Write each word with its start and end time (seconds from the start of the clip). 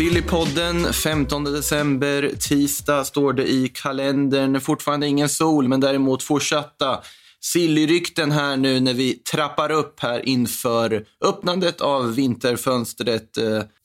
Sillypodden 0.00 0.92
15 0.92 1.44
december, 1.44 2.32
tisdag 2.38 3.04
står 3.04 3.32
det 3.32 3.50
i 3.50 3.68
kalendern. 3.68 4.60
Fortfarande 4.60 5.06
ingen 5.06 5.28
sol, 5.28 5.68
men 5.68 5.80
däremot 5.80 6.22
fortsatta 6.22 7.00
Silly-rykten 7.40 8.30
här 8.30 8.56
nu 8.56 8.80
när 8.80 8.94
vi 8.94 9.14
trappar 9.14 9.70
upp 9.70 10.00
här 10.00 10.28
inför 10.28 11.06
öppnandet 11.24 11.80
av 11.80 12.14
vinterfönstret. 12.14 13.30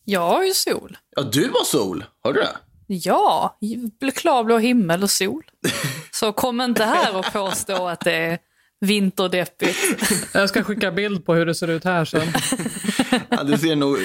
Jag 0.05 0.27
har 0.27 0.43
ju 0.43 0.53
sol. 0.53 0.97
Ja, 1.15 1.21
du 1.21 1.49
har 1.53 1.65
sol. 1.65 2.03
Har 2.23 2.33
du 2.33 2.39
det? 2.39 2.55
Ja, 2.87 3.57
klarblå 4.15 4.57
himmel 4.57 5.03
och 5.03 5.11
sol. 5.11 5.43
Så 6.11 6.33
kom 6.33 6.61
inte 6.61 6.83
här 6.83 7.15
och 7.15 7.33
påstå 7.33 7.87
att 7.87 7.99
det 7.99 8.13
är 8.13 8.39
vinterdeppigt. 8.79 9.77
Jag 10.33 10.49
ska 10.49 10.63
skicka 10.63 10.91
bild 10.91 11.25
på 11.25 11.33
hur 11.33 11.45
det 11.45 11.55
ser 11.55 11.67
ut 11.67 11.83
här 11.83 12.05
sen. 12.05 12.27
Ja, 13.29 13.43
det 13.43 13.57
ser 13.57 13.75
nog... 13.75 13.97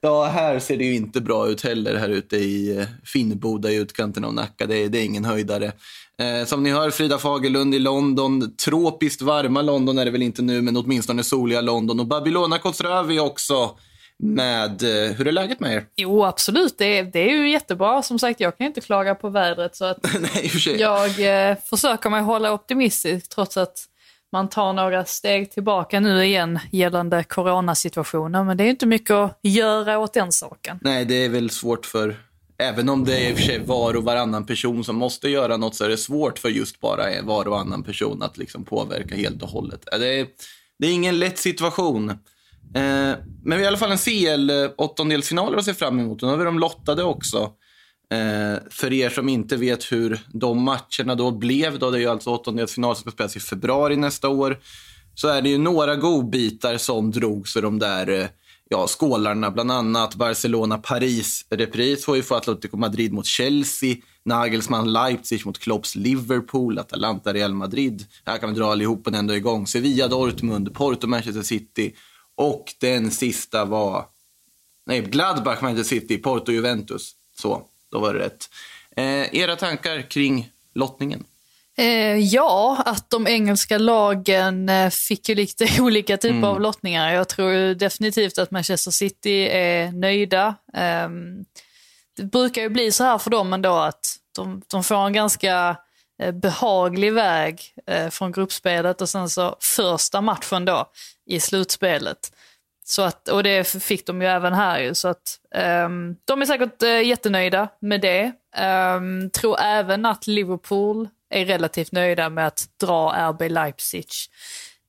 Ja, 0.00 0.24
här 0.24 0.58
ser 0.58 0.76
det 0.76 0.84
ju 0.84 0.94
inte 0.94 1.20
bra 1.20 1.48
ut 1.48 1.64
heller 1.64 1.94
här 1.94 2.08
ute 2.08 2.36
i 2.36 2.78
eh, 2.78 2.86
Finnboda 3.04 3.70
i 3.70 3.76
utkanten 3.76 4.24
av 4.24 4.34
Nacka. 4.34 4.66
Det 4.66 4.76
är, 4.76 4.88
det 4.88 4.98
är 4.98 5.04
ingen 5.04 5.24
höjdare. 5.24 5.72
Eh, 6.22 6.46
som 6.46 6.62
ni 6.62 6.70
hör, 6.70 6.90
Frida 6.90 7.18
Fagerlund 7.18 7.74
i 7.74 7.78
London. 7.78 8.56
Tropiskt 8.56 9.22
varma 9.22 9.62
London 9.62 9.98
är 9.98 10.04
det 10.04 10.10
väl 10.10 10.22
inte 10.22 10.42
nu, 10.42 10.62
men 10.62 10.76
åtminstone 10.76 11.24
soliga 11.24 11.60
London. 11.60 12.00
Och 12.00 12.06
Babylona 12.06 12.58
Koströvi 12.58 13.20
också 13.20 13.76
med... 14.18 14.82
Eh, 14.82 15.12
hur 15.12 15.28
är 15.28 15.32
läget 15.32 15.60
med 15.60 15.72
er? 15.72 15.86
Jo, 15.96 16.24
absolut. 16.24 16.78
Det 16.78 16.98
är, 16.98 17.04
det 17.04 17.30
är 17.30 17.34
ju 17.34 17.50
jättebra. 17.50 18.02
Som 18.02 18.18
sagt, 18.18 18.40
jag 18.40 18.58
kan 18.58 18.66
inte 18.66 18.80
klaga 18.80 19.14
på 19.14 19.28
vädret. 19.28 19.76
Så 19.76 19.84
att 19.84 19.98
Nej, 20.20 20.78
jag 20.78 21.50
eh, 21.50 21.56
försöker 21.70 22.10
mig 22.10 22.22
hålla 22.22 22.52
optimistisk 22.52 23.28
trots 23.28 23.56
att 23.56 23.87
man 24.32 24.48
tar 24.48 24.72
några 24.72 25.04
steg 25.04 25.50
tillbaka 25.50 26.00
nu 26.00 26.24
igen 26.24 26.58
gällande 26.72 27.24
coronasituationen. 27.24 28.46
Men 28.46 28.56
det 28.56 28.64
är 28.64 28.70
inte 28.70 28.86
mycket 28.86 29.10
att 29.10 29.38
göra 29.42 29.98
åt 29.98 30.14
den 30.14 30.32
saken. 30.32 30.78
Nej, 30.82 31.04
det 31.04 31.14
är 31.14 31.28
väl 31.28 31.50
svårt 31.50 31.86
för... 31.86 32.16
Även 32.60 32.88
om 32.88 33.04
det 33.04 33.16
är 33.16 33.30
i 33.30 33.34
och 33.34 33.36
för 33.36 33.44
sig 33.44 33.58
var 33.58 33.96
och 33.96 34.04
varannan 34.04 34.46
person 34.46 34.84
som 34.84 34.96
måste 34.96 35.28
göra 35.28 35.56
något 35.56 35.74
så 35.74 35.84
är 35.84 35.88
det 35.88 35.96
svårt 35.96 36.38
för 36.38 36.48
just 36.48 36.80
bara 36.80 37.22
var 37.22 37.44
och 37.44 37.50
varannan 37.50 37.82
person 37.82 38.22
att 38.22 38.38
liksom 38.38 38.64
påverka 38.64 39.14
helt 39.14 39.42
och 39.42 39.48
hållet. 39.48 39.88
Det 39.90 40.20
är, 40.20 40.26
det 40.78 40.86
är 40.86 40.92
ingen 40.92 41.18
lätt 41.18 41.38
situation. 41.38 42.10
Eh, 42.10 42.16
men 42.74 43.18
vi 43.44 43.54
har 43.54 43.62
i 43.62 43.66
alla 43.66 43.76
fall 43.76 43.92
en 43.92 43.98
CL-åttondelsfinal 43.98 45.58
att 45.58 45.64
se 45.64 45.74
fram 45.74 46.00
emot. 46.00 46.22
Nu 46.22 46.28
har 46.28 46.36
vi 46.36 46.44
de 46.44 46.58
lottade 46.58 47.02
också. 47.02 47.52
Eh, 48.10 48.58
för 48.70 48.92
er 48.92 49.10
som 49.10 49.28
inte 49.28 49.56
vet 49.56 49.92
hur 49.92 50.20
de 50.32 50.62
matcherna 50.62 51.14
då 51.14 51.30
blev, 51.30 51.78
då 51.78 51.90
det 51.90 51.98
är 51.98 52.00
ju 52.00 52.08
alltså 52.08 52.30
åttondelsfinal 52.30 52.96
som 52.96 53.00
ska 53.00 53.10
spelas 53.10 53.36
i 53.36 53.40
februari 53.40 53.96
nästa 53.96 54.28
år, 54.28 54.58
så 55.14 55.28
är 55.28 55.42
det 55.42 55.48
ju 55.48 55.58
några 55.58 55.96
godbitar 55.96 56.78
som 56.78 57.10
drogs 57.10 57.52
för 57.52 57.62
de 57.62 57.78
där 57.78 58.08
eh, 58.08 58.26
ja, 58.68 58.86
skålarna, 58.86 59.50
bland 59.50 59.72
annat 59.72 60.14
Barcelona-Paris-repris 60.14 62.04
får 62.04 62.16
ju 62.16 62.22
få 62.22 62.34
Atletico 62.34 62.76
Madrid 62.76 63.12
mot 63.12 63.26
Chelsea, 63.26 63.96
Nagelsmann 64.24 64.92
Leipzig 64.92 65.46
mot 65.46 65.58
Klopps 65.58 65.96
Liverpool, 65.96 66.78
Atalanta 66.78 67.32
Real 67.32 67.54
Madrid. 67.54 68.06
Här 68.24 68.38
kan 68.38 68.48
vi 68.48 68.58
dra 68.58 68.72
allihopa 68.72 69.10
ändå 69.10 69.36
igång. 69.36 69.66
Sevilla 69.66 70.08
Dortmund, 70.08 70.74
Porto 70.74 71.06
Manchester 71.06 71.42
City 71.42 71.94
och 72.36 72.64
den 72.80 73.10
sista 73.10 73.64
var 73.64 74.06
nej, 74.86 75.00
Gladbach 75.00 75.62
Manchester 75.62 76.00
City, 76.00 76.18
Porto 76.18 76.52
Juventus. 76.52 77.14
Så, 77.40 77.62
då 77.92 77.98
var 77.98 78.14
det 78.14 78.20
rätt. 78.20 78.50
Eh, 78.96 79.34
era 79.34 79.56
tankar 79.56 80.02
kring 80.02 80.50
lottningen? 80.74 81.24
Eh, 81.78 82.16
ja, 82.16 82.82
att 82.86 83.10
de 83.10 83.26
engelska 83.26 83.78
lagen 83.78 84.68
eh, 84.68 84.90
fick 84.90 85.28
ju 85.28 85.34
lite 85.34 85.68
olika 85.82 86.16
typer 86.16 86.46
av 86.46 86.60
lottningar. 86.60 87.12
Jag 87.12 87.28
tror 87.28 87.74
definitivt 87.74 88.38
att 88.38 88.50
Manchester 88.50 88.90
City 88.90 89.48
är 89.48 89.92
nöjda. 89.92 90.54
Ehm, 90.74 91.44
det 92.16 92.24
brukar 92.24 92.62
ju 92.62 92.68
bli 92.68 92.92
så 92.92 93.04
här 93.04 93.18
för 93.18 93.30
dem 93.30 93.52
ändå 93.52 93.74
att 93.74 94.16
de, 94.36 94.62
de 94.66 94.84
får 94.84 95.06
en 95.06 95.12
ganska 95.12 95.76
eh, 96.22 96.32
behaglig 96.32 97.12
väg 97.12 97.74
eh, 97.86 98.08
från 98.08 98.32
gruppspelet 98.32 99.00
och 99.00 99.08
sen 99.08 99.28
så 99.28 99.56
första 99.60 100.20
matchen 100.20 100.64
då 100.64 100.90
i 101.26 101.40
slutspelet. 101.40 102.32
Så 102.88 103.02
att, 103.02 103.28
och 103.28 103.42
det 103.42 103.64
fick 103.64 104.06
de 104.06 104.22
ju 104.22 104.28
även 104.28 104.54
här 104.54 104.80
ju, 104.80 104.94
så 104.94 105.08
att 105.08 105.40
um, 105.84 106.16
de 106.24 106.42
är 106.42 106.46
säkert 106.46 106.82
uh, 106.82 107.02
jättenöjda 107.02 107.68
med 107.80 108.00
det. 108.00 108.32
Um, 108.96 109.30
tror 109.30 109.60
även 109.60 110.06
att 110.06 110.26
Liverpool 110.26 111.08
är 111.30 111.44
relativt 111.44 111.92
nöjda 111.92 112.28
med 112.28 112.46
att 112.46 112.68
dra 112.80 113.30
RB 113.30 113.50
Leipzig. 113.50 114.06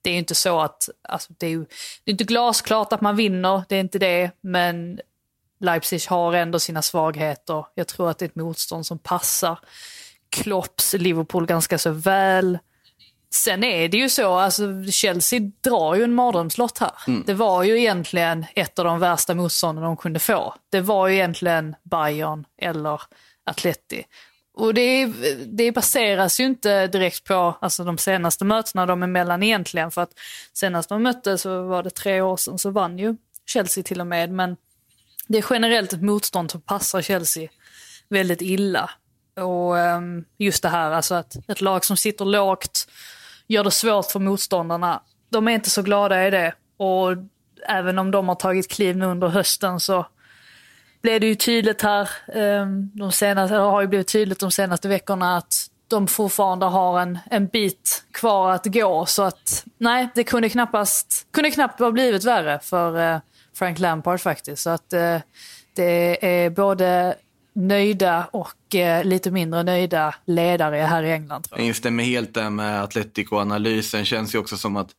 Det 0.02 0.10
är 0.10 0.14
ju 0.14 0.20
inte 0.20 0.36
så 0.36 0.60
att, 0.60 0.90
alltså, 1.02 1.34
det 1.38 1.46
är 1.46 1.50
ju 1.50 1.66
det 2.04 2.12
är 2.12 2.12
inte 2.12 2.24
glasklart 2.24 2.94
att 2.94 3.02
man 3.02 3.16
vinner, 3.16 3.64
det 3.70 3.76
är 3.76 3.80
inte 3.80 4.00
det, 4.00 4.31
men 4.42 5.00
Leipzig 5.60 6.02
har 6.10 6.34
ändå 6.34 6.60
sina 6.60 6.81
svagheter. 6.81 7.66
Jag 7.76 7.88
tror 7.88 8.10
att 8.10 8.18
det 8.18 8.26
är 8.26 8.30
ett 8.30 8.36
motstånd 8.36 8.86
som 8.86 9.00
passar 9.00 9.60
Klopps 10.30 10.94
Liverpool 10.94 11.46
ganska 11.46 11.78
så 11.78 11.92
väl. 11.92 12.60
Sen 13.34 13.63
är 13.63 13.90
det 13.90 13.97
ju 13.97 14.09
så, 14.09 14.34
alltså 14.34 14.84
Chelsea 14.91 15.40
drar 15.63 15.95
ju 15.95 16.03
en 16.03 16.13
mardrömslott 16.13 16.78
här. 16.78 16.91
Det 17.25 17.34
var 17.34 17.63
ju 17.63 17.79
egentligen 17.79 18.45
ett 18.56 18.79
av 18.79 18.85
de 18.85 19.00
värsta 19.00 19.35
motstånden 19.35 19.84
de 19.84 19.97
kunde 19.97 20.19
få. 20.19 20.56
Det 20.69 20.81
var 20.81 21.07
ju 21.07 21.16
egentligen 21.16 21.75
Bayern 21.84 22.45
eller 22.62 23.01
Atleti. 23.44 24.03
Och 24.53 24.73
det, 24.73 25.06
det 25.45 25.72
baseras 25.72 26.39
ju 26.39 26.45
inte 26.45 26.88
direkt 26.88 27.23
på 27.23 27.57
alltså, 27.62 27.84
de 27.84 27.97
senaste 27.97 28.45
mötena 28.45 28.85
de 28.85 29.03
emellan 29.03 29.44
egentligen. 29.44 29.91
För 29.91 30.01
att 30.01 30.12
senast 30.53 30.89
de 30.89 31.03
möttes 31.03 31.41
så 31.41 31.62
var 31.62 31.84
det 31.84 31.89
tre 31.89 32.22
år 32.22 32.38
sedan 32.38 32.59
så 32.59 32.69
vann 32.69 33.00
ju 33.00 33.16
Chelsea 33.45 33.84
till 33.84 34.01
och 34.01 34.07
med. 34.07 34.31
Men 34.31 34.57
det 35.28 35.38
är 35.38 35.45
generellt 35.50 35.94
ett 35.94 36.01
motstånd 36.01 36.51
som 36.51 36.62
passar 36.62 37.01
Chelsea 37.01 37.50
väldigt 38.09 38.41
illa. 38.41 38.89
Och 39.35 39.79
ehm, 39.79 40.25
just 40.38 40.63
det 40.63 40.69
här 40.69 40.91
alltså 40.91 41.16
att 41.16 41.50
ett 41.50 41.62
lag 41.62 41.85
som 41.85 41.97
sitter 41.97 42.25
lågt 42.25 42.88
gör 43.50 43.64
det 43.64 43.72
svårt 43.72 44.12
för 44.12 44.20
motståndarna. 44.20 45.02
De 45.30 45.48
är 45.48 45.52
inte 45.52 45.70
så 45.70 45.82
glada 45.82 46.28
i 46.28 46.30
det. 46.30 46.54
Och 46.78 47.10
även 47.68 48.00
om 48.00 48.12
de 48.12 48.28
har 48.28 48.36
tagit 48.36 48.72
kliv 48.72 48.98
nu 48.98 49.06
under 49.06 49.28
hösten 49.28 49.80
så 49.80 50.06
blev 51.02 51.22
det 51.22 51.28
ju 51.28 51.36
tydligt 51.36 51.82
här, 51.82 52.10
ehm, 52.34 52.92
de 52.94 53.12
senaste, 53.12 53.56
har 53.56 53.82
ju 53.82 53.88
blivit 53.88 54.08
tydligt 54.08 54.40
de 54.40 54.52
senaste 54.52 54.88
veckorna 54.88 55.38
att 55.38 55.54
de 55.88 56.08
fortfarande 56.08 56.66
har 56.66 57.00
en, 57.00 57.20
en 57.32 57.48
bit 57.48 58.04
kvar 58.12 58.52
att 58.52 58.66
gå. 58.66 59.06
Så 59.06 59.24
att 59.24 59.66
nej, 59.78 60.10
det 60.16 60.24
kunde 60.24 60.50
knappast, 60.50 61.28
kunde 61.31 61.52
knappt 61.52 61.80
ha 61.80 61.92
blivit 61.92 62.24
värre 62.24 62.60
för 62.64 63.14
eh, 63.14 63.20
Frank 63.56 63.80
Lampard 63.80 64.22
faktiskt. 64.22 64.64
Så 64.64 64.70
att 64.70 64.94
eh, 64.94 65.18
det 65.76 66.26
är 66.26 66.50
både 66.50 67.16
nöjda 67.54 68.30
och 68.32 68.76
eh, 68.76 69.04
lite 69.06 69.32
mindre 69.32 69.64
nöjda 69.64 70.16
ledare 70.26 70.76
här 70.76 71.04
i 71.04 71.12
England. 71.12 71.42
Tror 71.44 71.58
Jag 71.60 71.64
jag. 71.64 71.68
instämmer 71.68 72.04
helt 72.04 72.34
där 72.34 72.50
med 72.50 72.84
Atletico-analysen. 72.84 74.06
Känns 74.06 74.36
ju 74.36 74.40
också 74.40 74.58
som 74.58 74.78
att 74.78 74.90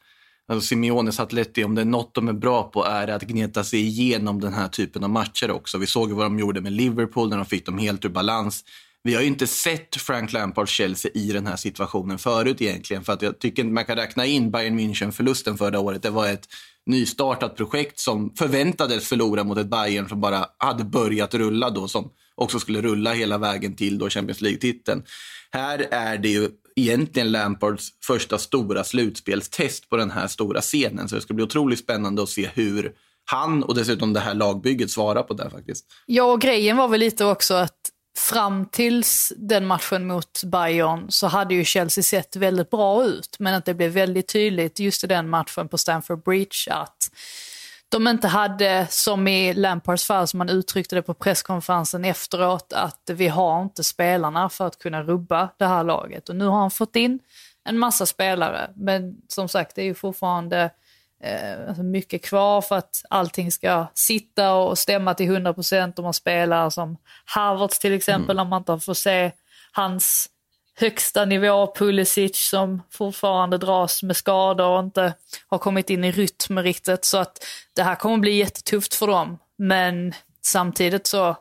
alltså 0.48 0.66
Simeones 0.66 1.20
Atleti, 1.20 1.64
om 1.64 1.74
det 1.74 1.80
är 1.80 1.84
något 1.84 2.14
de 2.14 2.28
är 2.28 2.32
bra 2.32 2.62
på 2.62 2.84
är 2.84 3.06
det 3.06 3.14
att 3.14 3.22
gneta 3.22 3.64
sig 3.64 3.80
igenom 3.80 4.40
den 4.40 4.52
här 4.52 4.68
typen 4.68 5.04
av 5.04 5.10
matcher 5.10 5.50
också. 5.50 5.78
Vi 5.78 5.86
såg 5.86 6.08
ju 6.08 6.14
vad 6.14 6.26
de 6.26 6.38
gjorde 6.38 6.60
med 6.60 6.72
Liverpool 6.72 7.28
när 7.28 7.36
de 7.36 7.46
fick 7.46 7.66
dem 7.66 7.78
helt 7.78 8.04
ur 8.04 8.08
balans. 8.08 8.64
Vi 9.02 9.14
har 9.14 9.20
ju 9.22 9.26
inte 9.26 9.46
sett 9.46 9.96
Frank 9.96 10.32
Lampards 10.32 10.72
Chelsea 10.72 11.10
i 11.14 11.32
den 11.32 11.46
här 11.46 11.56
situationen 11.56 12.18
förut 12.18 12.62
egentligen. 12.62 13.04
För 13.04 13.12
att 13.12 13.22
jag 13.22 13.38
tycker 13.38 13.62
inte 13.62 13.72
man 13.72 13.84
kan 13.84 13.96
räkna 13.96 14.26
in 14.26 14.50
Bayern 14.50 14.78
München-förlusten 14.80 15.56
förra 15.56 15.80
året. 15.80 16.02
Det 16.02 16.10
var 16.10 16.28
ett 16.28 16.48
nystartat 16.86 17.56
projekt 17.56 18.00
som 18.00 18.34
förväntades 18.38 19.08
förlora 19.08 19.44
mot 19.44 19.58
ett 19.58 19.70
Bayern 19.70 20.08
som 20.08 20.20
bara 20.20 20.46
hade 20.58 20.84
börjat 20.84 21.34
rulla 21.34 21.70
då, 21.70 21.88
som 21.88 22.10
också 22.40 22.60
skulle 22.60 22.80
rulla 22.80 23.12
hela 23.12 23.38
vägen 23.38 23.76
till 23.76 23.98
då 23.98 24.10
Champions 24.10 24.40
League-titeln. 24.40 25.02
Här 25.50 25.88
är 25.90 26.18
det 26.18 26.28
ju 26.28 26.48
egentligen 26.76 27.32
Lampards 27.32 27.88
första 28.04 28.38
stora 28.38 28.84
slutspelstest 28.84 29.88
på 29.88 29.96
den 29.96 30.10
här 30.10 30.26
stora 30.26 30.60
scenen. 30.60 31.08
Så 31.08 31.14
det 31.14 31.20
ska 31.20 31.34
bli 31.34 31.44
otroligt 31.44 31.78
spännande 31.78 32.22
att 32.22 32.28
se 32.28 32.50
hur 32.54 32.92
han 33.24 33.62
och 33.62 33.74
dessutom 33.74 34.12
det 34.12 34.20
här 34.20 34.34
lagbygget 34.34 34.90
svarar 34.90 35.22
på 35.22 35.34
det 35.34 35.50
faktiskt. 35.50 35.86
Ja, 36.06 36.24
och 36.24 36.40
grejen 36.40 36.76
var 36.76 36.88
väl 36.88 37.00
lite 37.00 37.24
också 37.24 37.54
att 37.54 37.76
fram 38.18 38.66
tills 38.66 39.32
den 39.36 39.66
matchen 39.66 40.06
mot 40.06 40.44
Bayern 40.44 41.10
så 41.10 41.26
hade 41.26 41.54
ju 41.54 41.64
Chelsea 41.64 42.04
sett 42.04 42.36
väldigt 42.36 42.70
bra 42.70 43.04
ut. 43.04 43.36
Men 43.38 43.54
att 43.54 43.64
det 43.64 43.74
blev 43.74 43.90
väldigt 43.90 44.28
tydligt 44.28 44.78
just 44.78 45.04
i 45.04 45.06
den 45.06 45.28
matchen 45.28 45.68
på 45.68 45.78
Stamford 45.78 46.24
Bridge 46.24 46.72
att 46.72 47.10
de 47.90 48.08
inte 48.08 48.28
hade, 48.28 48.86
som 48.90 49.28
i 49.28 49.54
Lampards 49.54 50.06
fall, 50.06 50.26
som 50.26 50.38
man 50.38 50.48
uttryckte 50.48 50.94
det 50.94 51.02
på 51.02 51.14
presskonferensen 51.14 52.04
efteråt, 52.04 52.72
att 52.72 53.10
vi 53.12 53.28
har 53.28 53.62
inte 53.62 53.84
spelarna 53.84 54.48
för 54.48 54.66
att 54.66 54.78
kunna 54.78 55.02
rubba 55.02 55.48
det 55.58 55.66
här 55.66 55.84
laget. 55.84 56.28
Och 56.28 56.36
nu 56.36 56.44
har 56.44 56.58
han 56.58 56.70
fått 56.70 56.96
in 56.96 57.18
en 57.64 57.78
massa 57.78 58.06
spelare, 58.06 58.70
men 58.76 59.16
som 59.28 59.48
sagt, 59.48 59.76
det 59.76 59.82
är 59.82 59.86
ju 59.86 59.94
fortfarande 59.94 60.70
eh, 61.22 61.68
alltså 61.68 61.82
mycket 61.82 62.24
kvar 62.24 62.60
för 62.60 62.76
att 62.76 63.02
allting 63.10 63.52
ska 63.52 63.86
sitta 63.94 64.54
och 64.54 64.78
stämma 64.78 65.14
till 65.14 65.26
100 65.26 65.54
procent. 65.54 65.98
Om 65.98 66.02
man 66.02 66.14
spelar 66.14 66.70
som 66.70 66.96
Havertz 67.24 67.78
till 67.78 67.92
exempel, 67.92 68.36
mm. 68.36 68.42
om 68.42 68.48
man 68.48 68.60
inte 68.60 68.84
får 68.84 68.94
se 68.94 69.32
hans 69.72 70.28
högsta 70.80 71.24
nivå, 71.24 71.74
Pulisic 71.74 72.48
som 72.48 72.82
fortfarande 72.90 73.58
dras 73.58 74.02
med 74.02 74.16
skador 74.16 74.68
och 74.68 74.80
inte 74.80 75.14
har 75.48 75.58
kommit 75.58 75.90
in 75.90 76.04
i 76.04 76.12
rytm 76.12 76.58
riktigt. 76.58 77.04
Så 77.04 77.18
att 77.18 77.44
det 77.76 77.82
här 77.82 77.94
kommer 77.94 78.18
bli 78.18 78.36
jättetufft 78.36 78.94
för 78.94 79.06
dem. 79.06 79.38
Men 79.58 80.14
samtidigt 80.42 81.06
så, 81.06 81.36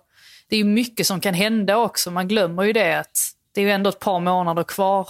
det 0.49 0.57
är 0.57 0.63
mycket 0.63 1.07
som 1.07 1.21
kan 1.21 1.33
hända 1.33 1.77
också. 1.77 2.11
Man 2.11 2.27
glömmer 2.27 2.63
ju 2.63 2.73
det 2.73 2.99
att 2.99 3.31
det 3.53 3.61
är 3.61 3.65
ju 3.65 3.71
ändå 3.71 3.89
ett 3.89 3.99
par 3.99 4.19
månader 4.19 4.63
kvar. 4.63 5.09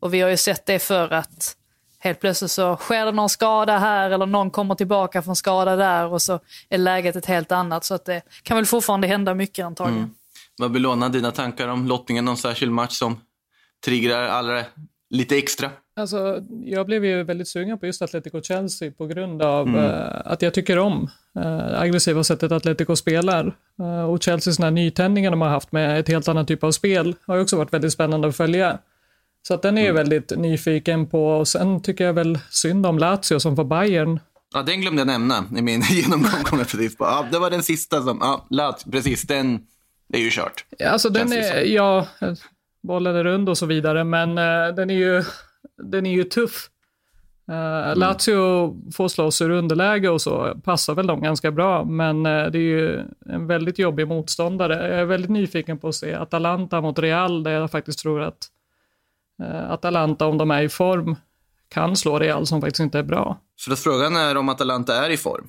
Och 0.00 0.14
vi 0.14 0.20
har 0.20 0.30
ju 0.30 0.36
sett 0.36 0.66
det 0.66 0.78
för 0.78 1.12
att 1.12 1.56
helt 1.98 2.20
plötsligt 2.20 2.50
så 2.50 2.76
sker 2.76 3.04
det 3.04 3.12
någon 3.12 3.28
skada 3.28 3.78
här 3.78 4.10
eller 4.10 4.26
någon 4.26 4.50
kommer 4.50 4.74
tillbaka 4.74 5.22
från 5.22 5.36
skada 5.36 5.76
där 5.76 6.06
och 6.06 6.22
så 6.22 6.40
är 6.68 6.78
läget 6.78 7.16
ett 7.16 7.26
helt 7.26 7.52
annat. 7.52 7.84
Så 7.84 7.94
att 7.94 8.04
det 8.04 8.22
kan 8.42 8.56
väl 8.56 8.66
fortfarande 8.66 9.06
hända 9.06 9.34
mycket 9.34 9.64
antagligen. 9.64 10.02
Mm. 10.02 10.14
Vad 10.58 10.72
vill 10.72 10.82
låna 10.82 11.08
dina 11.08 11.30
tankar 11.30 11.68
om 11.68 11.86
lottningen, 11.86 12.24
någon 12.24 12.36
särskild 12.36 12.72
match 12.72 12.92
som 12.92 13.20
triggar 13.84 14.22
allra 14.22 14.64
lite 15.10 15.36
extra? 15.36 15.70
Alltså, 15.96 16.42
jag 16.64 16.86
blev 16.86 17.04
ju 17.04 17.22
väldigt 17.22 17.48
sugen 17.48 17.78
på 17.78 17.86
just 17.86 18.02
Atletico-Chelsea 18.02 18.90
på 18.90 19.06
grund 19.06 19.42
av 19.42 19.68
mm. 19.68 19.84
uh, 19.84 20.22
att 20.24 20.42
jag 20.42 20.54
tycker 20.54 20.78
om 20.78 21.10
uh, 21.38 21.80
aggressiva 21.80 22.24
sättet 22.24 22.52
Atletico 22.52 22.96
spelar. 22.96 23.56
Uh, 23.80 24.02
och 24.02 24.22
Chelseas 24.22 24.58
nytändningar 24.58 25.30
de 25.30 25.40
har 25.40 25.48
haft 25.48 25.72
med 25.72 26.00
ett 26.00 26.08
helt 26.08 26.28
annat 26.28 26.48
typ 26.48 26.64
av 26.64 26.72
spel 26.72 27.14
har 27.26 27.38
också 27.38 27.56
varit 27.56 27.72
väldigt 27.72 27.92
spännande 27.92 28.28
att 28.28 28.36
följa. 28.36 28.78
Så 29.48 29.54
att 29.54 29.62
den 29.62 29.78
är 29.78 29.82
jag 29.82 29.90
mm. 29.90 29.96
väldigt 29.96 30.38
nyfiken 30.38 31.06
på. 31.06 31.28
Och 31.28 31.48
sen 31.48 31.82
tycker 31.82 32.04
jag 32.04 32.12
väl 32.12 32.38
synd 32.50 32.86
om 32.86 32.98
Lazio 32.98 33.38
som 33.38 33.56
får 33.56 33.64
Bayern. 33.64 34.20
Ja, 34.54 34.62
den 34.62 34.80
glömde 34.80 35.00
jag 35.00 35.06
nämna 35.06 35.44
i 35.58 35.62
min 35.62 35.80
genomgång. 35.90 36.42
Kom 36.44 36.58
jag 36.58 36.68
precis 36.68 36.96
på. 36.96 37.04
Ja, 37.04 37.26
det 37.32 37.38
var 37.38 37.50
den 37.50 37.62
sista 37.62 38.02
som, 38.02 38.18
ja, 38.20 38.46
Lazio, 38.50 38.90
precis, 38.92 39.22
den, 39.22 39.60
det 40.08 40.18
är 40.18 40.22
ju 40.22 40.30
kört. 40.30 40.64
Alltså 40.86 41.10
den 41.10 41.32
är, 41.32 41.62
ja, 41.64 42.06
bollen 42.82 43.16
är 43.16 43.24
rund 43.24 43.48
och 43.48 43.58
så 43.58 43.66
vidare, 43.66 44.04
men 44.04 44.38
uh, 44.38 44.74
den 44.74 44.90
är 44.90 44.94
ju, 44.94 45.24
den 45.82 46.06
är 46.06 46.12
ju 46.12 46.24
tuff. 46.24 46.70
Uh, 47.50 47.56
mm. 47.56 47.98
Lazio 47.98 48.76
får 48.92 49.08
slåss 49.08 49.42
ur 49.42 49.50
underläge 49.50 50.08
och 50.08 50.22
så 50.22 50.54
passar 50.64 50.94
väl 50.94 51.06
de 51.06 51.22
ganska 51.22 51.50
bra, 51.50 51.84
men 51.84 52.26
uh, 52.26 52.50
det 52.50 52.58
är 52.58 52.62
ju 52.62 53.04
en 53.26 53.46
väldigt 53.46 53.78
jobbig 53.78 54.08
motståndare. 54.08 54.88
Jag 54.88 55.00
är 55.00 55.04
väldigt 55.04 55.30
nyfiken 55.30 55.78
på 55.78 55.88
att 55.88 55.94
se 55.94 56.14
Atalanta 56.14 56.80
mot 56.80 56.98
Real, 56.98 57.42
där 57.42 57.50
jag 57.50 57.70
faktiskt 57.70 57.98
tror 57.98 58.22
att 58.22 58.48
Atalanta, 59.68 60.26
om 60.26 60.38
de 60.38 60.50
är 60.50 60.62
i 60.62 60.68
form, 60.68 61.16
kan 61.68 61.96
slå 61.96 62.18
Real 62.18 62.46
som 62.46 62.60
faktiskt 62.60 62.80
inte 62.80 62.98
är 62.98 63.02
bra. 63.02 63.40
Så 63.56 63.76
frågan 63.76 64.16
är 64.16 64.36
om 64.36 64.48
Atalanta 64.48 65.06
är 65.06 65.10
i 65.10 65.16
form? 65.16 65.48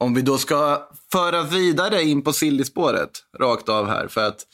Om 0.00 0.14
vi 0.14 0.22
då 0.22 0.38
ska 0.38 0.88
föra 1.12 1.42
vidare 1.42 2.02
in 2.02 2.22
på 2.22 2.32
Silly-spåret 2.32 3.10
rakt 3.38 3.68
av 3.68 3.88
här, 3.88 4.08
för 4.08 4.26
att 4.26 4.46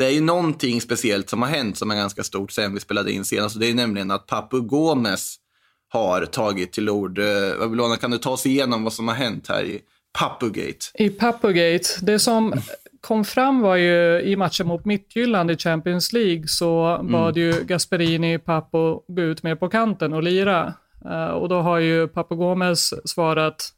det 0.00 0.06
är 0.06 0.10
ju 0.10 0.20
någonting 0.20 0.80
speciellt 0.80 1.28
som 1.28 1.42
har 1.42 1.48
hänt 1.48 1.78
som 1.78 1.90
är 1.90 1.96
ganska 1.96 2.22
stort 2.22 2.52
sen 2.52 2.74
vi 2.74 2.80
spelade 2.80 3.12
in 3.12 3.24
senast. 3.24 3.60
Det 3.60 3.70
är 3.70 3.74
nämligen 3.74 4.10
att 4.10 4.26
Papu 4.26 4.60
Gomes 4.60 5.36
har 5.88 6.26
tagit 6.26 6.72
till 6.72 6.90
ord. 6.90 7.20
Babylona, 7.58 7.96
kan 7.96 8.10
du 8.10 8.18
ta 8.18 8.30
oss 8.30 8.46
igenom 8.46 8.84
vad 8.84 8.92
som 8.92 9.08
har 9.08 9.14
hänt 9.14 9.48
här 9.48 9.62
i 9.62 9.80
Papugate? 10.18 10.86
I 10.94 11.08
Papugate, 11.08 11.88
det 12.02 12.18
som 12.18 12.54
kom 13.00 13.24
fram 13.24 13.60
var 13.60 13.76
ju 13.76 14.20
i 14.20 14.36
matchen 14.36 14.66
mot 14.66 14.84
Midtjylland 14.84 15.50
i 15.50 15.56
Champions 15.56 16.12
League 16.12 16.44
så 16.46 16.84
mm. 16.84 17.12
bad 17.12 17.36
ju 17.36 17.64
Gasperini 17.64 18.38
Papu 18.38 18.98
gå 19.08 19.22
ut 19.22 19.42
med 19.42 19.60
på 19.60 19.68
kanten 19.68 20.12
och 20.12 20.22
lira. 20.22 20.74
Uh, 21.04 21.24
och 21.24 21.48
då 21.48 21.60
har 21.60 21.78
ju 21.78 22.08
Papu 22.08 22.36
Gomes 22.36 23.10
svarat 23.10 23.72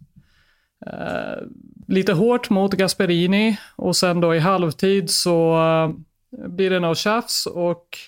uh, 0.86 1.48
lite 1.88 2.12
hårt 2.12 2.50
mot 2.50 2.72
Gasperini 2.72 3.58
och 3.76 3.96
sen 3.96 4.20
då 4.20 4.34
i 4.34 4.38
halvtid 4.38 5.10
så 5.10 5.54
uh, 5.54 5.94
blir 6.32 6.70
det 6.70 6.80
något 6.80 6.98
tjafs 6.98 7.46
och 7.46 7.98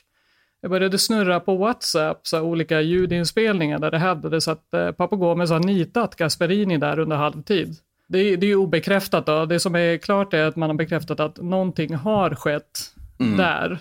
jag 0.60 0.70
började 0.70 0.98
snurra 0.98 1.40
på 1.40 1.56
WhatsApp, 1.56 2.26
så 2.26 2.40
olika 2.40 2.80
ljudinspelningar 2.80 3.78
där 3.78 3.90
det 3.90 3.98
hävdades 3.98 4.48
att 4.48 4.74
eh, 4.74 4.90
Papagomes 4.90 5.50
har 5.50 5.60
nitat 5.60 6.16
Gasperini 6.16 6.78
där 6.78 6.98
under 6.98 7.16
halvtid. 7.16 7.76
Det, 8.08 8.36
det 8.36 8.46
är 8.46 8.48
ju 8.48 8.56
obekräftat 8.56 9.26
då. 9.26 9.46
Det 9.46 9.60
som 9.60 9.74
är 9.74 9.96
klart 9.96 10.34
är 10.34 10.46
att 10.46 10.56
man 10.56 10.70
har 10.70 10.76
bekräftat 10.76 11.20
att 11.20 11.36
någonting 11.36 11.94
har 11.94 12.34
skett 12.34 12.94
mm. 13.20 13.36
där. 13.36 13.78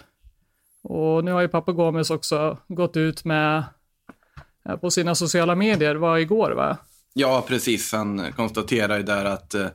Och 0.84 1.24
nu 1.24 1.32
har 1.32 1.42
ju 1.42 1.48
Papagomes 1.48 2.10
också 2.10 2.58
gått 2.68 2.98
ut 2.98 3.26
med 3.26 3.64
eh, 4.70 4.76
på 4.76 4.92
sina 4.92 5.16
sociala 5.16 5.56
medier, 5.56 5.96
var 5.96 6.18
igår 6.18 6.52
va? 6.52 6.78
Ja, 7.14 7.46
precis. 7.48 7.92
Han 7.94 8.32
konstaterar 8.36 8.98
ju 8.98 9.04
där 9.04 9.26
att 9.26 9.54
eh, 9.54 9.68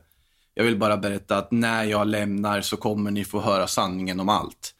jag 0.59 0.65
vill 0.65 0.77
bara 0.77 0.97
berätta 0.97 1.37
att 1.37 1.51
när 1.51 1.83
jag 1.83 2.07
lämnar 2.07 2.61
så 2.61 2.77
kommer 2.77 3.11
ni 3.11 3.25
få 3.25 3.39
höra 3.39 3.67
sanningen 3.67 4.19
om 4.19 4.29
allt. 4.29 4.73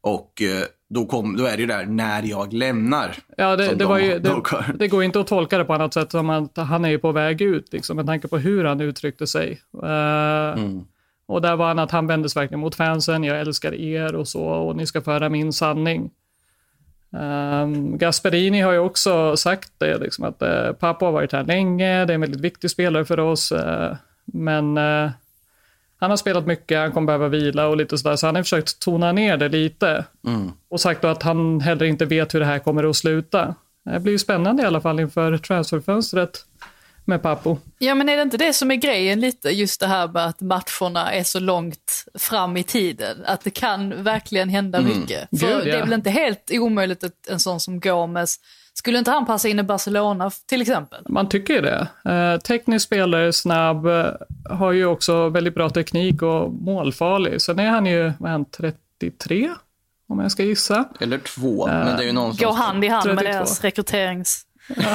Och 0.00 0.42
eh, 0.42 0.64
då, 0.88 1.06
kom, 1.06 1.36
då 1.36 1.44
är 1.44 1.56
det 1.56 1.60
ju 1.60 1.66
där 1.66 1.86
när 1.86 2.22
jag 2.22 2.52
lämnar. 2.52 3.16
Ja, 3.36 3.56
det, 3.56 3.68
det, 3.68 3.74
de, 3.74 4.02
ju, 4.02 4.18
det, 4.18 4.42
det, 4.78 4.88
går 4.88 5.04
inte 5.04 5.20
att 5.20 5.26
tolka 5.26 5.58
det 5.58 5.64
på 5.64 5.74
annat 5.74 5.94
sätt 5.94 6.10
som 6.10 6.30
att 6.30 6.56
han 6.56 6.84
är 6.84 6.88
ju 6.88 6.98
på 6.98 7.12
väg 7.12 7.40
ut, 7.40 7.72
liksom, 7.72 7.96
med 7.96 8.06
tanke 8.06 8.28
på 8.28 8.38
hur 8.38 8.64
han 8.64 8.80
uttryckte 8.80 9.26
sig. 9.26 9.60
Uh, 9.82 9.90
mm. 10.58 10.84
Och 11.26 11.42
där 11.42 11.56
var 11.56 11.68
han 11.68 11.78
att 11.78 11.90
han 11.90 12.06
vändes 12.06 12.36
verkligen 12.36 12.60
mot 12.60 12.74
fansen, 12.74 13.24
jag 13.24 13.40
älskar 13.40 13.74
er 13.74 14.14
och 14.14 14.28
så, 14.28 14.42
och 14.42 14.76
ni 14.76 14.86
ska 14.86 15.00
föra 15.00 15.28
min 15.28 15.52
sanning. 15.52 16.10
Um, 17.10 17.98
Gasperini 17.98 18.60
har 18.60 18.72
ju 18.72 18.78
också 18.78 19.36
sagt 19.36 19.72
det, 19.78 19.98
liksom, 19.98 20.24
att 20.24 20.42
uh, 20.42 20.72
pappa 20.72 21.04
har 21.04 21.12
varit 21.12 21.32
här 21.32 21.44
länge, 21.44 22.04
det 22.04 22.12
är 22.12 22.14
en 22.14 22.20
väldigt 22.20 22.40
viktig 22.40 22.70
spelare 22.70 23.04
för 23.04 23.20
oss, 23.20 23.52
uh, 23.52 23.94
men 24.24 24.78
uh, 24.78 25.10
han 25.98 26.10
har 26.10 26.16
spelat 26.16 26.46
mycket, 26.46 26.78
han 26.78 26.92
kommer 26.92 27.06
behöva 27.06 27.28
vila 27.28 27.66
och 27.66 27.76
lite 27.76 27.98
sådär. 27.98 28.16
Så 28.16 28.26
han 28.26 28.34
har 28.34 28.42
försökt 28.42 28.78
tona 28.78 29.12
ner 29.12 29.36
det 29.36 29.48
lite. 29.48 30.04
Mm. 30.26 30.52
Och 30.68 30.80
sagt 30.80 31.02
då 31.02 31.08
att 31.08 31.22
han 31.22 31.60
heller 31.60 31.86
inte 31.86 32.04
vet 32.04 32.34
hur 32.34 32.40
det 32.40 32.46
här 32.46 32.58
kommer 32.58 32.90
att 32.90 32.96
sluta. 32.96 33.54
Det 33.84 34.00
blir 34.00 34.12
ju 34.12 34.18
spännande 34.18 34.62
i 34.62 34.66
alla 34.66 34.80
fall 34.80 35.00
inför 35.00 35.38
transferfönstret 35.38 36.44
med 37.04 37.22
Papo. 37.22 37.58
Ja 37.78 37.94
men 37.94 38.08
är 38.08 38.16
det 38.16 38.22
inte 38.22 38.36
det 38.36 38.52
som 38.52 38.70
är 38.70 38.74
grejen 38.74 39.20
lite, 39.20 39.50
just 39.50 39.80
det 39.80 39.86
här 39.86 40.08
med 40.08 40.26
att 40.26 40.40
matcherna 40.40 41.12
är 41.12 41.22
så 41.22 41.40
långt 41.40 42.04
fram 42.18 42.56
i 42.56 42.62
tiden, 42.62 43.24
att 43.26 43.44
det 43.44 43.50
kan 43.50 44.02
verkligen 44.02 44.48
hända 44.48 44.78
mm. 44.78 44.98
mycket. 44.98 45.28
För 45.40 45.46
Gud, 45.46 45.50
ja. 45.50 45.64
det 45.64 45.72
är 45.72 45.84
väl 45.84 45.92
inte 45.92 46.10
helt 46.10 46.50
omöjligt 46.52 47.04
att 47.04 47.28
en 47.28 47.40
sån 47.40 47.60
som 47.60 47.80
Gomes 47.80 48.36
skulle 48.86 48.98
inte 48.98 49.10
han 49.10 49.26
passa 49.26 49.48
in 49.48 49.58
i 49.58 49.62
Barcelona 49.62 50.30
till 50.46 50.62
exempel? 50.62 51.04
Man 51.08 51.28
tycker 51.28 51.62
det. 51.62 51.88
Eh, 52.12 52.40
teknisk 52.40 52.86
spelare, 52.86 53.32
snabb, 53.32 53.86
eh, 53.86 54.06
har 54.50 54.72
ju 54.72 54.86
också 54.86 55.28
väldigt 55.28 55.54
bra 55.54 55.70
teknik 55.70 56.22
och 56.22 56.52
målfarlig. 56.52 57.42
Sen 57.42 57.58
är 57.58 57.70
han 57.70 57.86
ju, 57.86 58.12
vad 58.18 58.28
är 58.28 58.32
han, 58.32 58.44
33? 58.44 59.50
Om 60.08 60.18
jag 60.18 60.32
ska 60.32 60.42
gissa. 60.42 60.84
Eller 61.00 61.18
två, 61.18 61.68
eh, 61.68 61.74
men 61.74 61.96
det 61.96 62.02
är 62.02 62.06
ju 62.06 62.12
någon 62.12 62.36
Går 62.36 62.52
hand 62.52 62.84
i 62.84 62.88
hand 62.88 63.04
32. 63.04 63.24
med 63.24 63.34
deras 63.34 63.64
rekryterings 63.64 64.45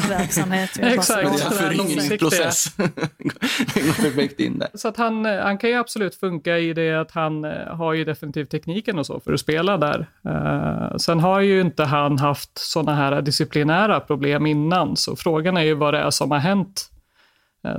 verksamhet. 0.09 0.69
Exakt. 0.79 1.21
Det 1.21 1.43
är 1.43 1.45
en 1.45 1.51
föryngringsprocess. 1.51 2.75
går 2.77 4.03
perfekt 4.03 4.39
in 4.39 4.59
där. 4.59 4.69
Så 4.73 4.87
att 4.87 4.97
han, 4.97 5.25
han 5.25 5.57
kan 5.57 5.69
ju 5.69 5.75
absolut 5.75 6.15
funka 6.15 6.57
i 6.57 6.73
det 6.73 7.01
att 7.01 7.11
han 7.11 7.45
eh, 7.45 7.51
har 7.51 7.93
ju 7.93 8.05
definitivt 8.05 8.49
tekniken 8.49 8.99
och 8.99 9.05
så 9.05 9.19
för 9.19 9.33
att 9.33 9.39
spela 9.39 9.77
där. 9.77 10.09
Uh, 10.27 10.97
sen 10.97 11.19
har 11.19 11.39
ju 11.39 11.61
inte 11.61 11.83
han 11.83 12.19
haft 12.19 12.51
sådana 12.57 12.95
här 12.95 13.21
disciplinära 13.21 13.99
problem 13.99 14.45
innan, 14.45 14.97
så 14.97 15.15
frågan 15.15 15.57
är 15.57 15.61
ju 15.61 15.73
vad 15.73 15.93
det 15.93 15.99
är 15.99 16.09
som 16.09 16.31
har 16.31 16.39
hänt 16.39 16.91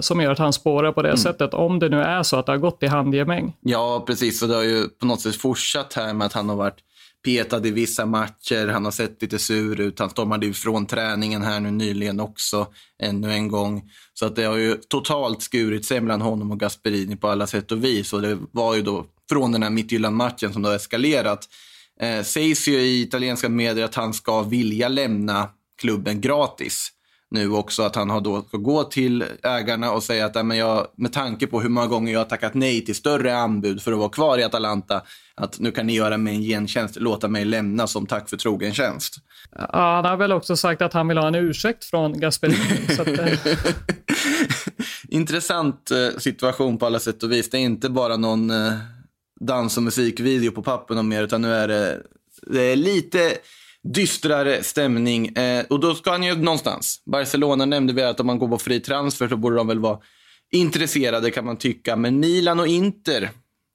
som 0.00 0.20
gör 0.20 0.32
att 0.32 0.38
han 0.38 0.52
spårar 0.52 0.92
på 0.92 1.02
det 1.02 1.08
mm. 1.08 1.18
sättet, 1.18 1.54
om 1.54 1.78
det 1.78 1.88
nu 1.88 2.02
är 2.02 2.22
så 2.22 2.36
att 2.36 2.46
det 2.46 2.52
har 2.52 2.58
gått 2.58 2.82
i 2.82 2.86
handgemäng. 2.86 3.56
Ja, 3.60 4.04
precis. 4.06 4.40
För 4.40 4.46
det 4.46 4.54
har 4.54 4.62
ju 4.62 4.88
på 4.88 5.06
något 5.06 5.20
sätt 5.20 5.36
fortsatt 5.36 5.92
här 5.92 6.14
med 6.14 6.26
att 6.26 6.32
han 6.32 6.48
har 6.48 6.56
varit 6.56 6.78
petad 7.24 7.66
i 7.66 7.70
vissa 7.70 8.06
matcher. 8.06 8.68
Han 8.68 8.84
har 8.84 8.92
sett 8.92 9.22
lite 9.22 9.38
sur 9.38 9.80
ut. 9.80 9.98
Han 9.98 10.10
stormade 10.10 10.46
ifrån 10.46 10.86
träningen 10.86 11.42
här 11.42 11.60
nu 11.60 11.70
nyligen 11.70 12.20
också, 12.20 12.66
ännu 13.02 13.32
en 13.32 13.48
gång. 13.48 13.90
Så 14.14 14.26
att 14.26 14.36
det 14.36 14.44
har 14.44 14.56
ju 14.56 14.74
totalt 14.74 15.42
skurit 15.42 15.84
sig 15.84 16.00
mellan 16.00 16.20
honom 16.20 16.50
och 16.50 16.60
Gasperini 16.60 17.16
på 17.16 17.28
alla 17.28 17.46
sätt 17.46 17.72
och 17.72 17.84
vis. 17.84 18.12
Och 18.12 18.22
det 18.22 18.38
var 18.52 18.74
ju 18.74 18.82
då 18.82 19.06
från 19.28 19.52
den 19.52 19.62
här 19.62 19.70
Midtjylland-matchen 19.70 20.52
som 20.52 20.62
det 20.62 20.68
har 20.68 20.76
eskalerat. 20.76 21.48
Eh, 22.00 22.22
sägs 22.22 22.68
ju 22.68 22.80
i 22.80 23.02
italienska 23.02 23.48
medier 23.48 23.84
att 23.84 23.94
han 23.94 24.14
ska 24.14 24.42
vilja 24.42 24.88
lämna 24.88 25.48
klubben 25.80 26.20
gratis 26.20 26.92
nu 27.32 27.50
också 27.50 27.82
att 27.82 27.96
han 27.96 28.10
har 28.10 28.20
då 28.20 28.42
ska 28.42 28.56
gå 28.56 28.84
till 28.84 29.24
ägarna 29.42 29.92
och 29.92 30.02
säga 30.02 30.26
att 30.26 30.46
men 30.46 30.56
jag, 30.56 30.86
med 30.96 31.12
tanke 31.12 31.46
på 31.46 31.60
hur 31.60 31.68
många 31.68 31.86
gånger 31.86 32.12
jag 32.12 32.20
har 32.20 32.24
tackat 32.24 32.54
nej 32.54 32.84
till 32.84 32.94
större 32.94 33.36
anbud 33.36 33.82
för 33.82 33.92
att 33.92 33.98
vara 33.98 34.08
kvar 34.08 34.38
i 34.38 34.44
Atalanta, 34.44 35.02
att 35.34 35.58
nu 35.58 35.70
kan 35.70 35.86
ni 35.86 35.94
göra 35.94 36.18
mig 36.18 36.34
en 36.34 36.42
gentjänst, 36.42 36.96
låta 36.96 37.28
mig 37.28 37.44
lämna 37.44 37.86
som 37.86 38.06
tack 38.06 38.30
för 38.30 38.36
trogen 38.36 38.74
tjänst. 38.74 39.14
Ja, 39.56 39.68
han 39.72 40.04
har 40.04 40.16
väl 40.16 40.32
också 40.32 40.56
sagt 40.56 40.82
att 40.82 40.92
han 40.92 41.08
vill 41.08 41.18
ha 41.18 41.28
en 41.28 41.34
ursäkt 41.34 41.84
från 41.84 42.20
Gasperini. 42.20 42.86
att, 42.98 43.18
eh. 43.18 43.58
intressant 45.08 45.90
eh, 45.90 46.18
situation 46.18 46.78
på 46.78 46.86
alla 46.86 46.98
sätt 46.98 47.22
och 47.22 47.32
vis. 47.32 47.50
Det 47.50 47.58
är 47.58 47.60
inte 47.60 47.88
bara 47.88 48.16
någon 48.16 48.50
eh, 48.50 48.72
dans 49.40 49.76
och 49.76 49.82
musikvideo 49.82 50.50
på 50.50 50.62
pappen 50.62 50.98
och 50.98 51.04
mer, 51.04 51.22
utan 51.22 51.42
nu 51.42 51.54
är 51.54 51.68
det, 51.68 52.02
det 52.46 52.62
är 52.62 52.76
lite 52.76 53.32
dystrare 53.82 54.62
stämning. 54.62 55.28
Eh, 55.28 55.64
och 55.70 55.80
då 55.80 55.94
ska 55.94 56.10
han 56.10 56.22
ju 56.22 56.34
någonstans. 56.34 57.02
Barcelona 57.06 57.64
nämnde 57.64 57.92
vi 57.92 58.02
att 58.02 58.20
om 58.20 58.26
man 58.26 58.38
går 58.38 58.48
på 58.48 58.58
fri 58.58 58.80
transfer 58.80 59.28
så 59.28 59.36
borde 59.36 59.56
de 59.56 59.66
väl 59.66 59.78
vara 59.78 59.98
intresserade 60.52 61.30
kan 61.30 61.44
man 61.44 61.56
tycka. 61.56 61.96
Men 61.96 62.20
Milan 62.20 62.60
och 62.60 62.66
Inter 62.66 63.30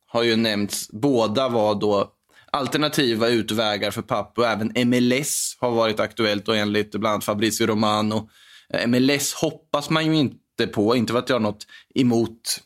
har 0.08 0.24
ju 0.24 0.36
nämnts. 0.36 0.90
Båda 0.90 1.50
var 1.50 1.76
då 1.76 2.12
alternativa 2.52 3.28
utvägar 3.28 3.92
för 3.92 4.02
Papu. 4.02 4.44
Även 4.44 4.90
MLS 4.90 5.58
har 5.60 5.72
varit 5.72 6.00
aktuellt 6.00 6.48
och 6.48 6.58
enligt 6.58 6.92
bland 6.92 7.14
annat 7.14 7.24
Fabrizio 7.24 7.68
Romano. 7.68 8.30
Eh, 8.74 8.88
MLS 8.88 9.34
hoppas 9.34 9.90
man 9.90 10.06
ju 10.06 10.16
inte 10.16 10.68
på, 10.68 10.96
inte 10.96 11.14
för 11.14 11.20
att 11.20 11.30
jag 11.30 11.36
har 11.36 11.42
något 11.42 11.68
emot 11.96 12.62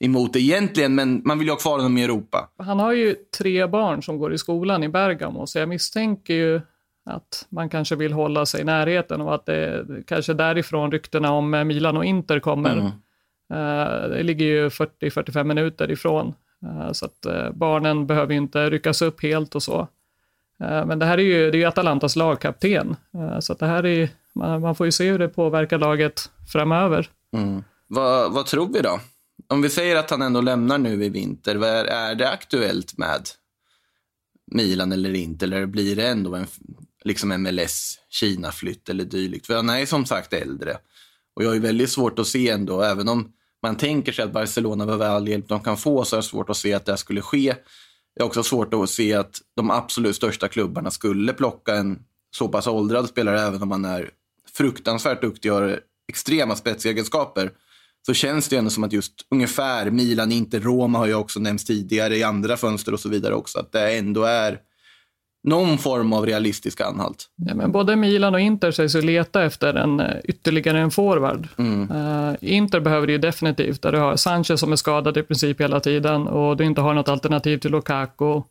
emot 0.00 0.36
egentligen, 0.36 0.94
men 0.94 1.22
man 1.24 1.38
vill 1.38 1.48
ju 1.48 1.52
ha 1.52 1.58
kvar 1.58 1.76
honom 1.76 1.98
i 1.98 2.04
Europa. 2.04 2.48
Han 2.58 2.78
har 2.78 2.92
ju 2.92 3.14
tre 3.38 3.66
barn 3.66 4.02
som 4.02 4.18
går 4.18 4.34
i 4.34 4.38
skolan 4.38 4.84
i 4.84 4.88
Bergamo, 4.88 5.46
så 5.46 5.58
jag 5.58 5.68
misstänker 5.68 6.34
ju 6.34 6.60
att 7.04 7.46
man 7.48 7.68
kanske 7.68 7.96
vill 7.96 8.12
hålla 8.12 8.46
sig 8.46 8.60
i 8.60 8.64
närheten 8.64 9.20
och 9.20 9.34
att 9.34 9.46
det 9.46 9.86
kanske 10.06 10.34
därifrån 10.34 10.92
ryktena 10.92 11.32
om 11.32 11.50
Milan 11.50 11.96
och 11.96 12.04
Inter 12.04 12.40
kommer. 12.40 12.72
Mm. 12.72 12.86
Eh, 13.52 14.08
Det 14.08 14.22
ligger 14.22 14.46
ju 14.46 14.68
40-45 14.68 15.44
minuter 15.44 15.90
ifrån, 15.90 16.34
Eh, 16.66 16.92
så 16.92 17.04
att 17.04 17.26
eh, 17.26 17.50
barnen 17.50 18.06
behöver 18.06 18.34
inte 18.34 18.70
ryckas 18.70 19.02
upp 19.02 19.22
helt 19.22 19.54
och 19.54 19.62
så. 19.62 19.88
Eh, 20.60 20.86
Men 20.86 20.98
det 20.98 21.06
här 21.06 21.18
är 21.18 21.22
ju, 21.22 21.50
det 21.50 21.56
är 21.56 21.60
ju 21.60 21.64
Atalantas 21.64 22.16
lagkapten, 22.16 22.96
Eh, 23.14 23.38
så 23.40 23.52
att 23.52 23.58
det 23.58 23.66
här 23.66 23.86
är, 23.86 24.08
man, 24.34 24.60
man 24.60 24.74
får 24.74 24.86
ju 24.86 24.92
se 24.92 25.10
hur 25.10 25.18
det 25.18 25.28
påverkar 25.28 25.78
laget 25.78 26.30
framöver. 26.52 27.08
Mm. 27.36 27.64
Vad, 27.86 28.32
vad 28.32 28.46
tror 28.46 28.68
vi 28.72 28.80
då? 28.80 29.00
Om 29.48 29.62
vi 29.62 29.70
säger 29.70 29.96
att 29.96 30.10
han 30.10 30.22
ändå 30.22 30.40
lämnar 30.40 30.78
nu 30.78 31.04
i 31.04 31.08
vinter, 31.08 31.64
är, 31.64 31.84
är 31.84 32.14
det 32.14 32.30
aktuellt 32.30 32.98
med 32.98 33.20
Milan 34.46 34.92
eller 34.92 35.14
inte? 35.14 35.44
Eller 35.44 35.66
blir 35.66 35.96
det 35.96 36.08
ändå 36.08 36.34
en 36.34 36.46
liksom 37.04 37.42
MLS 37.42 37.98
Kina-flytt 38.10 38.88
eller 38.88 39.04
dylikt? 39.04 39.46
För 39.46 39.56
han 39.56 39.70
är 39.70 39.86
som 39.86 40.06
sagt 40.06 40.32
äldre. 40.32 40.76
Och 41.34 41.44
jag 41.44 41.48
har 41.48 41.54
ju 41.54 41.60
väldigt 41.60 41.90
svårt 41.90 42.18
att 42.18 42.26
se 42.26 42.48
ändå, 42.48 42.82
även 42.82 43.08
om 43.08 43.32
man 43.62 43.76
tänker 43.76 44.12
sig 44.12 44.24
att 44.24 44.32
Barcelona 44.32 44.86
behöver 44.86 45.08
all 45.08 45.28
hjälp 45.28 45.48
de 45.48 45.60
kan 45.60 45.76
få, 45.76 46.04
så 46.04 46.16
är 46.16 46.20
det 46.20 46.26
svårt 46.26 46.50
att 46.50 46.56
se 46.56 46.74
att 46.74 46.86
det 46.86 46.96
skulle 46.96 47.20
ske. 47.20 47.54
Jag 48.14 48.24
har 48.24 48.28
också 48.28 48.42
svårt 48.42 48.74
att 48.74 48.90
se 48.90 49.14
att 49.14 49.40
de 49.56 49.70
absolut 49.70 50.16
största 50.16 50.48
klubbarna 50.48 50.90
skulle 50.90 51.32
plocka 51.32 51.74
en 51.74 51.98
så 52.30 52.48
pass 52.48 52.66
åldrad 52.66 53.08
spelare, 53.08 53.40
även 53.40 53.62
om 53.62 53.68
man 53.68 53.84
är 53.84 54.10
fruktansvärt 54.52 55.20
duktig 55.20 55.52
och 55.52 55.58
har 55.58 55.80
extrema 56.08 56.56
spetsegenskaper. 56.56 57.50
Så 58.06 58.14
känns 58.14 58.48
det 58.48 58.56
ändå 58.56 58.70
som 58.70 58.84
att 58.84 58.92
just 58.92 59.12
ungefär 59.30 59.90
Milan, 59.90 60.32
inte 60.32 60.58
Roma 60.58 60.98
har 60.98 61.06
ju 61.06 61.14
också 61.14 61.40
nämnts 61.40 61.64
tidigare 61.64 62.16
i 62.16 62.22
andra 62.22 62.56
fönster 62.56 62.94
och 62.94 63.00
så 63.00 63.08
vidare 63.08 63.34
också. 63.34 63.58
Att 63.58 63.72
det 63.72 63.96
ändå 63.96 64.24
är 64.24 64.58
någon 65.42 65.78
form 65.78 66.12
av 66.12 66.26
realistisk 66.26 66.80
anhalt. 66.80 67.28
Ja, 67.36 67.54
men 67.54 67.72
både 67.72 67.96
Milan 67.96 68.34
och 68.34 68.40
Inter 68.40 68.70
sägs 68.70 68.96
ju 68.96 69.02
leta 69.02 69.44
efter 69.44 69.74
en, 69.74 70.00
eh, 70.00 70.16
ytterligare 70.24 70.78
en 70.78 70.90
forward. 70.90 71.48
Eh, 71.58 72.34
Inter 72.40 72.80
behöver 72.80 73.06
det 73.06 73.12
ju 73.12 73.18
definitivt, 73.18 73.82
där 73.82 73.92
du 73.92 73.98
har 73.98 74.16
Sanchez 74.16 74.60
som 74.60 74.72
är 74.72 74.76
skadad 74.76 75.16
i 75.16 75.22
princip 75.22 75.60
hela 75.60 75.80
tiden 75.80 76.28
och 76.28 76.56
du 76.56 76.64
inte 76.64 76.80
har 76.80 76.94
något 76.94 77.08
alternativ 77.08 77.58
till 77.58 77.70
Lukaku. 77.70 78.42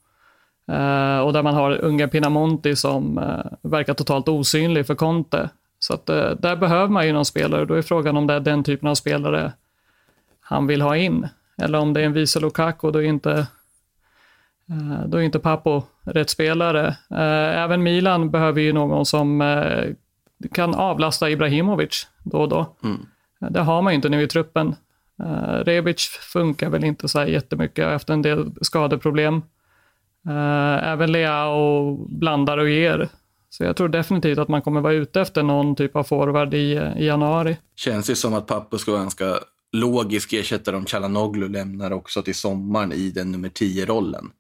Eh, 0.71 1.19
och 1.19 1.33
där 1.33 1.43
man 1.43 1.53
har 1.53 1.71
unga 1.81 2.07
Pinamonti 2.07 2.75
som 2.75 3.17
eh, 3.17 3.69
verkar 3.69 3.93
totalt 3.93 4.27
osynlig 4.27 4.87
för 4.87 4.95
Conte. 4.95 5.49
Så 5.79 5.93
att, 5.93 6.05
där 6.05 6.55
behöver 6.55 6.87
man 6.87 7.07
ju 7.07 7.13
någon 7.13 7.25
spelare. 7.25 7.65
Då 7.65 7.73
är 7.73 7.81
frågan 7.81 8.17
om 8.17 8.27
det 8.27 8.33
är 8.33 8.39
den 8.39 8.63
typen 8.63 8.89
av 8.89 8.95
spelare 8.95 9.51
han 10.41 10.67
vill 10.67 10.81
ha 10.81 10.97
in. 10.97 11.27
Eller 11.57 11.79
om 11.79 11.93
det 11.93 12.01
är 12.01 12.05
en 12.05 12.13
vice 12.13 12.39
Lukaku, 12.39 12.91
då 12.91 12.99
är 12.99 13.03
inte, 13.03 13.47
då 15.07 15.17
är 15.17 15.21
inte 15.21 15.39
Papo 15.39 15.83
rätt 16.03 16.29
spelare. 16.29 16.87
Eh, 17.11 17.61
Även 17.63 17.83
Milan 17.83 18.31
behöver 18.31 18.61
ju 18.61 18.73
någon 18.73 19.05
som 19.05 19.41
eh, 19.41 19.93
kan 20.51 20.75
avlasta 20.75 21.29
Ibrahimovic 21.29 22.07
då 22.23 22.37
och 22.37 22.49
då. 22.49 22.75
Det 23.49 23.59
har 23.59 23.81
man 23.81 23.93
ju 23.93 23.95
inte 23.95 24.09
nu 24.09 24.21
i 24.23 24.27
truppen. 24.27 24.75
Rebic 25.63 26.07
funkar 26.33 26.69
väl 26.69 26.83
inte 26.83 27.07
så 27.07 27.19
här 27.19 27.25
jättemycket 27.25 27.87
efter 27.87 28.13
en 28.13 28.21
del 28.21 28.51
skadeproblem. 28.61 29.41
Även 30.83 31.11
Leao 31.11 31.95
blandar 32.09 32.57
och 32.57 32.69
ger. 32.69 33.09
Så 33.49 33.63
jag 33.63 33.75
tror 33.75 33.89
definitivt 33.89 34.37
att 34.37 34.47
man 34.47 34.61
kommer 34.61 34.81
vara 34.81 34.93
ute 34.93 35.21
efter 35.21 35.43
någon 35.43 35.75
typ 35.75 35.95
av 35.95 36.03
forward 36.03 36.53
i, 36.53 36.81
i 36.97 37.05
januari. 37.05 37.57
Känns 37.75 38.09
ju 38.09 38.15
som 38.15 38.33
att 38.33 38.47
Pappo 38.47 38.77
ska 38.77 38.91
vara 38.91 39.01
ganska 39.01 39.39
logisk 39.71 40.33
ersättare 40.33 40.75
om 40.75 40.85
Chalanoglu 40.85 41.47
lämnar 41.47 41.91
också 41.91 42.21
till 42.21 42.35
sommaren 42.35 42.91
i 42.91 43.11
den 43.11 43.31
nummer 43.31 43.49
10-rollen. 43.49 44.31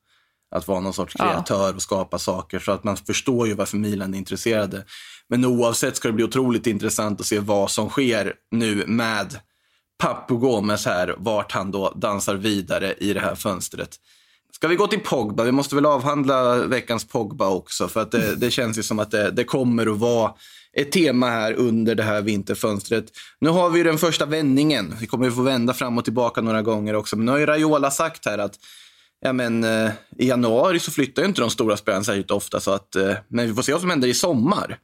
Att 0.51 0.67
vara 0.67 0.79
någon 0.79 0.93
sorts 0.93 1.15
Ja. 1.19 1.31
kreatör 1.31 1.75
och 1.75 1.81
skapa 1.81 2.19
saker. 2.19 2.59
Så 2.59 2.71
att 2.71 2.83
man 2.83 2.97
förstår 2.97 3.47
ju 3.47 3.53
varför 3.53 3.77
Milan 3.77 4.13
är 4.13 4.17
intresserade. 4.17 4.85
Men 5.29 5.45
oavsett 5.45 5.95
ska 5.95 6.07
det 6.07 6.13
bli 6.13 6.23
otroligt 6.23 6.67
intressant 6.67 7.19
att 7.19 7.25
se 7.25 7.39
vad 7.39 7.71
som 7.71 7.89
sker 7.89 8.33
nu 8.51 8.83
med 8.87 9.39
Papu 9.99 10.35
Gomez 10.37 10.85
här, 10.85 11.15
vart 11.17 11.51
han 11.51 11.71
då 11.71 11.93
dansar 11.95 12.35
vidare 12.35 12.93
i 12.93 13.13
det 13.13 13.19
här 13.19 13.35
fönstret. 13.35 13.95
Ska 14.53 14.67
vi 14.67 14.75
gå 14.75 14.87
till 14.87 14.99
Pogba? 14.99 15.43
Vi 15.43 15.51
måste 15.51 15.75
väl 15.75 15.85
avhandla 15.85 16.55
veckans 16.55 17.07
Pogba 17.07 17.49
också, 17.49 17.87
för 17.87 18.01
att 18.01 18.11
det, 18.11 18.35
det 18.35 18.51
känns 18.51 18.77
ju 18.77 18.83
som 18.83 18.99
att 18.99 19.11
det, 19.11 19.31
det 19.31 19.43
kommer 19.43 19.87
att 19.91 19.99
vara 19.99 20.33
ett 20.77 20.91
tema 20.91 21.29
här 21.29 21.53
under 21.53 21.95
det 21.95 22.03
här 22.03 22.21
vinterfönstret. 22.21 23.05
Nu 23.39 23.49
har 23.49 23.69
vi 23.69 23.83
den 23.83 23.97
första 23.97 24.25
vändningen. 24.25 24.95
Vi 24.99 25.07
kommer 25.07 25.25
ju 25.25 25.31
få 25.31 25.41
vända 25.41 25.73
fram 25.73 25.97
och 25.97 26.03
tillbaka 26.03 26.41
några 26.41 26.61
gånger 26.61 26.95
också. 26.95 27.15
Men 27.15 27.25
nu 27.25 27.31
har 27.31 27.39
ju 27.39 27.45
Raiola 27.45 27.91
sagt 27.91 28.25
här 28.25 28.37
att 28.37 28.55
ja, 29.21 29.33
men, 29.33 29.63
eh, 29.63 29.91
i 30.17 30.27
januari 30.27 30.79
så 30.79 30.91
flyttar 30.91 31.21
ju 31.21 31.27
inte 31.27 31.41
de 31.41 31.49
stora 31.49 31.77
spelarna 31.77 32.03
särskilt 32.03 32.31
ofta. 32.31 32.59
Så 32.59 32.71
att, 32.71 32.95
eh, 32.95 33.13
men 33.27 33.47
vi 33.47 33.53
får 33.53 33.61
se 33.61 33.71
vad 33.71 33.81
som 33.81 33.89
händer 33.89 34.07
i 34.07 34.13
sommar. 34.13 34.77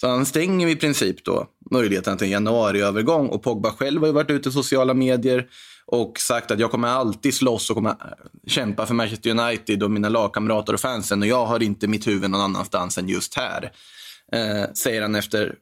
Så 0.00 0.08
han 0.08 0.26
stänger 0.26 0.68
i 0.68 0.76
princip 0.76 1.24
då 1.24 1.46
möjligheten 1.70 2.18
till 2.18 2.24
en 2.24 2.30
januariövergång. 2.30 3.28
Och 3.28 3.42
Pogba 3.42 3.70
själv 3.70 4.00
har 4.00 4.06
ju 4.06 4.12
varit 4.12 4.30
ute 4.30 4.48
i 4.48 4.52
sociala 4.52 4.94
medier 4.94 5.46
och 5.86 6.20
sagt 6.20 6.50
att 6.50 6.60
jag 6.60 6.70
kommer 6.70 6.88
alltid 6.88 7.34
slåss 7.34 7.70
och 7.70 7.76
kommer 7.76 7.90
eh, 7.90 7.96
kämpa 8.46 8.86
för 8.86 8.94
Manchester 8.94 9.30
United 9.30 9.82
och 9.82 9.90
mina 9.90 10.08
lagkamrater 10.08 10.72
och 10.72 10.80
fansen. 10.80 11.22
Och 11.22 11.28
jag 11.28 11.46
har 11.46 11.62
inte 11.62 11.86
mitt 11.86 12.06
huvud 12.06 12.30
någon 12.30 12.40
annanstans 12.40 12.98
än 12.98 13.08
just 13.08 13.34
här. 13.34 13.72
Eh, 14.32 14.72
säger 14.74 15.02
han 15.02 15.14
efter 15.14 15.54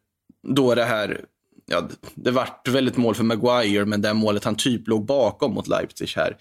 då 0.55 0.75
det 0.75 0.85
här, 0.85 1.21
ja, 1.67 1.89
det 2.15 2.31
vart 2.31 2.69
väldigt 2.69 2.97
mål 2.97 3.15
för 3.15 3.25
Maguire, 3.25 3.85
men 3.85 4.03
det 4.03 4.15
målet 4.15 4.45
han 4.45 4.57
typ 4.57 4.89
låg 4.89 5.07
bakom 5.07 5.55
mot 5.55 5.69
Leipzig 5.69 6.13
här 6.17 6.37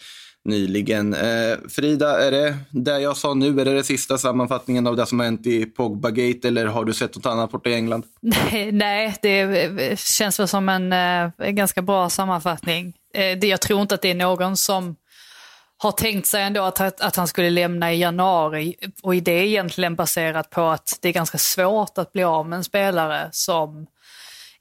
nyligen. 0.45 1.13
Eh, 1.13 1.57
Frida, 1.69 2.27
är 2.27 2.31
det 2.31 2.57
det 2.69 2.99
jag 2.99 3.17
sa 3.17 3.33
nu, 3.33 3.61
är 3.61 3.65
det, 3.65 3.73
det 3.73 3.83
sista 3.83 4.17
sammanfattningen 4.17 4.87
av 4.87 4.95
det 4.95 5.05
som 5.05 5.19
har 5.19 5.25
hänt 5.25 5.47
i 5.47 5.65
Pogba-gate 5.65 6.47
eller 6.47 6.65
har 6.65 6.85
du 6.85 6.93
sett 6.93 7.15
något 7.15 7.25
annat 7.25 7.51
borta 7.51 7.69
i 7.69 7.73
England? 7.73 8.03
Nej, 8.21 8.71
nej, 8.71 9.15
det 9.21 9.99
känns 9.99 10.39
väl 10.39 10.47
som 10.47 10.69
en, 10.69 10.93
eh, 10.93 11.49
ganska 11.51 11.81
bra 11.81 12.09
sammanfattning. 12.09 12.93
Eh, 13.13 13.37
det, 13.39 13.47
jag 13.47 13.61
tror 13.61 13.81
inte 13.81 13.95
att 13.95 14.01
det 14.01 14.11
är 14.11 14.15
någon 14.15 14.57
som 14.57 14.95
har 15.77 15.91
tänkt 15.91 16.27
sig 16.27 16.43
ändå 16.43 16.61
att, 16.61 17.01
att 17.01 17.15
han 17.15 17.27
skulle 17.27 17.49
lämna 17.49 17.93
i 17.93 17.99
januari. 17.99 18.75
Och 19.03 19.15
det 19.15 19.31
är 19.31 19.43
egentligen 19.43 19.95
baserat 19.95 20.49
på 20.49 20.61
att 20.61 20.99
det 21.01 21.09
är 21.09 21.13
ganska 21.13 21.37
svårt 21.37 21.97
att 21.97 22.13
bli 22.13 22.23
av 22.23 22.49
med 22.49 22.57
en 22.57 22.63
spelare 22.63 23.29
som 23.31 23.87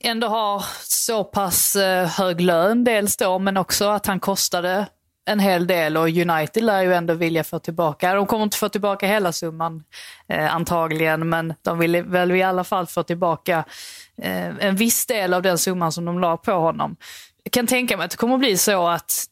ändå 0.00 0.26
har 0.26 0.64
så 0.82 1.24
pass 1.24 1.76
eh, 1.76 2.06
hög 2.06 2.40
lön 2.40 2.84
dels 2.84 3.16
då, 3.16 3.38
men 3.38 3.56
också 3.56 3.88
att 3.88 4.06
han 4.06 4.20
kostade 4.20 4.86
en 5.26 5.40
hel 5.40 5.66
del 5.66 5.96
och 5.96 6.08
United 6.08 6.62
lär 6.62 6.82
ju 6.82 6.94
ändå 6.94 7.14
vilja 7.14 7.44
få 7.44 7.58
tillbaka, 7.58 8.14
de 8.14 8.26
kommer 8.26 8.44
inte 8.44 8.56
få 8.56 8.68
tillbaka 8.68 9.06
hela 9.06 9.32
summan 9.32 9.84
eh, 10.28 10.54
antagligen, 10.54 11.28
men 11.28 11.54
de 11.62 11.78
vill 11.78 12.02
väl 12.02 12.32
i 12.32 12.42
alla 12.42 12.64
fall 12.64 12.86
få 12.86 13.02
tillbaka 13.02 13.64
eh, 14.22 14.48
en 14.58 14.76
viss 14.76 15.06
del 15.06 15.34
av 15.34 15.42
den 15.42 15.58
summan 15.58 15.92
som 15.92 16.04
de 16.04 16.18
la 16.18 16.36
på 16.36 16.52
honom. 16.52 16.96
Jag 17.42 17.52
kan 17.52 17.66
tänka 17.66 17.96
mig 17.96 18.04
att 18.04 18.10
det 18.10 18.16
kommer 18.16 18.38
bli 18.38 18.56
så 18.56 18.88
att 18.88 19.24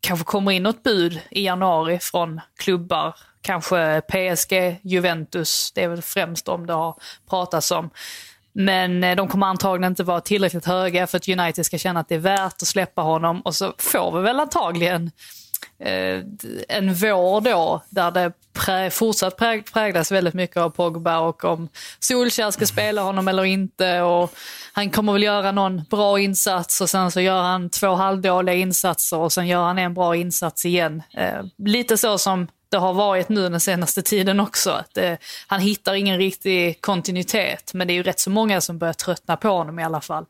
kanske 0.00 0.24
kommer 0.24 0.52
in 0.52 0.62
något 0.62 0.82
bud 0.82 1.20
i 1.30 1.44
januari 1.44 1.98
från 1.98 2.40
klubbar, 2.58 3.14
kanske 3.40 4.00
PSG, 4.00 4.80
Juventus, 4.82 5.72
det 5.74 5.82
är 5.82 5.88
väl 5.88 6.02
främst 6.02 6.48
om 6.48 6.66
det 6.66 6.72
har 6.72 6.94
pratats 7.30 7.70
om. 7.70 7.90
Men 8.60 9.04
eh, 9.04 9.16
de 9.16 9.28
kommer 9.28 9.46
antagligen 9.46 9.92
inte 9.92 10.02
vara 10.02 10.20
tillräckligt 10.20 10.64
höga 10.64 11.06
för 11.06 11.16
att 11.16 11.28
United 11.28 11.66
ska 11.66 11.78
känna 11.78 12.00
att 12.00 12.08
det 12.08 12.14
är 12.14 12.18
värt 12.18 12.62
att 12.62 12.68
släppa 12.68 13.02
honom 13.02 13.40
och 13.40 13.54
så 13.54 13.72
får 13.78 14.16
vi 14.16 14.22
väl 14.22 14.40
antagligen 14.40 15.10
eh, 15.78 16.22
en 16.68 16.94
vår 16.94 17.40
då 17.40 17.82
där 17.90 18.10
det 18.10 18.32
prä, 18.52 18.90
fortsatt 18.90 19.36
prä, 19.36 19.62
präglas 19.72 20.12
väldigt 20.12 20.34
mycket 20.34 20.56
av 20.56 20.70
Pogba 20.70 21.18
och 21.18 21.44
om 21.44 21.68
Solskjaer 21.98 22.50
ska 22.50 22.66
spela 22.66 23.02
honom 23.02 23.28
eller 23.28 23.44
inte. 23.44 24.00
Och 24.00 24.34
han 24.72 24.90
kommer 24.90 25.12
väl 25.12 25.22
göra 25.22 25.52
någon 25.52 25.84
bra 25.90 26.20
insats 26.20 26.80
och 26.80 26.90
sen 26.90 27.10
så 27.10 27.20
gör 27.20 27.42
han 27.42 27.70
två 27.70 27.94
halvdåliga 27.94 28.54
insatser 28.54 29.16
och 29.18 29.32
sen 29.32 29.46
gör 29.46 29.62
han 29.62 29.78
en 29.78 29.94
bra 29.94 30.16
insats 30.16 30.64
igen. 30.64 31.02
Eh, 31.14 31.44
lite 31.58 31.96
så 31.96 32.18
som 32.18 32.48
det 32.70 32.76
har 32.76 32.92
varit 32.92 33.28
nu 33.28 33.48
den 33.48 33.60
senaste 33.60 34.02
tiden 34.02 34.40
också. 34.40 34.70
Att, 34.70 34.96
eh, 34.96 35.14
han 35.46 35.60
hittar 35.60 35.94
ingen 35.94 36.18
riktig 36.18 36.80
kontinuitet 36.80 37.74
men 37.74 37.86
det 37.86 37.92
är 37.92 37.94
ju 37.94 38.02
rätt 38.02 38.20
så 38.20 38.30
många 38.30 38.60
som 38.60 38.78
börjar 38.78 38.92
tröttna 38.92 39.36
på 39.36 39.48
honom 39.48 39.78
i 39.78 39.84
alla 39.84 40.00
fall. 40.00 40.26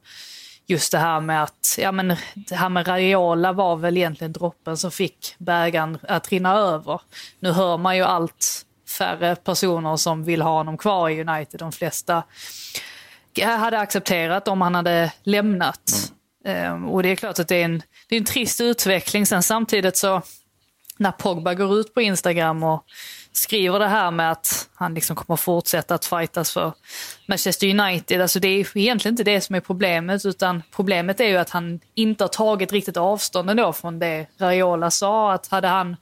just 0.71 0.93
det 0.93 0.99
här 0.99 1.21
med 1.21 1.43
att, 1.43 1.79
ja 1.79 1.93
men 1.93 2.17
det 2.35 2.55
här 2.55 2.69
med 2.69 2.89
Raiola 2.89 3.53
var 3.53 3.77
väl 3.77 3.97
egentligen 3.97 4.33
droppen 4.33 4.77
som 4.77 4.91
fick 4.91 5.35
bägaren 5.39 5.99
att 6.03 6.29
rinna 6.29 6.55
över. 6.55 7.01
Nu 7.41 7.53
hör 7.53 7.77
man 7.79 7.97
ju 7.97 8.03
allt 8.03 8.67
färre 8.89 9.37
personer 9.37 9.97
som 9.97 10.25
vill 10.25 10.43
ha 10.43 10.51
honom 10.51 10.79
kvar 10.79 11.09
i 11.09 11.21
United. 11.21 11.61
De 11.61 11.73
flesta 11.73 12.23
hade 13.43 13.79
accepterat 13.79 14.49
om 14.49 14.61
han 14.61 14.75
hade 14.75 15.13
lämnat. 15.23 16.13
Mm. 16.45 16.89
och 16.89 17.03
det 17.03 17.09
är 17.09 17.17
klart 17.17 17.39
att 17.39 17.49
det 17.49 17.57
är, 17.57 17.65
en, 17.65 17.83
det 18.09 18.17
är 18.17 18.21
en 18.21 18.25
trist 18.25 18.61
utveckling. 18.61 19.27
Sen 19.27 19.43
samtidigt 19.43 19.97
så, 19.97 20.23
när 20.99 21.13
Pogba 21.13 21.55
går 21.55 21.79
ut 21.79 21.95
på 21.95 22.01
Instagram 22.01 22.63
och 22.63 22.85
skriver 23.33 23.79
det 23.79 23.87
här 23.87 24.11
med 24.11 24.33
att 24.33 24.69
han 24.75 24.95
liksom 24.95 25.17
kommer 25.17 25.37
fortsätta 25.37 25.95
att 25.95 26.05
fightas 26.05 26.53
för 26.53 26.73
Manchester 27.27 27.81
United. 27.81 28.21
Alltså 28.21 28.41
det 28.41 28.49
är 28.49 28.77
egentligen 28.77 29.13
inte 29.13 29.25
det 29.25 29.41
som 29.41 29.55
är 29.55 29.61
problemet, 29.61 30.27
utan 30.27 30.63
problemet 30.77 31.21
är 31.21 31.29
ju 31.29 31.37
att 31.37 31.51
han 31.51 31.81
inte 31.95 32.25
har 32.25 32.29
tagit 32.29 32.73
riktigt 32.73 32.97
avstånd 32.97 33.51
ändå 33.51 33.73
från 33.73 33.99
det 33.99 34.27
Raiola 34.39 34.91
sa. 34.91 35.33
Att 35.33 35.47
hade 35.47 35.69
han 35.69 35.97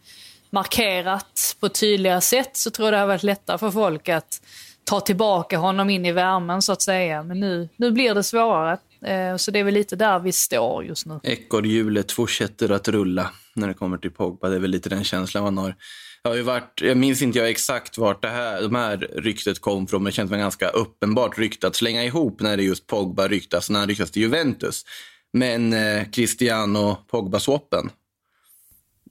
markerat 0.50 1.56
på 1.60 1.66
ett 1.66 1.80
tydligare 1.80 2.20
sätt 2.20 2.56
så 2.56 2.70
tror 2.70 2.86
jag 2.86 2.92
det 2.92 2.98
hade 2.98 3.08
varit 3.08 3.22
lättare 3.22 3.58
för 3.58 3.70
folk 3.70 4.08
att 4.08 4.40
ta 4.84 5.00
tillbaka 5.00 5.58
honom 5.58 5.90
in 5.90 6.06
i 6.06 6.12
värmen 6.12 6.62
så 6.62 6.72
att 6.72 6.82
säga. 6.82 7.22
Men 7.22 7.40
nu, 7.40 7.68
nu 7.76 7.90
blir 7.90 8.14
det 8.14 8.22
svårare. 8.22 8.78
Eh, 9.06 9.36
så 9.36 9.50
det 9.50 9.58
är 9.58 9.64
väl 9.64 9.74
lite 9.74 9.96
där 9.96 10.18
vi 10.18 10.32
står 10.32 10.84
just 10.84 11.06
nu. 11.06 11.20
Ekorrhjulet 11.22 12.12
fortsätter 12.12 12.70
att 12.70 12.88
rulla 12.88 13.30
när 13.54 13.68
det 13.68 13.74
kommer 13.74 13.98
till 13.98 14.10
Pogba. 14.10 14.48
Det 14.48 14.56
är 14.56 14.60
väl 14.60 14.70
lite 14.70 14.88
den 14.88 15.04
känslan 15.04 15.44
man 15.44 15.58
har. 15.58 15.74
Jag, 16.22 16.30
har 16.30 16.36
ju 16.36 16.42
varit, 16.42 16.80
jag 16.82 16.96
minns 16.96 17.22
inte 17.22 17.38
jag 17.38 17.50
exakt 17.50 17.98
vart 17.98 18.22
det 18.22 18.28
här, 18.28 18.62
de 18.62 18.74
här 18.74 18.96
ryktet 19.14 19.60
kom 19.60 19.86
från, 19.86 20.02
men 20.02 20.10
det 20.10 20.14
känns 20.14 20.30
som 20.30 20.38
ganska 20.38 20.68
uppenbart 20.68 21.38
rykte 21.38 21.66
att 21.66 21.76
slänga 21.76 22.04
ihop 22.04 22.40
när 22.40 22.56
det 22.56 22.62
just 22.62 22.86
Pogba 22.86 23.28
ryktas, 23.28 23.70
när 23.70 23.78
han 23.78 23.88
ryktas 23.88 24.10
till 24.10 24.22
Juventus. 24.22 24.84
Men 25.32 25.72
eh, 25.72 26.04
Cristiano 26.10 26.96
Pogba-swappen 27.10 27.90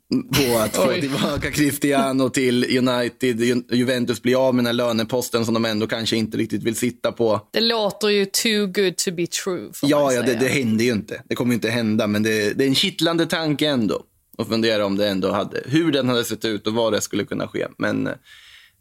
på 0.09 0.57
att 0.57 0.75
få 0.75 0.93
tillbaka 0.93 1.51
Cristiano 1.51 2.29
till 2.29 2.77
United. 2.87 3.63
Juventus 3.71 4.21
blir 4.21 4.47
av 4.47 4.55
med 4.55 4.65
den 4.65 4.65
här 4.65 4.73
löneposten 4.73 5.45
som 5.45 5.53
de 5.53 5.65
ändå 5.65 5.87
kanske 5.87 6.15
inte 6.15 6.37
riktigt 6.37 6.63
vill 6.63 6.75
sitta 6.75 7.11
på. 7.11 7.47
Det 7.51 7.59
låter 7.59 8.09
ju 8.09 8.25
too 8.25 8.67
good 8.67 8.97
to 8.97 9.11
be 9.11 9.27
true. 9.27 9.69
Ja, 9.81 10.13
ja 10.13 10.21
det, 10.21 10.35
det 10.35 10.47
händer 10.47 10.85
ju 10.85 10.91
inte. 10.91 11.21
Det 11.29 11.35
kommer 11.35 11.53
inte 11.53 11.69
hända, 11.69 12.07
men 12.07 12.23
det, 12.23 12.53
det 12.53 12.63
är 12.63 12.67
en 12.67 12.75
kittlande 12.75 13.25
tanke 13.25 13.67
ändå. 13.67 14.01
Och 14.37 14.47
fundera 14.47 14.85
om 14.85 14.97
det 14.97 15.09
ändå 15.09 15.31
hade, 15.31 15.63
hur 15.65 15.91
den 15.91 16.09
hade 16.09 16.23
sett 16.23 16.45
ut 16.45 16.67
och 16.67 16.73
vad 16.73 16.93
det 16.93 17.01
skulle 17.01 17.25
kunna 17.25 17.47
ske. 17.47 17.67
Men 17.77 18.07
eh, 18.07 18.13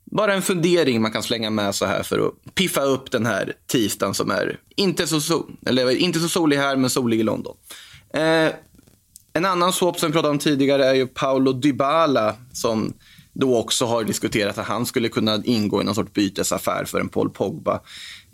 bara 0.05 0.35
en 0.35 0.43
fundering 0.43 1.03
man 1.03 1.13
kan 1.13 1.23
slänga 1.23 1.51
med 1.51 1.75
så 1.75 1.87
här 1.87 2.03
för 2.03 2.27
att 2.27 2.55
piffa 2.55 2.83
upp 2.83 3.11
den 3.11 3.27
här 3.27 3.53
tisdagen 3.67 4.15
som 4.15 4.31
är 4.31 4.61
inte 4.77 5.07
så, 5.07 5.21
sol, 5.21 5.57
eller 5.67 5.91
inte 5.91 6.21
så 6.21 6.29
solig 6.29 6.57
här, 6.57 6.77
men 6.77 6.91
solig 6.91 7.21
i 7.21 7.23
London. 7.23 7.57
Eh, 8.15 8.49
en 9.35 9.45
annan 9.45 9.73
swap 9.73 9.99
som 9.99 10.09
vi 10.09 10.13
pratade 10.13 10.33
om 10.33 10.39
tidigare 10.39 10.87
är 10.87 10.95
ju 10.95 11.07
Paolo 11.07 11.53
Dybala 11.53 12.35
som 12.53 12.95
då 13.33 13.57
också 13.57 13.85
har 13.85 14.05
diskuterat 14.05 14.59
att 14.59 14.67
han 14.67 14.87
skulle 14.87 15.09
kunna 15.09 15.43
ingå 15.45 15.81
i 15.81 15.85
någon 15.85 15.95
sorts 15.95 16.13
bytesaffär 16.13 16.85
för 16.85 17.01
en 17.01 17.09
Paul 17.09 17.31
Pogba. 17.31 17.81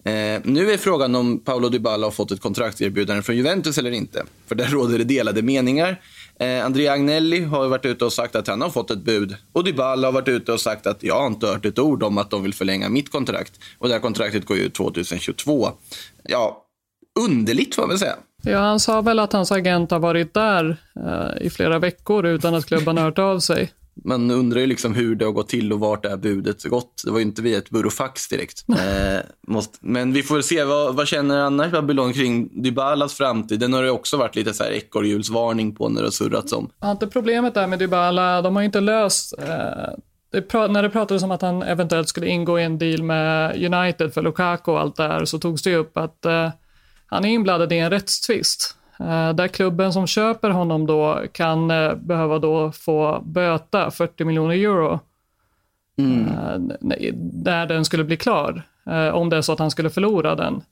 Eh, 0.04 0.40
nu 0.44 0.72
är 0.72 0.76
frågan 0.76 1.14
om 1.14 1.38
Paolo 1.38 1.68
Dybala 1.68 2.06
har 2.06 2.10
fått 2.10 2.30
ett 2.30 2.40
kontraktserbjudande 2.40 3.22
från 3.22 3.36
Juventus 3.36 3.78
eller 3.78 3.90
inte. 3.90 4.24
För 4.46 4.54
där 4.54 4.66
råder 4.66 4.98
det 4.98 5.04
delade 5.04 5.42
meningar. 5.42 6.00
Eh, 6.40 6.64
Andrea 6.64 6.92
Agnelli 6.92 7.44
har 7.44 7.68
varit 7.68 7.84
ute 7.84 8.04
och 8.04 8.12
sagt 8.12 8.36
att 8.36 8.46
han 8.46 8.60
har 8.60 8.70
fått 8.70 8.90
ett 8.90 9.04
bud. 9.04 9.36
Och 9.52 9.64
Dybala 9.64 10.06
har 10.06 10.12
varit 10.12 10.28
ute 10.28 10.52
och 10.52 10.60
sagt 10.60 10.86
att 10.86 11.02
jag 11.02 11.20
har 11.20 11.26
inte 11.26 11.46
hört 11.46 11.64
ett 11.64 11.78
ord 11.78 12.02
om 12.02 12.18
att 12.18 12.30
de 12.30 12.42
vill 12.42 12.54
förlänga 12.54 12.88
mitt 12.88 13.10
kontrakt. 13.10 13.52
Och 13.78 13.88
det 13.88 13.94
här 13.94 14.00
kontraktet 14.00 14.46
går 14.46 14.56
ut 14.56 14.74
2022. 14.74 15.70
Ja, 16.22 16.64
underligt 17.20 17.74
får 17.74 17.82
man 17.82 17.88
väl 17.88 17.98
säga. 17.98 18.16
Ja, 18.42 18.58
han 18.58 18.80
sa 18.80 19.00
väl 19.00 19.18
att 19.18 19.32
hans 19.32 19.52
agent 19.52 19.90
har 19.90 19.98
varit 19.98 20.34
där 20.34 20.76
eh, 20.96 21.46
i 21.46 21.50
flera 21.50 21.78
veckor 21.78 22.26
utan 22.26 22.54
att 22.54 22.66
klubban 22.66 22.96
har 22.96 23.04
hört 23.04 23.18
av 23.18 23.38
sig. 23.38 23.72
Man 24.04 24.30
undrar 24.30 24.60
ju 24.60 24.66
liksom 24.66 24.94
hur 24.94 25.14
det 25.14 25.24
har 25.24 25.32
gått 25.32 25.48
till 25.48 25.72
och 25.72 25.80
vart 25.80 26.02
det 26.02 26.08
här 26.08 26.16
budet 26.16 26.64
gått. 26.64 27.02
Det 27.04 27.10
var 27.10 27.18
ju 27.18 27.24
inte 27.24 27.42
via 27.42 27.58
ett 27.58 27.70
burofax 27.70 28.28
direkt. 28.28 28.64
Eh, 28.68 29.20
måste, 29.46 29.78
men 29.80 30.12
vi 30.12 30.22
får 30.22 30.34
väl 30.34 30.44
se. 30.44 30.64
Vad, 30.64 30.96
vad 30.96 31.08
känner 31.08 31.40
annars 31.40 31.72
Babylon 31.72 32.12
kring 32.12 32.62
Dybalas 32.62 33.14
framtid? 33.14 33.60
Den 33.60 33.72
har 33.72 33.82
det 33.82 33.90
också 33.90 34.16
varit 34.16 34.36
lite 34.36 34.54
så 34.54 34.64
här 34.64 34.70
ekorrhjulsvarning 34.70 35.74
på 35.74 35.88
när 35.88 36.00
det 36.00 36.06
har 36.06 36.10
surrats 36.10 36.52
om. 36.52 36.70
Har 36.78 36.90
inte 36.90 37.06
problemet 37.06 37.54
där 37.54 37.66
med 37.66 37.78
Dybala, 37.78 38.42
de 38.42 38.56
har 38.56 38.62
inte 38.62 38.80
löst 38.80 39.34
eh, 39.38 39.94
det 40.32 40.54
när 40.54 40.82
det 40.82 40.90
pratades 40.90 41.22
om 41.22 41.30
att 41.30 41.42
han 41.42 41.62
eventuellt 41.62 42.08
skulle 42.08 42.26
ingå 42.26 42.58
i 42.58 42.64
en 42.64 42.78
deal 42.78 43.02
med 43.02 43.64
United 43.74 44.14
för 44.14 44.22
Lukaku 44.22 44.70
och 44.70 44.80
allt 44.80 44.96
det 44.96 45.02
här 45.02 45.24
så 45.24 45.38
togs 45.38 45.62
det 45.62 45.76
upp 45.76 45.96
att 45.96 46.24
eh, 46.24 46.50
han 47.10 47.24
är 47.24 47.28
inblandad 47.28 47.72
i 47.72 47.78
en 47.78 47.90
rättstvist 47.90 48.76
eh, 49.00 49.32
där 49.32 49.48
klubben 49.48 49.92
som 49.92 50.06
köper 50.06 50.50
honom 50.50 50.86
då 50.86 51.22
kan 51.32 51.70
eh, 51.70 51.94
behöva 51.94 52.38
då 52.38 52.72
få 52.72 53.22
böta 53.24 53.90
40 53.90 54.24
miljoner 54.24 54.54
euro 54.54 55.00
mm. 55.98 56.28
Eh, 56.28 56.58
när 57.44 57.66
den 57.66 57.84
skulle 57.84 58.04
bli 58.04 58.16
klar, 58.16 58.62
om 59.12 59.30
det 59.30 59.36
är 59.36 59.42
så 59.42 59.52
att 59.52 59.58
han 59.58 59.70
skulle 59.70 59.90
förlora 59.90 60.34
den. 60.34 60.62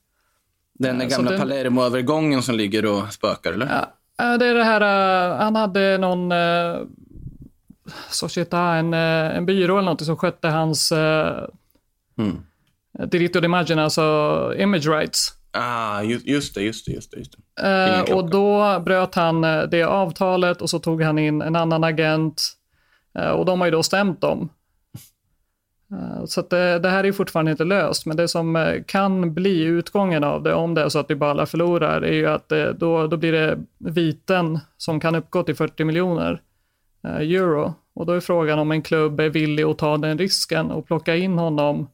Den 0.79 1.09
gamla 1.09 1.31
den, 1.31 1.41
Palermo-övergången 1.41 2.43
som 2.43 2.55
ligger 2.55 2.87
och 2.87 3.13
spökar, 3.13 3.53
eller? 3.53 3.85
Ja, 4.17 4.39
det 4.39 4.47
är 4.47 4.55
det 4.55 4.65
här, 4.65 4.81
han 5.37 5.57
hade 5.57 5.99
någon 5.99 6.33
Societa, 8.11 8.61
en, 8.61 8.95
en 8.95 9.47
byrå 9.47 9.79
eller 9.79 9.91
något 9.91 10.05
som 10.05 10.17
skötte 10.17 10.49
hans 10.49 10.93
mm. 10.93 12.37
Diritto 13.07 13.41
d'Imagine, 13.41 13.81
alltså 13.81 14.55
image 14.59 14.87
rights. 14.87 15.38
Ah, 15.61 16.03
just, 16.03 16.55
det, 16.55 16.63
just 16.63 16.85
det, 16.87 16.93
just 16.93 17.11
det. 17.11 17.19
Just 17.19 17.37
det. 17.57 18.07
Eh, 18.09 18.17
och 18.17 18.31
då 18.31 18.81
bröt 18.85 19.15
han 19.15 19.45
eh, 19.45 19.63
det 19.63 19.83
avtalet 19.83 20.63
och 20.63 20.71
så 20.71 20.79
tog 20.79 21.03
han 21.03 21.19
in 21.19 21.43
en 21.43 21.57
annan 21.57 21.85
agent. 21.85 22.43
Eh, 23.19 23.31
och 23.31 23.45
de 23.45 23.61
har 23.61 23.67
ju 23.67 23.71
då 23.71 23.83
stämt 23.83 24.21
dem. 24.21 24.49
Eh, 25.93 26.25
så 26.25 26.43
det, 26.43 26.79
det, 26.79 26.89
här 26.89 27.05
är 27.05 27.13
fortfarande 27.13 27.51
inte 27.51 27.65
löst, 27.65 28.07
men 28.07 28.17
det 28.17 28.29
som 28.29 28.57
eh, 28.57 28.83
kan 28.87 29.35
bli 29.35 29.63
utgången 29.63 30.25
av 30.25 30.43
det, 30.43 30.55
om 30.55 30.75
det 30.75 30.83
är 30.83 30.89
så 30.89 30.99
att 30.99 31.09
Dybala 31.09 31.47
förlorar, 31.47 32.03
är 32.03 32.13
ju 32.13 32.27
att 32.27 32.49
det, 32.49 32.73
då, 32.73 33.07
då 33.07 33.17
blir 33.17 33.33
det 33.33 33.59
viten 33.79 34.59
som 34.77 35.01
kan 35.01 35.15
uppgå 35.15 35.43
till 35.43 35.57
40 35.57 35.85
miljoner 35.85 36.43
eh, 37.05 37.17
euro. 37.17 37.75
Och 37.95 38.07
då 38.07 38.13
är 38.13 38.21
frågan 38.21 38.59
om 38.59 38.71
en 38.71 38.83
klubb 38.83 39.21
är 39.21 39.29
villig 39.29 39.65
att 39.65 39.79
ta 39.79 39.97
den 39.97 40.19
risken 40.19 40.71
och 40.71 40.87
plocka 40.87 41.17
in 41.17 41.39
honom 41.39 41.89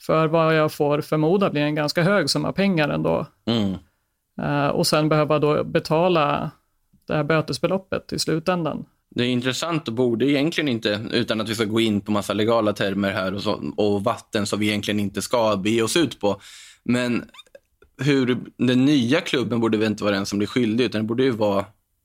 för 0.00 0.26
vad 0.26 0.56
jag 0.56 0.72
får 0.72 1.00
förmoda 1.00 1.50
blir 1.50 1.62
en 1.62 1.74
ganska 1.74 2.02
hög 2.02 2.30
summa 2.30 2.52
pengar 2.52 2.88
ändå. 2.88 3.26
Mm. 3.46 3.74
Uh, 4.42 4.68
och 4.68 4.86
sen 4.86 5.08
behöva 5.08 5.38
då 5.38 5.64
betala 5.64 6.50
det 7.06 7.14
här 7.14 7.24
bötesbeloppet 7.24 8.12
i 8.12 8.18
slutändan. 8.18 8.84
Det 9.10 9.24
är 9.24 9.28
intressant 9.28 9.88
och 9.88 9.94
borde 9.94 10.30
egentligen 10.30 10.68
inte, 10.68 11.06
utan 11.12 11.40
att 11.40 11.48
vi 11.48 11.54
ska 11.54 11.64
gå 11.64 11.80
in 11.80 12.00
på 12.00 12.12
massa 12.12 12.32
legala 12.32 12.72
termer 12.72 13.12
här 13.12 13.34
och, 13.34 13.42
så, 13.42 13.72
och 13.76 14.04
vatten 14.04 14.46
som 14.46 14.60
vi 14.60 14.68
egentligen 14.68 15.00
inte 15.00 15.22
ska 15.22 15.56
bege 15.56 15.82
oss 15.82 15.96
ut 15.96 16.20
på. 16.20 16.40
Men 16.82 17.24
hur 18.00 18.38
den 18.56 18.84
nya 18.84 19.20
klubben 19.20 19.60
borde 19.60 19.78
väl 19.78 19.86
inte 19.86 20.04
vara 20.04 20.14
den 20.14 20.26
som 20.26 20.38
blir 20.38 20.48
skyldig, 20.48 20.84
utan 20.84 21.00
det 21.00 21.06
borde 21.06 21.22
ju 21.22 21.30
vara 21.30 21.64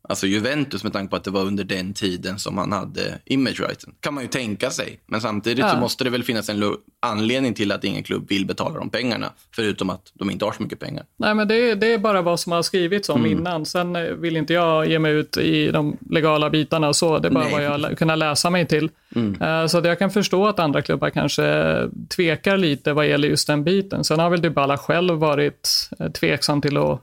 Alltså 0.09 0.27
Juventus 0.27 0.83
med 0.83 0.93
tanke 0.93 1.09
på 1.09 1.15
att 1.15 1.23
det 1.23 1.31
var 1.31 1.41
under 1.41 1.63
den 1.63 1.93
tiden 1.93 2.39
som 2.39 2.55
man 2.55 2.71
hade 2.71 3.19
image 3.25 3.59
righten. 3.59 3.93
Kan 3.99 4.13
man 4.13 4.23
ju 4.23 4.29
tänka 4.29 4.69
sig. 4.69 4.99
Men 5.05 5.21
samtidigt 5.21 5.59
ja. 5.59 5.69
så 5.69 5.77
måste 5.77 6.03
det 6.03 6.09
väl 6.09 6.23
finnas 6.23 6.49
en 6.49 6.75
anledning 6.99 7.53
till 7.53 7.71
att 7.71 7.83
ingen 7.83 8.03
klubb 8.03 8.29
vill 8.29 8.45
betala 8.45 8.79
de 8.79 8.89
pengarna. 8.89 9.31
Förutom 9.55 9.89
att 9.89 10.11
de 10.13 10.29
inte 10.29 10.45
har 10.45 10.51
så 10.51 10.63
mycket 10.63 10.79
pengar. 10.79 11.05
Nej, 11.17 11.35
men 11.35 11.47
det, 11.47 11.75
det 11.75 11.93
är 11.93 11.97
bara 11.97 12.21
vad 12.21 12.39
som 12.39 12.51
har 12.51 12.61
skrivits 12.61 13.09
om 13.09 13.19
mm. 13.19 13.31
innan. 13.31 13.65
Sen 13.65 13.95
eh, 13.95 14.03
vill 14.03 14.37
inte 14.37 14.53
jag 14.53 14.89
ge 14.89 14.99
mig 14.99 15.13
ut 15.13 15.37
i 15.37 15.71
de 15.71 15.97
legala 16.09 16.49
bitarna 16.49 16.93
så. 16.93 17.19
Det 17.19 17.27
är 17.27 17.31
bara 17.31 17.43
Nej. 17.43 17.53
vad 17.53 17.63
jag 17.63 17.97
kunnat 17.97 18.17
läsa 18.17 18.49
mig 18.49 18.67
till. 18.67 18.89
Mm. 19.15 19.41
Uh, 19.41 19.67
så 19.67 19.81
jag 19.83 19.99
kan 19.99 20.11
förstå 20.11 20.47
att 20.47 20.59
andra 20.59 20.81
klubbar 20.81 21.09
kanske 21.09 21.75
tvekar 22.15 22.57
lite 22.57 22.93
vad 22.93 23.07
gäller 23.07 23.27
just 23.27 23.47
den 23.47 23.63
biten. 23.63 24.03
Sen 24.03 24.19
har 24.19 24.29
väl 24.29 24.41
Dybala 24.41 24.77
själv 24.77 25.15
varit 25.15 25.89
eh, 25.99 26.11
tveksam 26.11 26.61
till 26.61 26.77
att 26.77 26.83
Eh, 26.85 26.99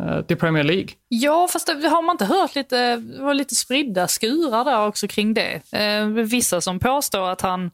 Eh, 0.00 0.22
till 0.22 0.36
Premier 0.36 0.64
League. 0.64 0.88
Ja, 1.08 1.48
fast 1.52 1.66
det, 1.66 1.88
har 1.88 2.02
man 2.02 2.14
inte 2.14 2.24
hört 2.24 2.54
lite, 2.54 2.96
det 2.96 3.22
var 3.22 3.34
lite 3.34 3.54
spridda 3.54 4.08
skurar 4.08 4.64
där 4.64 4.86
också 4.86 5.08
kring 5.08 5.34
det. 5.34 5.72
Eh, 5.72 6.06
vissa 6.06 6.60
som 6.60 6.78
påstår 6.78 7.28
att 7.28 7.40
han 7.40 7.70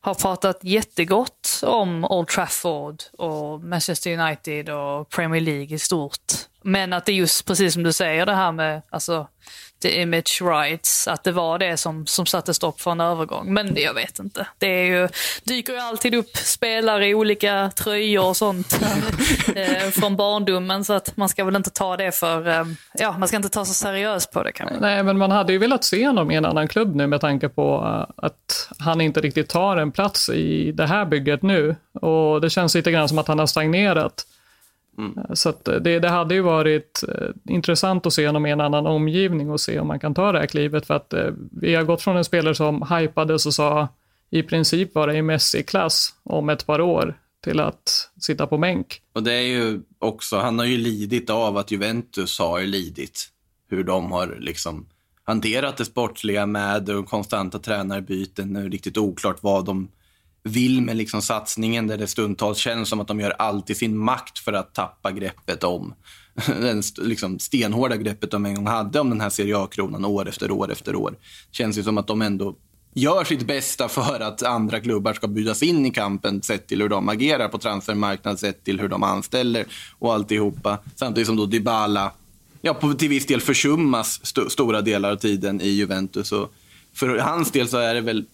har 0.00 0.14
pratat 0.14 0.58
jättegott 0.62 1.60
om 1.62 2.04
Old 2.04 2.28
Trafford 2.28 3.02
och 3.18 3.60
Manchester 3.60 4.18
United 4.18 4.68
och 4.68 5.08
Premier 5.08 5.40
League 5.40 5.76
i 5.76 5.78
stort. 5.78 6.32
Men 6.62 6.92
att 6.92 7.06
det 7.06 7.12
är 7.12 7.16
just 7.16 7.46
precis 7.46 7.74
som 7.74 7.82
du 7.82 7.92
säger 7.92 8.26
det 8.26 8.34
här 8.34 8.52
med 8.52 8.82
alltså, 8.90 9.28
the 9.84 10.00
image 10.00 10.42
rights, 10.42 11.08
att 11.08 11.24
det 11.24 11.32
var 11.32 11.58
det 11.58 11.76
som, 11.76 12.06
som 12.06 12.26
satte 12.26 12.54
stopp 12.54 12.80
för 12.80 12.90
en 12.90 13.00
övergång. 13.00 13.54
Men 13.54 13.76
jag 13.76 13.94
vet 13.94 14.18
inte. 14.18 14.46
Det 14.58 14.66
är 14.66 14.84
ju, 14.84 15.08
dyker 15.44 15.72
ju 15.72 15.78
alltid 15.78 16.14
upp 16.14 16.36
spelare 16.36 17.08
i 17.08 17.14
olika 17.14 17.70
tröjor 17.76 18.28
och 18.28 18.36
sånt 18.36 18.80
eh, 19.56 19.90
från 19.90 20.16
barndomen 20.16 20.84
så 20.84 20.92
att 20.92 21.16
man 21.16 21.28
ska 21.28 21.44
väl 21.44 21.56
inte 21.56 21.70
ta 21.70 21.96
det 21.96 22.12
för, 22.12 22.48
eh, 22.48 22.64
ja 22.94 23.18
man 23.18 23.28
ska 23.28 23.36
inte 23.36 23.48
ta 23.48 23.64
så 23.64 23.74
seriöst 23.74 24.32
på 24.32 24.42
det 24.42 24.52
kanske. 24.52 24.76
Nej 24.80 25.02
men 25.02 25.18
man 25.18 25.30
hade 25.30 25.52
ju 25.52 25.58
velat 25.58 25.84
se 25.84 26.06
honom 26.06 26.30
i 26.30 26.34
en 26.34 26.44
annan 26.44 26.68
klubb 26.68 26.94
nu 26.94 27.06
med 27.06 27.20
tanke 27.20 27.48
på 27.48 27.78
att 28.16 28.70
han 28.78 29.00
inte 29.00 29.20
riktigt 29.20 29.48
tar 29.48 29.76
en 29.76 29.92
plats 29.92 30.28
i 30.28 30.72
det 30.72 30.86
här 30.86 31.04
bygget 31.04 31.42
nu. 31.42 31.76
Och 32.00 32.40
det 32.40 32.50
känns 32.50 32.74
lite 32.74 32.90
grann 32.90 33.08
som 33.08 33.18
att 33.18 33.28
han 33.28 33.38
har 33.38 33.46
stagnerat. 33.46 34.24
Eh, 34.98 35.34
Så 35.34 35.48
att 35.48 35.64
det, 35.64 35.98
det 35.98 36.08
hade 36.08 36.34
ju 36.34 36.40
varit 36.40 37.04
eh, 37.08 37.54
intressant 37.54 38.06
att 38.06 38.12
se 38.12 38.26
honom 38.26 38.46
i 38.46 38.50
en 38.50 38.60
annan 38.60 38.86
omgivning 38.86 39.50
och 39.50 39.60
se 39.60 39.78
om 39.78 39.86
man 39.86 40.00
kan 40.00 40.14
ta 40.14 40.32
det 40.32 40.38
här 40.38 40.46
klivet. 40.46 40.86
För 40.86 40.94
att 40.94 41.12
eh, 41.12 41.30
vi 41.52 41.74
har 41.74 41.82
gått 41.82 42.02
från 42.02 42.16
en 42.16 42.24
spelare 42.24 42.54
som 42.54 42.82
hypades 42.82 43.46
och 43.46 43.54
sa 43.54 43.88
i 44.30 44.42
princip 44.42 44.94
vara 44.94 45.14
i 45.14 45.22
Messi-klass 45.22 46.14
om 46.22 46.48
ett 46.48 46.66
par 46.66 46.80
år 46.80 47.18
till 47.44 47.60
att 47.60 48.10
sitta 48.20 48.46
på 48.46 48.58
bänk. 48.58 49.00
Och 49.12 49.22
det 49.22 49.32
är 49.32 49.42
ju 49.42 49.80
också, 49.98 50.38
han 50.38 50.58
har 50.58 50.66
ju 50.66 50.78
lidit 50.78 51.30
av 51.30 51.56
att 51.56 51.70
Juventus 51.70 52.38
har 52.38 52.62
lidit. 52.62 53.30
Hur 53.70 53.84
de 53.84 54.12
har 54.12 54.36
liksom 54.40 54.86
hanterat 55.24 55.76
det 55.76 55.84
sportsliga 55.84 56.46
med 56.46 56.82
de 56.82 57.04
konstanta 57.04 57.58
tränarbyten. 57.58 58.52
Det 58.52 58.60
är 58.60 58.68
riktigt 58.68 58.98
oklart 58.98 59.42
vad 59.42 59.64
de 59.64 59.88
vill 60.44 60.82
med 60.82 60.96
liksom 60.96 61.22
satsningen 61.22 61.86
där 61.86 61.98
det 61.98 62.06
stundtals 62.06 62.58
känns 62.58 62.88
som 62.88 63.00
att 63.00 63.08
de 63.08 63.20
gör 63.20 63.34
allt 63.38 63.70
i 63.70 63.74
sin 63.74 63.98
makt 63.98 64.38
för 64.38 64.52
att 64.52 64.74
tappa 64.74 65.12
greppet 65.12 65.64
om 65.64 65.94
den 66.46 66.82
liksom 66.98 67.38
stenhårda 67.38 67.96
greppet 67.96 68.30
de 68.30 68.46
en 68.46 68.54
gång 68.54 68.66
hade 68.66 69.00
om 69.00 69.10
den 69.10 69.20
här 69.20 69.30
Serie 69.30 69.58
A-kronan 69.58 70.04
år 70.04 70.28
efter 70.28 70.50
år 70.50 70.72
efter 70.72 70.96
år. 70.96 71.10
Det 71.10 71.56
Känns 71.56 71.78
ju 71.78 71.82
som 71.82 71.98
att 71.98 72.06
de 72.06 72.22
ändå 72.22 72.56
gör 72.94 73.24
sitt 73.24 73.46
bästa 73.46 73.88
för 73.88 74.20
att 74.20 74.42
andra 74.42 74.80
klubbar 74.80 75.12
ska 75.12 75.28
bjudas 75.28 75.62
in 75.62 75.86
i 75.86 75.90
kampen 75.90 76.42
sett 76.42 76.66
till 76.66 76.82
hur 76.82 76.88
de 76.88 77.08
agerar 77.08 77.48
på 77.48 77.58
transfermarknaden, 77.58 78.38
sett 78.38 78.64
till 78.64 78.80
hur 78.80 78.88
de 78.88 79.02
anställer 79.02 79.66
och 79.98 80.14
alltihopa. 80.14 80.78
Samtidigt 80.96 81.26
som 81.26 81.36
då 81.36 81.46
Dybala 81.46 82.12
ja, 82.62 82.74
på, 82.74 82.94
till 82.94 83.08
viss 83.08 83.26
del 83.26 83.40
försummas 83.40 84.20
st- 84.22 84.50
stora 84.50 84.80
delar 84.80 85.12
av 85.12 85.16
tiden 85.16 85.60
i 85.60 85.68
Juventus. 85.68 86.32
Och 86.32 86.52
för 86.94 87.18
hans 87.18 87.50
del 87.50 87.68
så 87.68 87.76
är 87.78 87.94
det 87.94 88.00
väl 88.00 88.24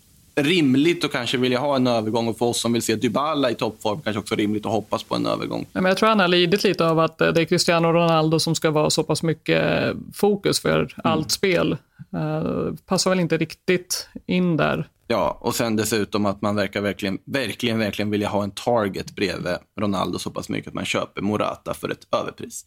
rimligt 0.43 1.05
att 1.05 1.13
kanske 1.13 1.37
vilja 1.37 1.59
ha 1.59 1.77
en 1.77 1.87
övergång 1.87 2.29
och 2.29 2.39
för 2.39 2.47
oss 2.47 2.61
som 2.61 2.73
vill 2.73 2.83
se 2.83 2.97
Dybala 2.97 3.51
i 3.51 3.55
toppform 3.55 4.01
kanske 4.01 4.21
också 4.21 4.35
rimligt 4.35 4.67
att 4.67 4.73
hoppas 4.73 5.03
på 5.03 5.15
en 5.15 5.27
övergång. 5.27 5.67
Men 5.73 5.85
jag 5.85 5.97
tror 5.97 6.09
han 6.09 6.21
har 6.21 6.29
lidit 6.29 6.65
lite 6.65 6.87
av 6.87 6.99
att 6.99 7.21
eh, 7.21 7.29
det 7.29 7.41
är 7.41 7.45
Cristiano 7.45 7.93
Ronaldo 7.93 8.39
som 8.39 8.55
ska 8.55 8.71
vara 8.71 8.91
så 8.91 9.03
pass 9.03 9.23
mycket 9.23 9.93
fokus 10.15 10.61
för 10.61 10.95
allt 11.05 11.31
spel. 11.31 11.77
Uh, 12.15 12.75
passar 12.87 13.11
väl 13.11 13.21
inte 13.21 13.37
riktigt 13.37 14.09
in 14.27 14.57
där. 14.57 14.89
Ja, 15.07 15.39
och 15.41 15.55
sen 15.55 15.77
dessutom 15.77 16.27
att 16.27 16.43
man 16.43 16.57
verkar 16.57 16.81
verkligen, 16.81 17.19
verkligen, 17.25 17.79
verkligen 17.79 18.11
vilja 18.11 18.29
ha 18.29 18.43
en 18.43 18.51
target 18.51 19.17
bredvid 19.17 19.57
Ronaldo 19.81 20.19
så 20.19 20.31
pass 20.31 20.49
mycket 20.49 20.69
att 20.69 20.75
man 20.75 20.85
köper 20.85 21.23
Morata 21.23 21.75
för 21.75 21.89
ett 21.89 22.15
överpris. 22.23 22.65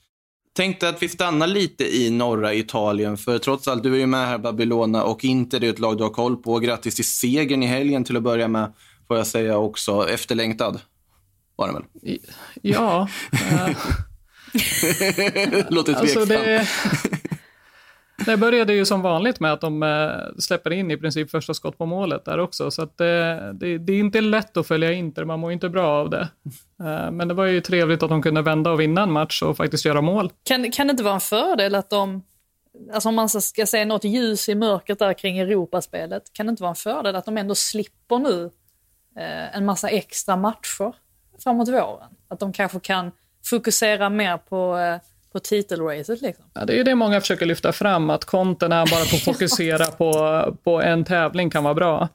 Tänkte 0.54 0.90
att 0.90 1.04
vi 1.04 1.10
stannar 1.10 1.48
lite 1.48 1.96
i 1.96 2.10
norra 2.10 2.54
Italien, 2.54 3.18
för 3.18 3.38
trots 3.40 3.68
allt, 3.68 3.84
du 3.84 3.94
är 3.94 4.00
ju 4.00 4.06
med 4.06 4.28
här 4.28 4.38
Babylona 4.38 5.04
och 5.04 5.26
Inter 5.26 5.64
är 5.64 5.70
ett 5.70 5.80
lag 5.80 5.98
du 5.98 6.04
har 6.04 6.10
koll 6.10 6.38
på. 6.38 6.60
Grattis 6.60 6.96
till 6.96 7.06
segern 7.06 7.64
i 7.64 7.66
helgen 7.66 8.04
till 8.04 8.18
att 8.18 8.24
börja 8.24 8.48
med, 8.48 8.74
får 9.08 9.18
jag 9.18 9.28
säga 9.28 9.58
också. 9.58 10.10
Efterlängtad 10.10 10.80
var 11.56 11.68
den 11.68 11.76
väl? 11.76 12.20
Ja, 12.62 13.08
eh, 13.32 13.70
Låter 15.70 15.94
alltså 15.94 16.26
tveksam. 16.26 16.28
det, 16.28 16.68
det 18.26 18.38
började 18.38 18.74
ju 18.74 18.86
som 18.86 19.02
vanligt 19.02 19.40
med 19.40 19.54
att 19.54 19.62
de 19.62 19.84
eh, 19.84 20.40
släpper 20.40 20.72
in 20.72 20.92
i 20.92 20.98
princip 20.98 21.32
första 21.32 21.54
skott 21.54 21.78
på 21.78 21.86
målet 21.86 22.26
där 22.26 22.38
också. 22.38 22.72
Så 22.72 22.82
att 22.82 22.98
det, 22.98 23.52
det, 23.54 23.78
det 23.78 23.94
är 23.94 24.00
inte 24.00 24.22
lätt 24.22 24.58
att 24.58 24.68
följa 24.68 24.92
Inter, 24.92 25.26
man 25.26 25.40
mår 25.40 25.52
inte 25.52 25.70
bra 25.70 25.88
av 25.88 26.10
det. 26.10 26.28
Eh, 26.84 27.12
men 27.12 27.28
det 27.28 27.34
var 27.34 27.46
ju 27.46 27.62
trevligt 27.62 28.04
att 28.04 28.10
de 28.10 28.22
kunde 28.22 28.42
vända 28.42 28.72
och 28.72 28.80
vinna 28.80 29.02
en 29.02 29.12
match 29.12 29.42
och 29.42 29.58
faktiskt 29.58 29.86
göra 29.86 30.02
mål. 30.02 30.32
Kan, 30.44 30.72
kan 30.72 30.88
det 30.88 30.92
inte 30.92 31.04
vara 31.04 31.14
en 31.14 31.20
fördel 31.20 31.76
att 31.76 31.90
de, 31.90 32.24
alltså 32.94 33.10
om 33.10 33.16
man 33.16 33.30
ska 33.30 33.66
se 33.66 33.86
något 33.86 34.04
ljus 34.04 34.50
i 34.50 34.56
mörkret 34.56 35.00
där 35.00 35.14
kring 35.14 35.40
Europaspelet, 35.40 36.24
kan 36.34 36.46
det 36.46 36.50
inte 36.50 36.64
vara 36.64 36.70
en 36.70 36.76
fördel 36.76 37.16
att 37.16 37.26
de 37.26 37.38
ändå 37.38 37.56
slipper 37.56 38.20
nu 38.20 38.52
eh, 39.18 39.58
en 39.58 39.66
massa 39.66 39.90
extra 39.90 40.36
matcher 40.36 40.96
framåt 41.44 41.70
våren? 41.70 42.10
Att 42.28 42.40
de 42.40 42.54
kanske 42.54 42.80
kan 42.80 43.12
fokusera 43.46 44.10
mer 44.10 44.38
på, 44.38 44.78
eh, 44.78 45.00
på 45.34 45.40
titelracet 45.40 46.22
liksom. 46.22 46.46
Ja, 46.54 46.66
det 46.66 46.74
är 46.74 46.78
ju 46.78 46.84
det 46.84 46.96
många 46.96 47.22
försöker 47.22 47.46
lyfta 47.46 47.72
fram, 47.72 48.10
att 48.10 48.26
konten 48.26 48.70
när 48.70 48.78
han 48.78 48.88
bara 48.92 49.06
får 49.06 49.18
fokusera 49.34 49.86
på, 49.86 50.58
på 50.64 50.82
en 50.82 51.04
tävling 51.06 51.50
kan 51.50 51.64
vara 51.64 51.74
bra. 51.74 52.10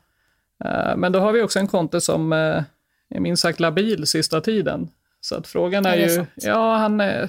Eh, 0.65 0.97
Men 0.97 1.13
då 1.13 1.19
har 1.19 1.33
vi 1.33 1.43
också 1.43 1.59
en 1.59 1.67
konte 1.67 2.01
som 2.01 2.33
eh, 2.33 2.63
är 3.11 3.21
minst 3.21 3.43
sagt 3.43 3.61
labil 3.61 4.07
sista 4.07 4.41
tiden. 4.41 4.89
Så 5.21 5.35
att 5.37 5.47
frågan 5.47 5.87
är 5.87 5.97
Är 5.97 6.03
ju, 6.03 6.09
sant? 6.09 6.29
ja 6.37 6.77
han 6.77 7.01
eh, 7.01 7.29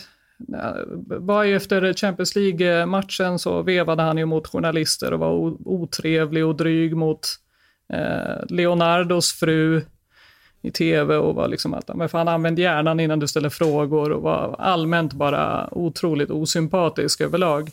var 1.20 1.44
ju 1.44 1.56
efter 1.56 1.94
Champions 1.94 2.36
League-matchen 2.36 3.40
så 3.40 3.62
vevade 3.62 4.02
han 4.04 4.18
ju 4.18 4.26
mot 4.26 4.48
journalister 4.48 5.14
och 5.14 5.20
var 5.20 5.34
otrevlig 5.68 6.46
och 6.46 6.56
dryg 6.56 6.96
mot 6.96 7.28
Leonardos 8.50 9.32
fru 9.34 9.82
i 10.62 10.72
tv 10.72 11.16
och 11.16 11.36
var 11.36 11.48
liksom 11.48 11.74
att 11.74 11.96
men 11.96 12.10
fan 12.10 12.28
använd 12.28 12.60
hjärnan 12.60 13.00
innan 13.00 13.20
du 13.20 13.28
ställer 13.28 13.50
frågor 13.50 14.12
och 14.12 14.22
var 14.22 14.56
allmänt 14.60 15.14
bara 15.14 15.70
otroligt 15.72 16.32
osympatisk 16.32 17.22
överlag. 17.22 17.70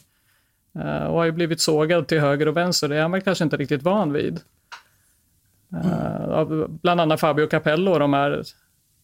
Uh, 0.76 1.04
och 1.04 1.18
har 1.18 1.24
ju 1.24 1.32
blivit 1.32 1.60
sågad 1.60 2.08
till 2.08 2.20
höger 2.20 2.48
och 2.48 2.56
vänster, 2.56 2.88
det 2.88 2.96
är 2.96 3.02
han 3.02 3.12
väl 3.12 3.20
kanske 3.20 3.44
inte 3.44 3.56
riktigt 3.56 3.82
van 3.82 4.12
vid. 4.12 4.40
Uh, 5.72 6.28
av 6.28 6.66
bland 6.82 7.00
annat 7.00 7.20
Fabio 7.20 7.46
Capello 7.46 7.92
och 7.92 7.98
de 7.98 8.12
här, 8.12 8.42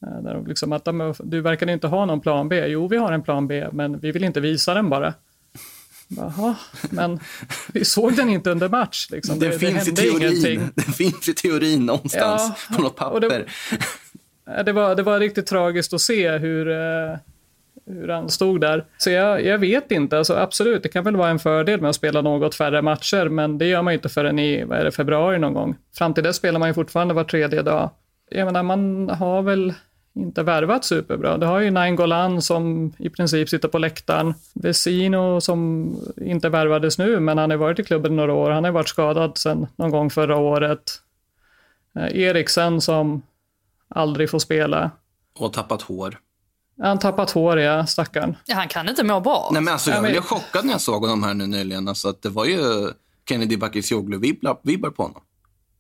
eh, 0.03 0.23
där 0.23 0.35
de 0.35 0.47
liksom 0.47 0.73
att 0.73 0.85
de, 0.85 1.15
du 1.19 1.41
verkar 1.41 1.71
inte 1.71 1.87
ha 1.87 2.07
någon 2.07 2.21
plan 2.21 2.49
B. 2.49 2.67
Jo, 2.67 2.89
vi 2.89 2.97
har 2.97 3.13
en 3.13 3.23
plan 3.23 3.47
B, 3.47 3.69
men 3.73 3.99
vi 3.99 4.13
vill 4.13 4.25
inte 4.25 4.41
visa 4.41 4.75
den 4.75 4.89
bara. 4.91 5.15
Jaha, 6.17 6.55
men 6.91 7.21
vi 7.73 7.85
såg 7.85 8.17
den 8.17 8.29
inte 8.29 8.51
under 8.51 8.69
match. 8.69 9.07
Liksom. 9.11 9.39
Det, 9.39 9.53
finns 9.59 9.63
i 9.63 9.75
hände 9.91 10.03
teorin. 10.03 10.23
ingenting. 10.23 10.69
Det 10.75 10.83
finns 10.93 11.29
i 11.29 11.35
teorin 11.35 11.87
någonstans 11.87 12.53
Ja, 12.71 12.77
på 12.77 12.83
något 12.83 12.97
det- 12.97 12.99
papper. 13.31 13.45
Eh, 14.59 14.65
Det 14.65 14.73
var, 14.73 14.95
det 14.95 15.03
var 15.03 15.21
riktigt 15.21 15.47
tragiskt 15.47 15.93
att 15.93 16.01
se 16.01 16.31
hur, 16.39 16.69
eh, 16.71 17.17
hur 17.87 18.09
han 18.09 18.29
stod 18.29 18.61
där. 18.61 18.85
Så 18.99 19.11
jag, 19.11 19.45
jag 19.45 19.59
vet 19.59 19.91
inte, 19.93 20.19
alltså 20.19 20.35
absolut, 20.35 20.83
det 20.83 20.89
kan 20.89 21.05
väl 21.05 21.17
vara 21.17 21.31
en 21.31 21.39
fördel 21.39 21.81
med 21.81 21.91
att 21.91 21.97
spela 21.97 22.21
något 22.23 22.55
färre 22.55 22.83
matcher, 22.83 23.29
men 23.29 23.59
det 23.59 23.67
gör 23.67 23.83
man 23.83 23.93
ju 23.93 23.97
inte 23.99 24.09
förrän 24.09 24.39
i 24.39 24.65
vad 24.65 24.79
är 24.79 24.85
det, 24.85 24.93
februari 24.93 25.39
någon 25.39 25.55
gång. 25.55 25.77
Fram 25.99 26.15
till 26.15 26.25
dess 26.25 26.37
spelar 26.37 26.59
man 26.61 26.69
ju 26.69 26.75
fortfarande 26.75 27.15
var 27.15 27.25
tredje 27.25 27.63
dag. 27.63 27.91
Jag 28.31 28.45
menar, 28.47 28.63
man 28.63 29.09
har 29.11 29.43
väl 29.43 29.75
inte 30.15 30.43
värvat 30.43 30.85
superbra. 30.85 31.39
Det 31.39 31.47
har 31.47 31.61
ju 31.61 31.71
Nainggolan 31.71 32.43
som 32.43 32.93
i 32.99 33.09
princip 33.11 33.49
sitter 33.49 33.69
på 33.69 33.79
läktaren. 33.79 34.35
Vesino 34.55 35.41
som 35.41 35.91
inte 36.17 36.49
värvades 36.49 36.99
nu, 36.99 37.21
men 37.21 37.39
han 37.39 37.51
har 37.51 37.57
varit 37.57 37.79
i 37.79 37.85
klubben 37.85 38.17
några 38.17 38.33
år. 38.35 38.51
Han 38.51 38.65
har 38.65 38.71
varit 38.71 38.89
skadad 38.89 39.39
sedan 39.39 39.67
någon 39.77 39.91
gång 39.91 40.11
förra 40.11 40.37
året. 40.37 40.93
Eh, 41.99 42.21
Eriksen 42.21 42.81
som 42.81 43.23
aldrig 43.89 44.31
får 44.31 44.39
spela. 44.39 44.91
Och 45.39 45.53
tappat 45.53 45.83
hår. 45.83 46.19
Han 46.83 46.99
tappat 46.99 47.31
hår, 47.31 47.59
ja, 47.59 47.87
stackarn. 47.87 48.37
Ja, 48.47 48.55
han 48.55 48.69
kan 48.69 48.89
inte 48.89 49.05
må 49.05 49.21
bra. 49.21 49.49
Nej, 49.53 49.63
men 49.63 49.73
alltså, 49.73 49.91
Ja, 49.91 49.97
jag 49.97 50.03
men- 50.03 50.13
blev 50.13 50.21
chockad 50.23 50.65
när 50.65 50.73
jag 50.73 50.81
såg 50.81 51.03
honom 51.03 51.23
här 51.23 51.35
nu 51.35 51.47
nyligen. 51.47 51.89
Alltså, 51.89 52.09
att 52.09 52.23
det 52.23 52.29
var 52.29 52.45
ju 52.45 52.59
Kennedy 53.29 53.57
Bakircioglu-vibbar 53.57 54.91
på 54.91 55.03
honom. 55.03 55.23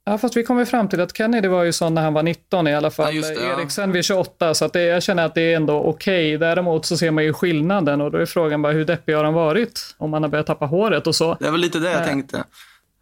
Ja, 0.04 0.18
fast 0.18 0.36
vi 0.36 0.42
kommer 0.42 0.64
fram 0.64 0.88
till 0.88 1.00
att 1.00 1.16
Kennedy 1.16 1.48
var 1.48 1.64
ju 1.64 1.72
sån 1.72 1.94
när 1.94 2.02
han 2.02 2.14
var 2.14 2.22
19 2.22 2.66
i 2.66 2.74
alla 2.74 2.90
fall. 2.90 3.14
Ja, 3.14 3.28
det, 3.28 3.34
ja. 3.34 3.60
Eriksen 3.60 3.92
vid 3.92 4.04
28, 4.04 4.54
så 4.54 4.64
att 4.64 4.72
det, 4.72 4.82
jag 4.82 5.02
känner 5.02 5.24
att 5.24 5.34
det 5.34 5.52
är 5.52 5.56
ändå 5.56 5.74
okej. 5.74 6.38
Däremot 6.38 6.86
så 6.86 6.96
ser 6.96 7.10
man 7.10 7.24
ju 7.24 7.32
skillnaden 7.32 8.00
och 8.00 8.10
då 8.10 8.18
är 8.18 8.26
frågan 8.26 8.62
bara 8.62 8.72
hur 8.72 8.84
deppig 8.84 9.14
har 9.14 9.24
han 9.24 9.34
varit? 9.34 9.94
Om 9.98 10.12
han 10.12 10.22
har 10.22 10.30
börjat 10.30 10.46
tappa 10.46 10.66
håret 10.66 11.06
och 11.06 11.14
så. 11.14 11.36
Det 11.40 11.50
var 11.50 11.58
lite 11.58 11.78
det 11.78 11.92
jag 11.92 12.04
tänkte. 12.04 12.44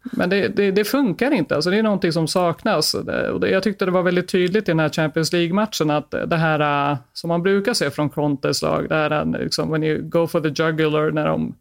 Men 0.03 0.29
det, 0.29 0.47
det, 0.47 0.71
det 0.71 0.85
funkar 0.85 1.31
inte, 1.31 1.55
alltså 1.55 1.69
det 1.69 1.77
är 1.77 1.83
någonting 1.83 2.13
som 2.13 2.27
saknas. 2.27 2.93
Och 2.93 3.49
jag 3.49 3.63
tyckte 3.63 3.85
det 3.85 3.91
var 3.91 4.01
väldigt 4.01 4.27
tydligt 4.27 4.69
i 4.69 4.71
den 4.71 4.79
här 4.79 4.89
Champions 4.89 5.33
League-matchen 5.33 5.89
att 5.89 6.11
det 6.11 6.35
här 6.35 6.91
äh, 6.91 6.97
som 7.13 7.27
man 7.27 7.43
brukar 7.43 7.73
se 7.73 7.91
från 7.91 8.09
Contes 8.09 8.61
lag, 8.61 8.89
det 8.89 8.95
här 8.95 9.11
äh, 9.11 9.39
liksom 9.39 9.71
when 9.71 9.83
you 9.83 10.01
go 10.01 10.27
for 10.27 10.41
the 10.41 10.63
jugular 10.63 11.11
när 11.11 11.27
de 11.27 11.55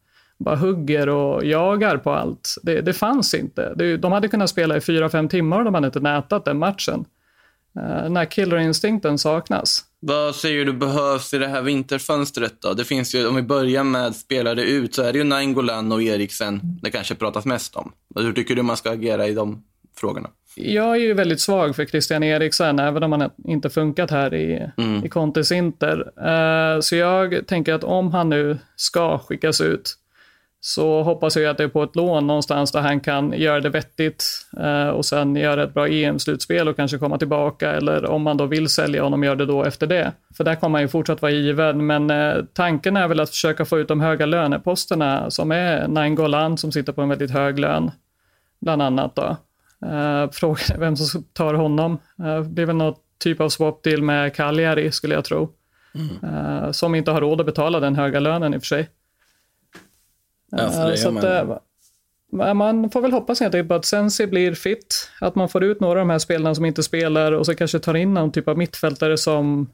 bara 0.44 0.56
hugger 0.56 1.08
och 1.08 1.44
jagar 1.44 1.96
på 1.96 2.10
allt. 2.10 2.54
Det, 2.62 2.80
det 2.80 2.92
fanns 2.92 3.34
inte. 3.34 3.74
Det, 3.74 3.96
de 3.96 4.12
hade 4.12 4.28
kunnat 4.28 4.50
spela 4.50 4.76
i 4.76 4.80
fyra, 4.80 5.08
fem 5.08 5.28
timmar 5.28 5.58
och 5.58 5.64
de 5.64 5.74
hade 5.74 5.86
inte 5.86 6.00
nätat 6.00 6.44
den 6.44 6.58
matchen. 6.58 7.04
Uh, 7.78 8.02
den 8.02 8.16
här 8.16 8.24
killerinstinkten 8.24 9.18
saknas. 9.18 9.84
Vad 10.00 10.34
säger 10.34 10.64
du 10.64 10.72
behövs 10.72 11.34
i 11.34 11.38
det 11.38 11.48
här 11.48 11.62
vinterfönstret 11.62 12.54
då? 12.60 12.74
Det 12.74 12.84
finns 12.84 13.14
ju, 13.14 13.26
om 13.26 13.36
vi 13.36 13.42
börjar 13.42 13.84
med 13.84 14.16
spelare 14.16 14.62
ut, 14.62 14.94
så 14.94 15.02
är 15.02 15.12
det 15.12 15.18
ju 15.18 15.24
Nainggolan 15.24 15.92
och 15.92 16.02
Eriksen 16.02 16.60
det 16.82 16.90
kanske 16.90 17.14
pratas 17.14 17.44
mest 17.44 17.76
om. 17.76 17.92
Hur 18.16 18.32
tycker 18.32 18.56
du 18.56 18.62
man 18.62 18.76
ska 18.76 18.90
agera 18.90 19.26
i 19.26 19.34
de 19.34 19.62
frågorna? 19.96 20.28
Jag 20.54 20.90
är 20.90 21.00
ju 21.00 21.14
väldigt 21.14 21.40
svag 21.40 21.76
för 21.76 21.84
Christian 21.84 22.22
Eriksen, 22.22 22.78
även 22.78 23.02
om 23.02 23.12
han 23.12 23.30
inte 23.44 23.70
funkat 23.70 24.10
här 24.10 24.34
i, 24.34 24.70
i 25.04 25.08
Contes 25.08 25.52
Inter. 25.52 26.12
Eh, 26.26 26.80
så 26.80 26.96
jag 26.96 27.46
tänker 27.46 27.74
att 27.74 27.84
om 27.84 28.12
han 28.12 28.28
nu 28.28 28.58
ska 28.76 29.18
skickas 29.18 29.60
ut, 29.60 29.94
så 30.62 31.02
hoppas 31.02 31.36
jag 31.36 31.46
att 31.46 31.58
det 31.58 31.64
är 31.64 31.68
på 31.68 31.82
ett 31.82 31.96
lån 31.96 32.26
någonstans 32.26 32.72
där 32.72 32.80
han 32.80 33.00
kan 33.00 33.32
göra 33.32 33.60
det 33.60 33.68
vettigt 33.68 34.24
eh, 34.60 34.88
och 34.88 35.04
sen 35.04 35.36
göra 35.36 35.62
ett 35.62 35.74
bra 35.74 35.88
EM-slutspel 35.88 36.68
och 36.68 36.76
kanske 36.76 36.98
komma 36.98 37.18
tillbaka. 37.18 37.72
Eller 37.72 38.06
om 38.06 38.22
man 38.22 38.36
då 38.36 38.46
vill 38.46 38.68
sälja 38.68 39.02
honom, 39.02 39.24
gör 39.24 39.36
det 39.36 39.46
då 39.46 39.64
efter 39.64 39.86
det. 39.86 40.12
För 40.36 40.44
där 40.44 40.54
kommer 40.54 40.78
han 40.78 40.82
ju 40.82 40.88
fortsatt 40.88 41.22
vara 41.22 41.32
given. 41.32 41.86
Men 41.86 42.10
eh, 42.10 42.34
tanken 42.52 42.96
är 42.96 43.08
väl 43.08 43.20
att 43.20 43.30
försöka 43.30 43.64
få 43.64 43.78
ut 43.78 43.88
de 43.88 44.00
höga 44.00 44.26
löneposterna 44.26 45.30
som 45.30 45.52
är 45.52 45.88
Nainggolan 45.88 46.58
som 46.58 46.72
sitter 46.72 46.92
på 46.92 47.02
en 47.02 47.08
väldigt 47.08 47.30
hög 47.30 47.58
lön, 47.58 47.90
bland 48.60 48.82
annat. 48.82 49.16
då. 49.16 49.36
Uh, 49.86 50.30
frågan 50.32 50.64
är 50.74 50.78
vem 50.78 50.96
som 50.96 51.24
tar 51.32 51.54
honom. 51.54 51.98
Det 52.16 52.44
blir 52.44 52.66
väl 52.66 52.76
något 52.76 52.98
typ 53.18 53.40
av 53.40 53.48
swap 53.48 53.82
deal 53.82 54.02
med 54.02 54.34
Cagliari 54.34 54.92
skulle 54.92 55.14
jag 55.14 55.24
tro. 55.24 55.50
Eh, 56.22 56.70
som 56.70 56.94
inte 56.94 57.10
har 57.10 57.20
råd 57.20 57.40
att 57.40 57.46
betala 57.46 57.80
den 57.80 57.96
höga 57.96 58.20
lönen 58.20 58.54
i 58.54 58.56
och 58.56 58.62
för 58.62 58.66
sig. 58.66 58.88
Ja, 60.50 60.70
för 60.70 60.90
det 60.90 60.96
så 60.96 61.10
gör 61.12 61.52
att, 61.52 61.62
man. 62.32 62.56
man 62.56 62.90
får 62.90 63.00
väl 63.00 63.12
hoppas 63.12 63.40
helt 63.40 63.54
enkelt 63.54 63.68
på 63.68 63.74
att 63.74 63.84
Sensi 63.84 64.26
blir 64.26 64.54
fit, 64.54 65.10
att 65.20 65.34
man 65.34 65.48
får 65.48 65.64
ut 65.64 65.80
några 65.80 66.00
av 66.00 66.06
de 66.06 66.10
här 66.10 66.18
spelarna 66.18 66.54
som 66.54 66.64
inte 66.64 66.82
spelar 66.82 67.32
och 67.32 67.46
så 67.46 67.54
kanske 67.54 67.78
tar 67.78 67.94
in 67.94 68.14
någon 68.14 68.32
typ 68.32 68.48
av 68.48 68.58
mittfältare 68.58 69.16
som 69.18 69.68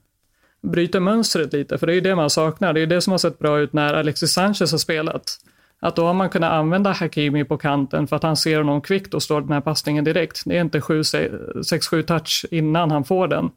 bryter 0.62 1.00
mönstret 1.00 1.52
lite, 1.52 1.78
för 1.78 1.86
det 1.86 1.92
är 1.92 1.94
ju 1.94 2.00
det 2.00 2.14
man 2.14 2.30
saknar. 2.30 2.72
Det 2.72 2.78
är 2.78 2.82
ju 2.82 2.86
det 2.86 3.00
som 3.00 3.10
har 3.10 3.18
sett 3.18 3.38
bra 3.38 3.58
ut 3.58 3.72
när 3.72 3.94
Alexis 3.94 4.32
Sanchez 4.32 4.70
har 4.70 4.78
spelat. 4.78 5.38
Att 5.80 5.96
då 5.96 6.06
har 6.06 6.14
man 6.14 6.30
kunnat 6.30 6.52
använda 6.52 6.92
Hakimi 6.92 7.44
på 7.44 7.56
kanten 7.56 8.06
för 8.06 8.16
att 8.16 8.22
han 8.22 8.36
ser 8.36 8.58
honom 8.58 8.80
kvickt 8.80 9.14
och 9.14 9.22
slår 9.22 9.40
den 9.40 9.52
här 9.52 9.60
passningen 9.60 10.04
direkt. 10.04 10.42
Det 10.44 10.56
är 10.56 10.60
inte 10.60 10.78
6-7 10.78 12.02
touch 12.02 12.46
innan 12.50 12.90
han 12.90 13.04
får 13.04 13.28
den. 13.28 13.50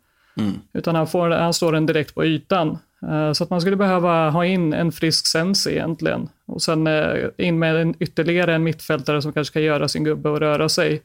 Utan 0.73 0.95
han, 0.95 1.07
får, 1.07 1.29
han 1.29 1.53
slår 1.53 1.71
den 1.71 1.85
direkt 1.85 2.15
på 2.15 2.25
ytan. 2.25 2.77
Eh, 3.07 3.33
Så 3.33 3.43
att 3.43 3.49
man 3.49 3.61
skulle 3.61 3.75
behöva 3.75 4.29
ha 4.29 4.45
in 4.45 4.73
en 4.73 4.91
frisk 4.91 5.27
Sensi 5.27 5.69
egentligen. 5.71 6.29
Och 6.47 6.61
sen 6.61 6.87
eh, 6.87 7.13
in 7.37 7.59
med 7.59 7.75
en, 7.75 7.95
ytterligare 7.99 8.55
en 8.55 8.63
mittfältare 8.63 9.21
som 9.21 9.33
kanske 9.33 9.53
kan 9.53 9.61
göra 9.63 9.87
sin 9.87 10.03
gubbe 10.03 10.29
och 10.29 10.39
röra 10.39 10.69
sig 10.69 11.01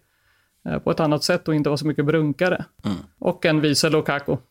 eh, 0.69 0.79
på 0.79 0.91
ett 0.91 1.01
annat 1.01 1.25
sätt 1.25 1.49
och 1.49 1.55
inte 1.55 1.69
vara 1.71 1.77
så 1.79 1.87
mycket 1.87 2.05
brunkare. 2.05 2.65
Och 3.19 3.45
en 3.47 3.61
vice 3.61 3.91
Lukaku. 3.91 4.37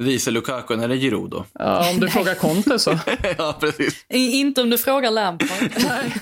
Vice 0.00 0.30
Lukaku, 0.30 0.76
när 0.76 0.88
det 0.88 0.94
är 0.94 0.98
Giroud 0.98 1.30
då? 1.30 1.44
Ja, 1.58 1.90
om 1.90 2.00
du 2.00 2.08
frågar 2.10 2.34
Conte 2.34 2.78
så. 2.78 2.90
ja, 3.38 3.56
precis. 3.60 4.06
I- 4.08 4.40
Inte 4.40 4.60
om 4.62 4.70
du 4.70 4.78
frågar 4.78 5.10
Lampard. 5.10 5.48
Nej, 5.78 6.12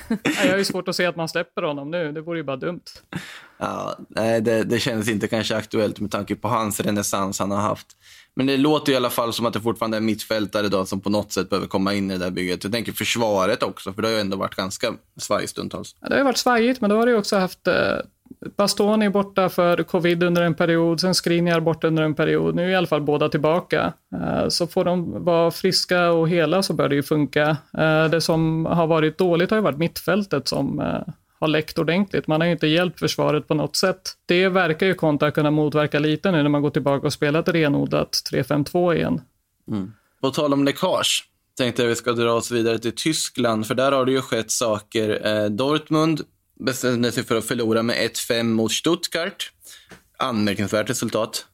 jag 0.44 0.50
har 0.50 0.58
ju 0.58 0.64
svårt 0.64 0.88
att 0.88 0.96
se 0.96 1.06
att 1.06 1.16
man 1.16 1.28
släpper 1.28 1.62
honom 1.62 1.90
nu. 1.90 2.12
Det 2.12 2.20
vore 2.20 2.38
ju 2.38 2.44
bara 2.44 2.56
dumt. 2.56 2.80
Ja, 3.58 3.96
nej, 4.08 4.40
det, 4.40 4.64
det 4.64 4.78
känns 4.78 5.08
inte 5.08 5.28
kanske 5.28 5.56
aktuellt 5.56 6.00
med 6.00 6.10
tanke 6.10 6.34
på 6.34 6.48
hans 6.48 6.80
renässans 6.80 7.38
han 7.38 7.50
har 7.50 7.60
haft. 7.60 7.86
Men 8.36 8.46
det 8.46 8.56
låter 8.56 8.92
i 8.92 8.96
alla 8.96 9.10
fall 9.10 9.32
som 9.32 9.46
att 9.46 9.52
det 9.52 9.60
fortfarande 9.60 9.96
är 9.96 10.00
mittfältare 10.00 10.68
då 10.68 10.84
som 10.86 11.00
på 11.00 11.10
något 11.10 11.32
sätt 11.32 11.50
behöver 11.50 11.66
komma 11.68 11.94
in 11.94 12.10
i 12.10 12.18
det 12.18 12.24
där 12.24 12.30
bygget. 12.30 12.64
Jag 12.64 12.72
tänker 12.72 12.92
försvaret 12.92 13.62
också, 13.62 13.92
för 13.92 14.02
det 14.02 14.08
har 14.08 14.12
ju 14.14 14.20
ändå 14.20 14.36
varit 14.36 14.54
ganska 14.54 14.92
svajigt 15.20 15.50
stundtals. 15.50 15.96
Ja, 16.00 16.08
Det 16.08 16.14
har 16.14 16.18
ju 16.18 16.24
varit 16.24 16.36
svajigt, 16.36 16.80
men 16.80 16.90
då 16.90 16.96
har 16.96 17.06
det 17.06 17.12
ju 17.12 17.18
också 17.18 17.36
haft 17.36 17.66
eh, 17.66 17.74
Bastoni 18.56 19.10
borta 19.10 19.48
för 19.48 19.82
covid 19.82 20.22
under 20.22 20.42
en 20.42 20.54
period, 20.54 21.00
sen 21.00 21.14
Skriniar 21.14 21.60
borta 21.60 21.86
under 21.86 22.02
en 22.02 22.14
period. 22.14 22.54
Nu 22.54 22.64
är 22.64 22.68
i 22.68 22.74
alla 22.74 22.86
fall 22.86 23.02
båda 23.02 23.28
tillbaka. 23.28 23.92
Eh, 24.14 24.48
Så 24.48 24.66
får 24.66 24.84
de 24.84 25.24
vara 25.24 25.50
friska 25.50 26.10
och 26.10 26.28
hela 26.28 26.62
så 26.62 26.72
bör 26.72 26.88
det 26.88 26.94
ju 26.94 27.02
funka. 27.02 27.56
Eh, 27.78 28.04
Det 28.10 28.20
som 28.20 28.66
har 28.66 28.86
varit 28.86 29.18
dåligt 29.18 29.50
har 29.50 29.56
ju 29.58 29.62
varit 29.62 29.78
mittfältet 29.78 30.48
som 30.48 30.80
eh, 30.80 31.12
har 31.40 31.48
läckt 31.48 31.78
ordentligt. 31.78 32.26
Man 32.26 32.40
har 32.40 32.46
ju 32.46 32.52
inte 32.52 32.66
hjälpt 32.66 32.98
försvaret 32.98 33.48
på 33.48 33.54
något 33.54 33.76
sätt. 33.76 34.12
Det 34.26 34.48
verkar 34.48 34.86
ju 34.86 34.94
Konta 34.94 35.30
kunna 35.30 35.50
motverka 35.50 35.98
lite 35.98 36.30
nu 36.30 36.42
när 36.42 36.48
man 36.48 36.62
går 36.62 36.70
tillbaka 36.70 37.06
och 37.06 37.12
spelar 37.12 37.40
ett 37.40 37.48
renodlat 37.48 38.22
3-5-2 38.32 38.94
igen. 38.94 39.20
Mm. 39.68 39.92
På 40.20 40.30
tal 40.30 40.52
om 40.52 40.64
läckage 40.64 41.28
tänkte 41.56 41.82
jag 41.82 41.88
vi 41.88 41.96
ska 41.96 42.12
dra 42.12 42.32
oss 42.32 42.50
vidare 42.50 42.78
till 42.78 42.94
Tyskland, 42.94 43.66
för 43.66 43.74
där 43.74 43.92
har 43.92 44.04
det 44.04 44.12
ju 44.12 44.20
skett 44.20 44.50
saker. 44.50 45.26
Eh, 45.26 45.50
Dortmund 45.50 46.20
bestämde 46.60 47.12
sig 47.12 47.24
för 47.24 47.36
att 47.36 47.44
förlora 47.44 47.82
med 47.82 47.96
1-5 47.96 48.42
mot 48.42 48.72
Stuttgart. 48.72 49.52
Anmärkningsvärt 50.18 50.90
resultat. 50.90 51.46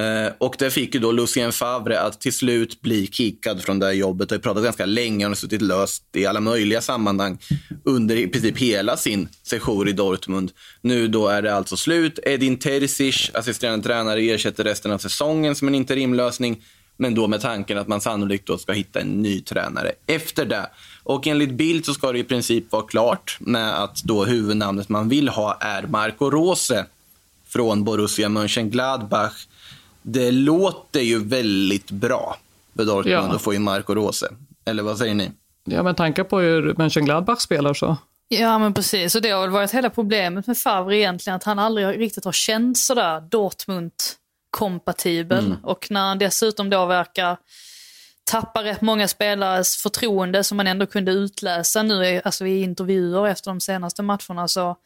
Eh, 0.00 0.32
och 0.38 0.54
det 0.58 0.70
fick 0.70 0.94
ju 0.94 1.00
då 1.00 1.12
Lucien 1.12 1.52
Favre 1.52 2.00
att 2.00 2.20
till 2.20 2.32
slut 2.32 2.80
bli 2.80 3.06
kickad 3.06 3.62
från 3.62 3.78
det 3.78 3.86
här 3.86 3.92
jobbet. 3.92 4.28
Det 4.28 4.32
har 4.32 4.38
ju 4.38 4.42
pratat 4.42 4.64
ganska 4.64 4.86
länge 4.86 5.26
och 5.26 5.38
suttit 5.38 5.62
löst 5.62 6.04
i 6.12 6.26
alla 6.26 6.40
möjliga 6.40 6.80
sammanhang 6.80 7.38
under 7.84 8.16
i 8.16 8.28
princip 8.28 8.58
hela 8.58 8.96
sin 8.96 9.28
session 9.42 9.88
i 9.88 9.92
Dortmund. 9.92 10.52
Nu 10.80 11.08
då 11.08 11.28
är 11.28 11.42
det 11.42 11.54
alltså 11.54 11.76
slut. 11.76 12.18
Edin 12.22 12.58
Terzic, 12.58 13.30
assisterande 13.34 13.86
tränare, 13.86 14.20
ersätter 14.20 14.64
resten 14.64 14.92
av 14.92 14.98
säsongen 14.98 15.54
som 15.54 15.68
en 15.68 15.74
interimlösning. 15.74 16.62
Men 16.96 17.14
då 17.14 17.26
med 17.26 17.40
tanken 17.40 17.78
att 17.78 17.88
man 17.88 18.00
sannolikt 18.00 18.46
då 18.46 18.58
ska 18.58 18.72
hitta 18.72 19.00
en 19.00 19.22
ny 19.22 19.40
tränare 19.40 19.92
efter 20.06 20.44
det. 20.44 20.70
Och 21.02 21.26
enligt 21.26 21.50
Bild 21.50 21.84
så 21.84 21.94
ska 21.94 22.12
det 22.12 22.18
i 22.18 22.24
princip 22.24 22.72
vara 22.72 22.82
klart 22.82 23.36
med 23.40 23.82
att 23.82 24.02
då 24.04 24.24
huvudnamnet 24.24 24.88
man 24.88 25.08
vill 25.08 25.28
ha 25.28 25.56
är 25.60 25.82
Marco 25.82 26.30
Rose 26.30 26.86
från 27.48 27.84
Borussia 27.84 28.28
Mönchengladbach. 28.28 29.46
Det 30.02 30.30
låter 30.30 31.00
ju 31.00 31.24
väldigt 31.24 31.90
bra 31.90 32.36
för 32.76 32.84
Dortmund 32.84 33.16
Ja. 33.16 33.34
att 33.34 33.42
få 33.42 33.54
in 33.54 33.62
Marco 33.62 33.94
Rose. 33.94 34.28
Eller 34.64 34.82
vad 34.82 34.98
säger 34.98 35.14
ni? 35.14 35.30
Ja, 35.64 35.82
men 35.82 35.94
tanke 35.94 36.24
på 36.24 36.38
hur 36.38 36.74
Mönchengladbach 36.78 37.40
spelar 37.40 37.74
så. 37.74 37.96
Ja, 38.28 38.58
men 38.58 38.74
precis. 38.74 39.14
Och 39.14 39.22
det 39.22 39.30
har 39.30 39.40
väl 39.40 39.50
varit 39.50 39.70
hela 39.70 39.90
problemet 39.90 40.46
med 40.46 40.58
Favre 40.58 40.96
egentligen, 40.96 41.36
att 41.36 41.44
han 41.44 41.58
aldrig 41.58 42.00
riktigt 42.00 42.24
har 42.24 42.32
känt 42.32 42.78
sådär 42.78 43.20
Dortmund-kompatibel. 43.30 45.56
Och 45.62 45.86
när 45.90 46.00
han 46.00 46.18
dessutom 46.18 46.70
då 46.70 46.86
verkar 46.86 47.36
tappa 48.24 48.64
rätt 48.64 48.80
många 48.80 49.08
spelares 49.08 49.76
förtroende 49.76 50.44
som 50.44 50.56
man 50.56 50.66
ändå 50.66 50.86
kunde 50.86 51.12
utläsa 51.12 51.82
nu 51.82 52.04
i, 52.04 52.20
alltså 52.24 52.46
i 52.46 52.62
intervjuer 52.62 53.26
efter 53.26 53.50
de 53.50 53.60
senaste 53.60 54.02
matcherna 54.02 54.48
så 54.48 54.76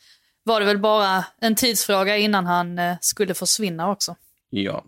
var 0.45 0.61
det 0.61 0.67
väl 0.67 0.79
bara 0.79 1.25
en 1.41 1.55
tidsfråga 1.55 2.17
innan 2.17 2.47
han 2.47 2.79
eh, 2.79 2.95
skulle 3.01 3.35
försvinna 3.35 3.91
också. 3.91 4.17
Ja, 4.51 4.85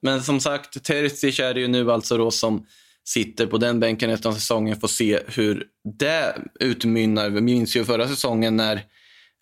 men 0.00 0.22
som 0.22 0.40
sagt, 0.40 0.84
Terzic 0.84 1.40
är 1.40 1.54
det 1.54 1.60
ju 1.60 1.68
nu 1.68 1.92
alltså 1.92 2.18
då 2.18 2.30
som 2.30 2.66
sitter 3.04 3.46
på 3.46 3.58
den 3.58 3.80
bänken 3.80 4.10
efter 4.10 4.32
säsongen. 4.32 4.80
Får 4.80 4.88
se 4.88 5.20
hur 5.26 5.66
det 5.98 6.34
utmynnar. 6.60 7.30
Vi 7.30 7.40
minns 7.40 7.76
ju 7.76 7.84
förra 7.84 8.08
säsongen 8.08 8.56
när 8.56 8.82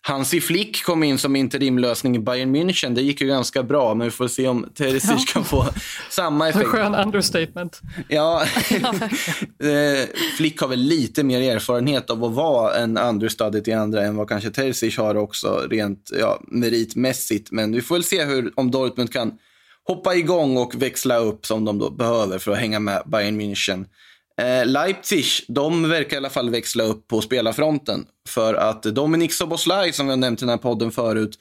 Hansi 0.05 0.41
Flick 0.41 0.83
kom 0.83 1.03
in 1.03 1.17
som 1.17 1.35
interimlösning 1.35 2.15
i 2.15 2.19
Bayern 2.19 2.55
München. 2.55 2.95
Det 2.95 3.01
gick 3.01 3.21
ju 3.21 3.27
ganska 3.27 3.63
bra, 3.63 3.93
men 3.93 4.07
vi 4.07 4.11
får 4.11 4.27
se 4.27 4.47
om 4.47 4.69
Terzic 4.75 5.33
kan 5.33 5.45
få 5.45 5.65
samma 6.09 6.49
effekt. 6.49 6.67
skön 6.67 6.95
understatement. 6.95 7.81
Ja, 8.07 8.45
Eh, 9.63 10.07
Flick 10.37 10.61
har 10.61 10.67
väl 10.67 10.79
lite 10.79 11.23
mer 11.23 11.55
erfarenhet 11.55 12.09
av 12.09 12.23
att 12.23 12.33
vara 12.33 12.75
en 12.75 12.97
understudy 12.97 13.61
till 13.61 13.75
andra 13.75 14.03
än 14.03 14.15
vad 14.15 14.29
kanske 14.29 14.49
Terzic 14.49 14.97
har 14.97 15.15
också 15.15 15.67
rent 15.69 16.09
ja, 16.19 16.41
meritmässigt. 16.47 17.51
Men 17.51 17.71
vi 17.71 17.81
får 17.81 17.95
väl 17.95 18.03
se 18.03 18.25
hur, 18.25 18.53
om 18.55 18.71
Dortmund 18.71 19.13
kan 19.13 19.37
hoppa 19.87 20.15
igång 20.15 20.57
och 20.57 20.81
växla 20.81 21.17
upp 21.17 21.45
som 21.45 21.65
de 21.65 21.79
då 21.79 21.89
behöver 21.89 22.39
för 22.39 22.51
att 22.51 22.57
hänga 22.57 22.79
med 22.79 23.03
Bayern 23.05 23.41
München. 23.41 23.85
Eh, 24.41 24.65
Leipzig, 24.65 25.25
de 25.47 25.89
verkar 25.89 26.13
i 26.13 26.17
alla 26.17 26.29
fall 26.29 26.49
växla 26.49 26.83
upp 26.83 27.07
på 27.07 27.21
spelarfronten. 27.21 28.05
För 28.29 28.53
att 28.53 28.83
Dominik 28.83 29.33
Soboslaj, 29.33 29.93
som 29.93 30.05
vi 30.05 30.09
har 30.09 30.17
nämnt 30.17 30.39
i 30.39 30.45
den 30.45 30.49
här 30.49 30.57
podden 30.57 30.91
förut, 30.91 31.39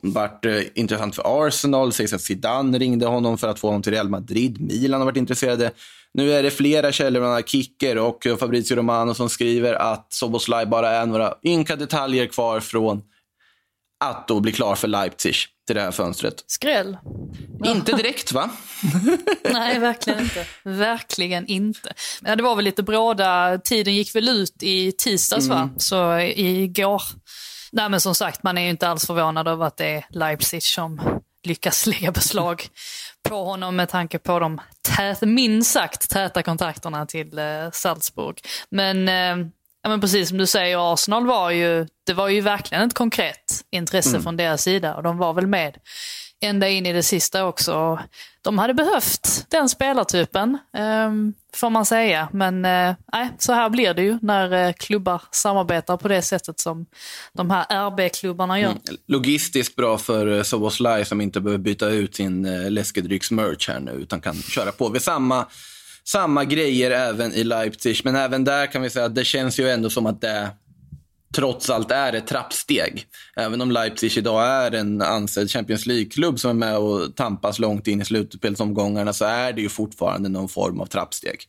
varit 0.00 0.44
eh, 0.44 0.60
intressant 0.74 1.16
för 1.16 1.46
Arsenal. 1.46 1.88
Det 1.88 1.94
sägs 1.94 2.12
att 2.12 2.20
Zidane 2.20 2.78
ringde 2.78 3.06
honom 3.06 3.38
för 3.38 3.48
att 3.48 3.58
få 3.58 3.68
honom 3.68 3.82
till 3.82 3.92
Real 3.92 4.08
Madrid. 4.08 4.60
Milan 4.60 5.00
har 5.00 5.04
varit 5.04 5.16
intresserade. 5.16 5.70
Nu 6.14 6.32
är 6.32 6.42
det 6.42 6.50
flera 6.50 6.92
källor, 6.92 7.20
bland 7.20 7.32
annat 7.32 7.48
Kicker 7.48 7.98
och 7.98 8.26
Fabrizio 8.40 8.76
Romano, 8.76 9.14
som 9.14 9.28
skriver 9.28 9.74
att 9.74 10.12
Soboslaj 10.12 10.66
bara 10.66 10.90
är 10.90 11.06
några 11.06 11.34
ynka 11.44 11.76
detaljer 11.76 12.26
kvar 12.26 12.60
från 12.60 13.02
att 14.04 14.28
då 14.28 14.40
bli 14.40 14.52
klar 14.52 14.74
för 14.74 14.88
Leipzig 14.88 15.34
till 15.66 15.76
det 15.76 15.82
här 15.82 15.90
fönstret. 15.90 16.44
Skräll. 16.46 16.96
Inte 17.64 17.92
direkt, 17.92 18.32
va? 18.32 18.50
Nej, 19.52 19.78
verkligen 19.78 20.20
inte. 20.20 20.46
Verkligen 20.62 21.46
inte. 21.46 21.92
Ja, 22.22 22.36
det 22.36 22.42
var 22.42 22.56
väl 22.56 22.64
lite 22.64 22.82
bråda. 22.82 23.58
Tiden 23.58 23.94
gick 23.94 24.14
väl 24.14 24.28
ut 24.28 24.62
i 24.62 24.92
tisdags, 24.92 25.48
va? 25.48 25.70
Så 25.76 26.18
igår. 26.18 27.02
Nej, 27.72 27.88
men 27.88 28.00
som 28.00 28.14
sagt, 28.14 28.42
man 28.42 28.58
är 28.58 28.62
ju 28.62 28.70
inte 28.70 28.88
alls 28.88 29.06
förvånad 29.06 29.48
över 29.48 29.66
att 29.66 29.76
det 29.76 29.86
är 29.86 30.06
Leipzig 30.10 30.62
som 30.62 31.20
lyckas 31.42 31.86
lägga 31.86 32.12
beslag 32.12 32.66
på 33.28 33.44
honom 33.44 33.76
med 33.76 33.88
tanke 33.88 34.18
på 34.18 34.38
de 34.38 34.60
tät, 34.96 35.20
minst 35.20 35.72
sagt 35.72 36.10
täta 36.10 36.42
kontakterna 36.42 37.06
till 37.06 37.38
eh, 37.38 37.70
Salzburg. 37.72 38.40
Men, 38.70 39.08
eh, 39.08 39.46
ja, 39.84 39.90
men 39.90 40.00
precis 40.00 40.28
som 40.28 40.38
du 40.38 40.46
säger, 40.46 40.92
Arsenal 40.92 41.26
var 41.26 41.50
ju, 41.50 41.86
det 42.06 42.12
var 42.12 42.28
ju 42.28 42.40
verkligen 42.40 42.86
ett 42.86 42.94
konkret 42.94 43.64
intresse 43.70 44.20
från 44.20 44.36
deras 44.36 44.62
sida 44.62 44.94
och 44.94 45.02
de 45.02 45.18
var 45.18 45.32
väl 45.32 45.46
med 45.46 45.76
ända 46.40 46.68
in 46.68 46.86
i 46.86 46.92
det 46.92 47.02
sista 47.02 47.46
också. 47.46 47.98
De 48.42 48.58
hade 48.58 48.74
behövt 48.74 49.46
den 49.48 49.68
spelartypen, 49.68 50.58
eh, 50.76 51.12
får 51.54 51.70
man 51.70 51.84
säga. 51.84 52.28
Men 52.32 52.64
eh, 52.64 52.94
nej, 53.12 53.30
så 53.38 53.52
här 53.52 53.70
blir 53.70 53.94
det 53.94 54.02
ju 54.02 54.18
när 54.22 54.66
eh, 54.66 54.72
klubbar 54.72 55.22
samarbetar 55.30 55.96
på 55.96 56.08
det 56.08 56.22
sättet 56.22 56.60
som 56.60 56.86
de 57.32 57.50
här 57.50 57.90
RB-klubbarna 57.90 58.60
gör. 58.60 58.74
Logistiskt 59.06 59.76
bra 59.76 59.98
för 59.98 60.36
eh, 60.36 60.42
Soboslaj 60.42 61.04
som 61.04 61.20
inte 61.20 61.40
behöver 61.40 61.62
byta 61.62 61.88
ut 61.88 62.16
sin 62.16 62.42
läskedrycksmerch 62.74 63.68
här 63.68 63.80
nu 63.80 63.92
utan 63.92 64.20
kan 64.20 64.34
köra 64.34 64.72
på 64.72 64.88
vid 64.88 65.02
samma, 65.02 65.46
samma 66.06 66.44
grejer 66.44 66.90
även 66.90 67.32
i 67.32 67.44
Leipzig. 67.44 68.00
Men 68.04 68.16
även 68.16 68.44
där 68.44 68.72
kan 68.72 68.82
vi 68.82 68.90
säga 68.90 69.04
att 69.04 69.14
det 69.14 69.24
känns 69.24 69.60
ju 69.60 69.70
ändå 69.70 69.90
som 69.90 70.06
att 70.06 70.20
det 70.20 70.50
trots 71.34 71.70
allt 71.70 71.90
är 71.90 72.12
ett 72.12 72.26
trappsteg. 72.26 73.06
Även 73.36 73.60
om 73.60 73.70
Leipzig 73.70 74.18
idag 74.18 74.46
är 74.46 74.72
en 74.72 75.02
ansedd 75.02 75.50
Champions 75.50 75.86
League-klubb 75.86 76.40
som 76.40 76.50
är 76.50 76.54
med 76.54 76.78
och 76.78 77.16
tampas 77.16 77.58
långt 77.58 77.86
in 77.86 78.00
i 78.00 78.04
slutspelsomgångarna 78.04 79.12
så 79.12 79.24
är 79.24 79.52
det 79.52 79.60
ju 79.60 79.68
fortfarande 79.68 80.28
någon 80.28 80.48
form 80.48 80.80
av 80.80 80.86
trappsteg 80.86 81.48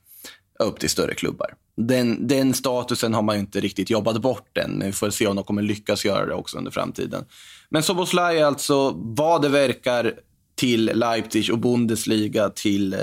upp 0.60 0.80
till 0.80 0.90
större 0.90 1.14
klubbar. 1.14 1.54
Den, 1.78 2.28
den 2.28 2.54
statusen 2.54 3.14
har 3.14 3.22
man 3.22 3.36
ju 3.36 3.40
inte 3.40 3.60
riktigt 3.60 3.90
jobbat 3.90 4.22
bort 4.22 4.58
än, 4.58 4.72
men 4.72 4.88
vi 4.88 4.94
får 4.94 5.10
se 5.10 5.28
om 5.28 5.36
de 5.36 5.46
kommer 5.46 5.62
lyckas 5.62 6.06
göra 6.06 6.26
det 6.26 6.34
också 6.34 6.58
under 6.58 6.72
framtiden. 6.72 7.26
Men 7.70 7.84
Soboslaj 7.84 8.38
är 8.38 8.46
alltså, 8.46 8.92
vad 8.96 9.42
det 9.42 9.50
verkar, 9.50 10.14
till 10.56 10.92
Leipzig 10.94 11.52
och 11.52 11.60
Bundesliga 11.60 12.50
till 12.50 12.96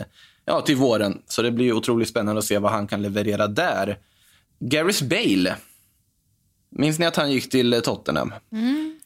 ja, 0.45 0.61
till 0.61 0.77
våren. 0.77 1.23
Så 1.27 1.43
det 1.43 1.51
blir 1.51 1.73
otroligt 1.73 2.09
spännande 2.09 2.39
att 2.39 2.45
se 2.45 2.59
vad 2.59 2.73
han 2.73 2.87
kan 2.87 3.03
leverera 3.03 3.47
där. 3.47 3.99
Gareth 4.59 5.05
Bale. 5.05 5.57
Minns 6.71 6.99
ni 6.99 7.07
att 7.07 7.17
han 7.17 7.33
gick 7.33 7.51
till 7.51 7.81
Tottenham? 7.85 8.35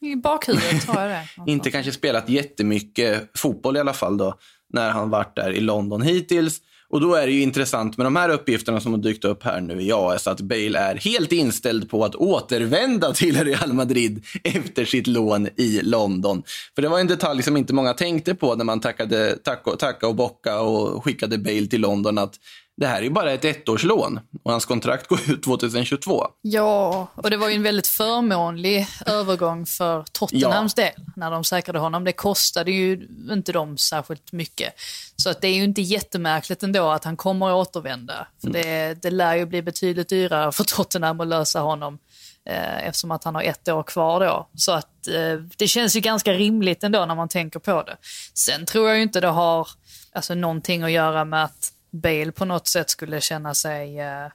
I 0.00 0.16
bakhuvudet 0.16 0.84
har 0.84 1.02
jag 1.02 1.10
det. 1.10 1.28
Inte 1.52 1.70
kanske 1.70 1.92
spelat 1.92 2.28
jättemycket 2.28 3.30
fotboll 3.38 3.76
i 3.76 3.80
alla 3.80 3.92
fall 3.92 4.16
då, 4.16 4.38
när 4.68 4.90
han 4.90 5.10
varit 5.10 5.36
där 5.36 5.52
i 5.52 5.60
London 5.60 6.02
hittills. 6.02 6.60
Och 6.88 7.00
då 7.00 7.14
är 7.14 7.26
det 7.26 7.32
ju 7.32 7.42
intressant 7.42 7.96
med 7.96 8.06
de 8.06 8.16
här 8.16 8.28
uppgifterna 8.28 8.80
som 8.80 8.92
har 8.92 8.98
dykt 8.98 9.24
upp 9.24 9.42
här 9.42 9.60
nu 9.60 9.82
i 9.82 9.92
AS, 9.92 10.26
att 10.26 10.40
Bale 10.40 10.78
är 10.78 10.94
helt 10.94 11.32
inställd 11.32 11.90
på 11.90 12.04
att 12.04 12.14
återvända 12.14 13.12
till 13.12 13.44
Real 13.44 13.72
Madrid 13.72 14.24
efter 14.42 14.84
sitt 14.84 15.06
lån 15.06 15.48
i 15.56 15.80
London. 15.82 16.42
För 16.74 16.82
det 16.82 16.88
var 16.88 17.00
en 17.00 17.06
detalj 17.06 17.42
som 17.42 17.56
inte 17.56 17.74
många 17.74 17.94
tänkte 17.94 18.34
på 18.34 18.54
när 18.54 18.64
man 18.64 18.80
tackade, 18.80 19.36
tacka, 19.36 19.70
tacka 19.70 20.08
och 20.08 20.14
bocka 20.14 20.60
och 20.60 21.04
skickade 21.04 21.38
Bale 21.38 21.66
till 21.66 21.80
London, 21.80 22.18
att 22.18 22.34
det 22.76 22.86
här 22.86 22.98
är 22.98 23.02
ju 23.02 23.10
bara 23.10 23.32
ett 23.32 23.44
ettårslån 23.44 24.20
och 24.42 24.50
hans 24.50 24.64
kontrakt 24.64 25.06
går 25.06 25.20
ut 25.30 25.42
2022. 25.42 26.26
Ja, 26.42 27.08
och 27.14 27.30
det 27.30 27.36
var 27.36 27.48
ju 27.48 27.54
en 27.54 27.62
väldigt 27.62 27.86
förmånlig 27.86 28.86
övergång 29.06 29.66
för 29.66 30.04
Tottenhams 30.12 30.74
del 30.74 30.92
när 31.16 31.30
de 31.30 31.44
säkrade 31.44 31.78
honom. 31.78 32.04
Det 32.04 32.12
kostade 32.12 32.70
ju 32.70 33.08
inte 33.30 33.52
dem 33.52 33.78
särskilt 33.78 34.32
mycket. 34.32 34.72
Så 35.16 35.30
att 35.30 35.40
det 35.40 35.48
är 35.48 35.54
ju 35.54 35.64
inte 35.64 35.82
jättemärkligt 35.82 36.62
ändå 36.62 36.90
att 36.90 37.04
han 37.04 37.16
kommer 37.16 37.48
att 37.48 37.68
återvända. 37.68 38.26
För 38.40 38.50
det, 38.50 39.02
det 39.02 39.10
lär 39.10 39.34
ju 39.34 39.46
bli 39.46 39.62
betydligt 39.62 40.08
dyrare 40.08 40.52
för 40.52 40.64
Tottenham 40.64 41.20
att 41.20 41.26
lösa 41.26 41.60
honom 41.60 41.98
eh, 42.44 42.86
eftersom 42.86 43.10
att 43.10 43.24
han 43.24 43.34
har 43.34 43.42
ett 43.42 43.68
år 43.68 43.82
kvar 43.82 44.20
då. 44.20 44.48
Så 44.54 44.72
att 44.72 45.08
eh, 45.08 45.34
det 45.56 45.68
känns 45.68 45.96
ju 45.96 46.00
ganska 46.00 46.32
rimligt 46.32 46.84
ändå 46.84 47.06
när 47.06 47.14
man 47.14 47.28
tänker 47.28 47.60
på 47.60 47.82
det. 47.82 47.96
Sen 48.34 48.66
tror 48.66 48.88
jag 48.88 48.96
ju 48.96 49.02
inte 49.02 49.20
det 49.20 49.26
har 49.26 49.68
alltså, 50.12 50.34
någonting 50.34 50.82
att 50.82 50.90
göra 50.90 51.24
med 51.24 51.44
att 51.44 51.72
Bale 52.00 52.32
på 52.32 52.44
något 52.44 52.66
sätt 52.66 52.90
skulle 52.90 53.20
känna 53.20 53.54
sig 53.54 54.00
eh, 54.00 54.24
eh, 54.24 54.30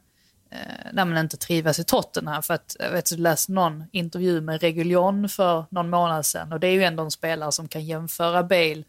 när 0.94 1.06
man 1.06 1.18
inte 1.18 1.38
trivas 1.38 1.80
i 1.80 1.84
Tottenham. 1.84 2.44
För 2.44 2.54
att, 2.54 2.76
jag 2.80 2.92
vet, 2.92 3.12
jag 3.12 3.20
läste 3.20 3.52
någon 3.52 3.84
intervju 3.92 4.42
med 4.42 4.62
Reguljon 4.62 5.30
för 5.30 5.66
någon 5.70 5.90
månad 5.90 6.26
sedan 6.26 6.54
och 6.54 6.60
det 6.60 6.68
är 6.68 6.72
ju 6.72 6.84
ändå 6.84 7.04
en 7.04 7.12
spelare 7.12 7.52
som 7.52 7.68
kan 7.68 7.86
jämföra 7.86 8.44
Bale 8.44 8.84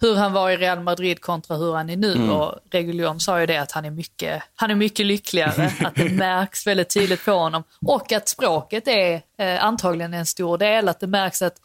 hur 0.00 0.14
han 0.14 0.32
var 0.32 0.50
i 0.50 0.56
Real 0.56 0.80
Madrid 0.80 1.20
kontra 1.20 1.56
hur 1.56 1.74
han 1.74 1.90
är 1.90 1.96
nu. 1.96 2.30
Och 2.30 2.58
Reguljon 2.70 3.20
sa 3.20 3.40
ju 3.40 3.46
det 3.46 3.56
att 3.56 3.72
han 3.72 3.84
är 3.84 3.90
mycket, 3.90 4.42
han 4.54 4.70
är 4.70 4.74
mycket 4.74 5.06
lyckligare, 5.06 5.72
att 5.84 5.94
det 5.94 6.08
märks 6.10 6.66
väldigt 6.66 6.94
tydligt 6.94 7.24
på 7.24 7.32
honom. 7.32 7.62
Och 7.86 8.12
att 8.12 8.28
språket 8.28 8.88
är 8.88 9.22
eh, 9.38 9.64
antagligen 9.64 10.14
en 10.14 10.26
stor 10.26 10.58
del, 10.58 10.88
att 10.88 11.00
det 11.00 11.06
märks 11.06 11.42
att 11.42 11.56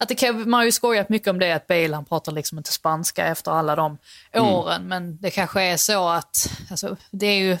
att 0.00 0.08
det 0.08 0.14
kan, 0.14 0.50
man 0.50 0.58
har 0.58 0.64
ju 0.64 0.72
skojat 0.72 1.08
mycket 1.08 1.28
om 1.28 1.38
det, 1.38 1.52
att 1.52 1.66
Bale 1.66 1.94
han 1.94 2.04
pratar 2.04 2.32
liksom 2.32 2.58
inte 2.58 2.72
spanska 2.72 3.26
efter 3.26 3.50
alla 3.50 3.76
de 3.76 3.98
åren. 4.34 4.88
Men 4.88 5.18
det 5.20 5.30
kanske 5.30 5.62
är 5.62 5.76
så 5.76 6.08
att, 6.08 6.50
alltså, 6.70 6.96
det 7.10 7.26
är 7.26 7.38
ju 7.38 7.58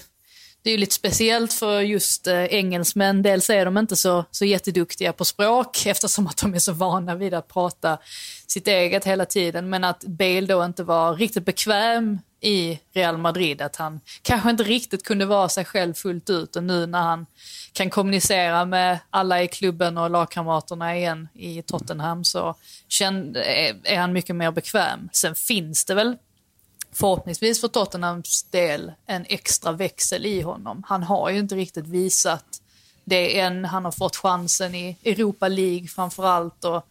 det 0.62 0.70
är 0.70 0.72
ju 0.72 0.78
lite 0.78 0.94
speciellt 0.94 1.52
för 1.52 1.80
just 1.80 2.26
eh, 2.26 2.44
engelsmän. 2.44 3.22
Dels 3.22 3.50
är 3.50 3.64
de 3.64 3.78
inte 3.78 3.96
så, 3.96 4.24
så 4.30 4.44
jätteduktiga 4.44 5.12
på 5.12 5.24
språk 5.24 5.86
eftersom 5.86 6.26
att 6.26 6.36
de 6.36 6.54
är 6.54 6.58
så 6.58 6.72
vana 6.72 7.14
vid 7.14 7.34
att 7.34 7.48
prata 7.48 7.98
sitt 8.46 8.68
eget 8.68 9.04
hela 9.04 9.24
tiden. 9.24 9.70
Men 9.70 9.84
att 9.84 10.04
Bale 10.04 10.40
då 10.40 10.64
inte 10.64 10.84
var 10.84 11.14
riktigt 11.14 11.44
bekväm 11.44 12.18
i 12.40 12.78
Real 12.92 13.18
Madrid. 13.18 13.62
Att 13.62 13.76
han 13.76 14.00
kanske 14.22 14.50
inte 14.50 14.62
riktigt 14.62 15.04
kunde 15.04 15.26
vara 15.26 15.48
sig 15.48 15.64
själv 15.64 15.94
fullt 15.94 16.30
ut. 16.30 16.56
Och 16.56 16.64
nu 16.64 16.86
när 16.86 17.02
han 17.02 17.26
kan 17.72 17.90
kommunicera 17.90 18.64
med 18.64 18.98
alla 19.10 19.42
i 19.42 19.48
klubben 19.48 19.98
och 19.98 20.10
lagkamraterna 20.10 20.96
igen 20.96 21.28
i 21.34 21.62
Tottenham 21.62 22.24
så 22.24 22.48
eh, 22.48 23.76
är 23.84 23.96
han 23.96 24.12
mycket 24.12 24.36
mer 24.36 24.50
bekväm. 24.50 25.08
Sen 25.12 25.34
finns 25.34 25.84
det 25.84 25.94
väl 25.94 26.16
förhoppningsvis 26.92 27.60
för 27.60 27.68
Tottenhams 27.68 28.42
del 28.42 28.92
en 29.06 29.24
extra 29.28 29.72
växel 29.72 30.26
i 30.26 30.40
honom. 30.40 30.82
Han 30.86 31.02
har 31.02 31.30
ju 31.30 31.38
inte 31.38 31.54
riktigt 31.54 31.86
visat 31.86 32.62
det 33.04 33.40
än. 33.40 33.64
Han 33.64 33.84
har 33.84 33.92
fått 33.92 34.16
chansen 34.16 34.74
i 34.74 34.96
Europa 35.04 35.48
League 35.48 35.88
framför 35.88 36.26
allt 36.26 36.64
och 36.64 36.86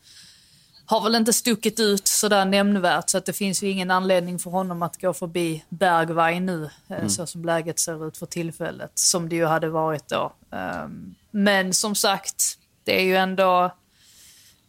har 0.86 1.02
väl 1.02 1.16
inte 1.16 1.34
stuckit 1.34 1.80
ut 1.80 2.08
sådär 2.08 2.46
nämnvärt 2.46 3.10
så 3.10 3.18
att 3.18 3.26
det 3.26 3.34
finns 3.34 3.64
ju 3.64 3.70
ingen 3.70 3.92
anledning 3.92 4.40
för 4.40 4.52
honom 4.52 4.82
att 4.82 5.02
gå 5.02 5.14
förbi 5.14 5.64
Bergwijn 5.70 6.46
nu 6.46 6.70
mm. 6.88 7.10
så 7.10 7.26
som 7.26 7.46
läget 7.46 7.80
ser 7.80 8.08
ut 8.08 8.18
för 8.18 8.26
tillfället 8.26 8.92
som 8.94 9.30
det 9.30 9.36
ju 9.36 9.46
hade 9.46 9.70
varit 9.70 10.08
då. 10.08 10.34
Ehm, 10.52 11.16
men 11.32 11.74
som 11.74 11.96
sagt, 11.96 12.58
det 12.84 13.00
är 13.00 13.04
ju 13.04 13.16
ändå 13.16 13.66
Eh, 13.66 13.72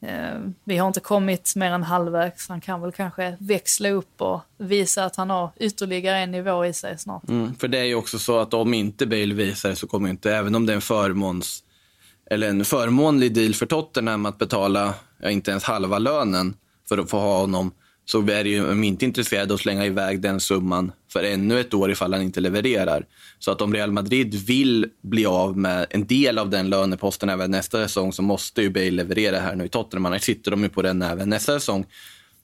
Eh, 0.02 0.40
vi 0.64 0.76
har 0.76 0.86
inte 0.88 1.00
kommit 1.00 1.56
mer 1.56 1.70
än 1.70 1.82
halvvägs. 1.82 2.48
Han 2.48 2.60
kan 2.60 2.80
väl 2.80 2.92
kanske 2.92 3.36
växla 3.40 3.90
upp 3.90 4.20
och 4.22 4.40
visa 4.58 5.04
att 5.04 5.16
han 5.16 5.30
har 5.30 5.50
ytterligare 5.56 6.18
en 6.18 6.30
nivå 6.30 6.66
i 6.66 6.72
sig 6.72 6.98
snart. 6.98 7.28
Mm, 7.28 7.54
för 7.54 7.68
det 7.68 7.78
är 7.78 7.84
ju 7.84 7.94
också 7.94 8.18
så 8.18 8.38
att 8.38 8.54
om 8.54 8.74
inte 8.74 9.06
Bale 9.06 9.34
visar 9.34 9.68
det 9.68 9.76
så 9.76 9.86
kommer 9.86 10.08
inte, 10.08 10.34
även 10.34 10.54
om 10.54 10.66
det 10.66 10.72
är 10.72 10.74
en 10.74 10.80
förmåns 10.80 11.64
eller 12.30 12.48
en 12.48 12.64
förmånlig 12.64 13.34
deal 13.34 13.54
för 13.54 13.66
Tottenham 13.66 14.26
att 14.26 14.38
betala 14.38 14.94
ja, 15.22 15.30
inte 15.30 15.50
ens 15.50 15.64
halva 15.64 15.98
lönen 15.98 16.56
för 16.88 16.98
att 16.98 17.10
få 17.10 17.18
ha 17.18 17.40
honom 17.40 17.72
så 18.04 18.20
är 18.20 18.44
det 18.44 18.50
ju 18.50 18.66
de 18.66 18.84
inte 18.84 19.04
intresserade 19.04 19.54
att 19.54 19.60
slänga 19.60 19.86
iväg 19.86 20.20
den 20.20 20.40
summan 20.40 20.92
för 21.12 21.24
ännu 21.24 21.60
ett 21.60 21.74
år 21.74 21.90
ifall 21.90 22.12
han 22.12 22.22
inte 22.22 22.40
levererar. 22.40 23.06
Så 23.38 23.50
att 23.50 23.60
om 23.60 23.74
Real 23.74 23.92
Madrid 23.92 24.34
vill 24.34 24.86
bli 25.02 25.26
av 25.26 25.58
med 25.58 25.86
en 25.90 26.06
del 26.06 26.38
av 26.38 26.50
den 26.50 26.70
löneposten 26.70 27.28
även 27.28 27.50
nästa 27.50 27.82
säsong 27.82 28.12
så 28.12 28.22
måste 28.22 28.62
ju 28.62 28.70
Bale 28.70 28.90
leverera 28.90 29.40
här 29.40 29.54
nu 29.54 29.64
i 29.64 29.68
Tottenham. 29.68 30.06
Annars 30.06 30.22
sitter 30.22 30.50
de 30.50 30.62
ju 30.62 30.68
på 30.68 30.82
den 30.82 31.02
även 31.02 31.28
nästa 31.28 31.52
säsong. 31.52 31.86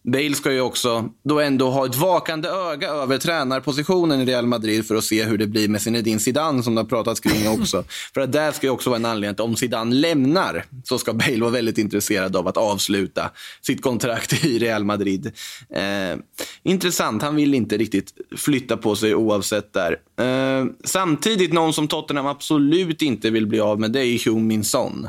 Bale 0.06 0.34
ska 0.34 0.52
ju 0.52 0.60
också 0.60 1.08
då 1.24 1.40
ändå 1.40 1.70
ha 1.70 1.86
ett 1.86 1.96
vakande 1.96 2.48
öga 2.48 2.88
över 2.88 3.18
tränarpositionen 3.18 4.20
i 4.20 4.24
Real 4.24 4.46
Madrid 4.46 4.86
för 4.86 4.94
att 4.94 5.04
se 5.04 5.24
hur 5.24 5.38
det 5.38 5.46
blir 5.46 5.68
med 5.68 5.82
Zinedine 5.82 6.20
Zidane 6.20 6.62
som 6.62 6.74
det 6.74 6.80
har 6.80 6.88
pratats 6.88 7.20
kring 7.20 7.48
också. 7.60 7.84
för 8.14 8.20
att 8.20 8.32
där 8.32 8.52
ska 8.52 8.66
ju 8.66 8.70
också 8.70 8.90
vara 8.90 8.98
en 8.98 9.04
anledning 9.04 9.30
att 9.30 9.40
om 9.40 9.56
Zidane 9.56 9.94
lämnar 9.94 10.64
så 10.84 10.98
ska 10.98 11.12
Bale 11.12 11.40
vara 11.40 11.50
väldigt 11.50 11.78
intresserad 11.78 12.36
av 12.36 12.48
att 12.48 12.56
avsluta 12.56 13.30
sitt 13.62 13.82
kontrakt 13.82 14.44
i 14.44 14.58
Real 14.58 14.84
Madrid. 14.84 15.32
Eh, 15.74 16.18
intressant, 16.62 17.22
han 17.22 17.36
vill 17.36 17.54
inte 17.54 17.76
riktigt 17.76 18.12
flytta 18.36 18.76
på 18.76 18.96
sig 18.96 19.14
oavsett 19.14 19.72
där. 19.72 19.96
Eh, 20.20 20.66
samtidigt, 20.84 21.52
någon 21.52 21.72
som 21.72 21.88
Tottenham 21.88 22.26
absolut 22.26 23.02
inte 23.02 23.30
vill 23.30 23.46
bli 23.46 23.60
av 23.60 23.80
med, 23.80 23.92
det 23.92 24.00
är 24.00 24.24
Heung 24.24 24.46
Min 24.46 24.64
Son. 24.64 25.08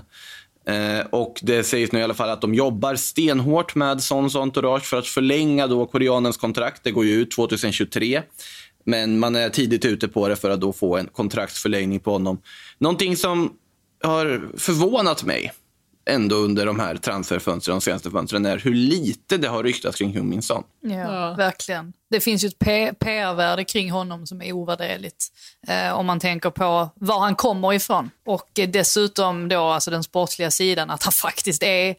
Eh, 0.67 1.05
och 1.09 1.39
det 1.43 1.63
sägs 1.63 1.91
nu 1.91 1.99
i 1.99 2.03
alla 2.03 2.13
fall 2.13 2.29
att 2.29 2.41
de 2.41 2.53
jobbar 2.53 2.95
stenhårt 2.95 3.75
med 3.75 4.03
Sons 4.03 4.35
Entourage 4.35 4.83
för 4.83 4.97
att 4.97 5.07
förlänga 5.07 5.67
då 5.67 5.85
koreanens 5.85 6.37
kontrakt. 6.37 6.83
Det 6.83 6.91
går 6.91 7.05
ju 7.05 7.13
ut 7.13 7.31
2023. 7.31 8.21
Men 8.85 9.19
man 9.19 9.35
är 9.35 9.49
tidigt 9.49 9.85
ute 9.85 10.07
på 10.07 10.27
det 10.27 10.35
för 10.35 10.49
att 10.49 10.61
då 10.61 10.73
få 10.73 10.97
en 10.97 11.07
kontraktsförlängning 11.07 11.99
på 11.99 12.11
honom. 12.11 12.41
Någonting 12.77 13.17
som 13.17 13.53
har 14.03 14.57
förvånat 14.57 15.23
mig 15.23 15.51
ändå 16.07 16.35
under 16.35 16.65
de 16.65 16.79
här 16.79 16.95
transferfönstren, 16.95 17.75
de 17.75 17.81
senaste 17.81 18.11
fönstren, 18.11 18.45
är 18.45 18.57
hur 18.57 18.73
lite 18.73 19.37
det 19.37 19.47
har 19.47 19.63
ryktats 19.63 19.97
kring 19.97 20.13
Heung-Min 20.13 20.41
Son. 20.41 20.63
Ja, 20.81 20.89
Ja. 20.95 21.33
verkligen. 21.33 21.93
Det 22.09 22.19
finns 22.19 22.43
ju 22.43 22.47
ett 22.47 22.59
PR-värde 22.99 23.63
kring 23.63 23.91
honom 23.91 24.27
som 24.27 24.41
är 24.41 24.51
ovärderligt. 24.51 25.25
Eh, 25.67 25.91
om 25.93 26.05
man 26.05 26.19
tänker 26.19 26.49
på 26.49 26.89
var 26.95 27.19
han 27.19 27.35
kommer 27.35 27.73
ifrån. 27.73 28.09
Och 28.25 28.59
eh, 28.59 28.69
dessutom 28.69 29.49
då 29.49 29.63
alltså 29.63 29.91
den 29.91 30.03
sportsliga 30.03 30.51
sidan, 30.51 30.89
att 30.89 31.03
han 31.03 31.11
faktiskt 31.21 31.63
är 31.63 31.95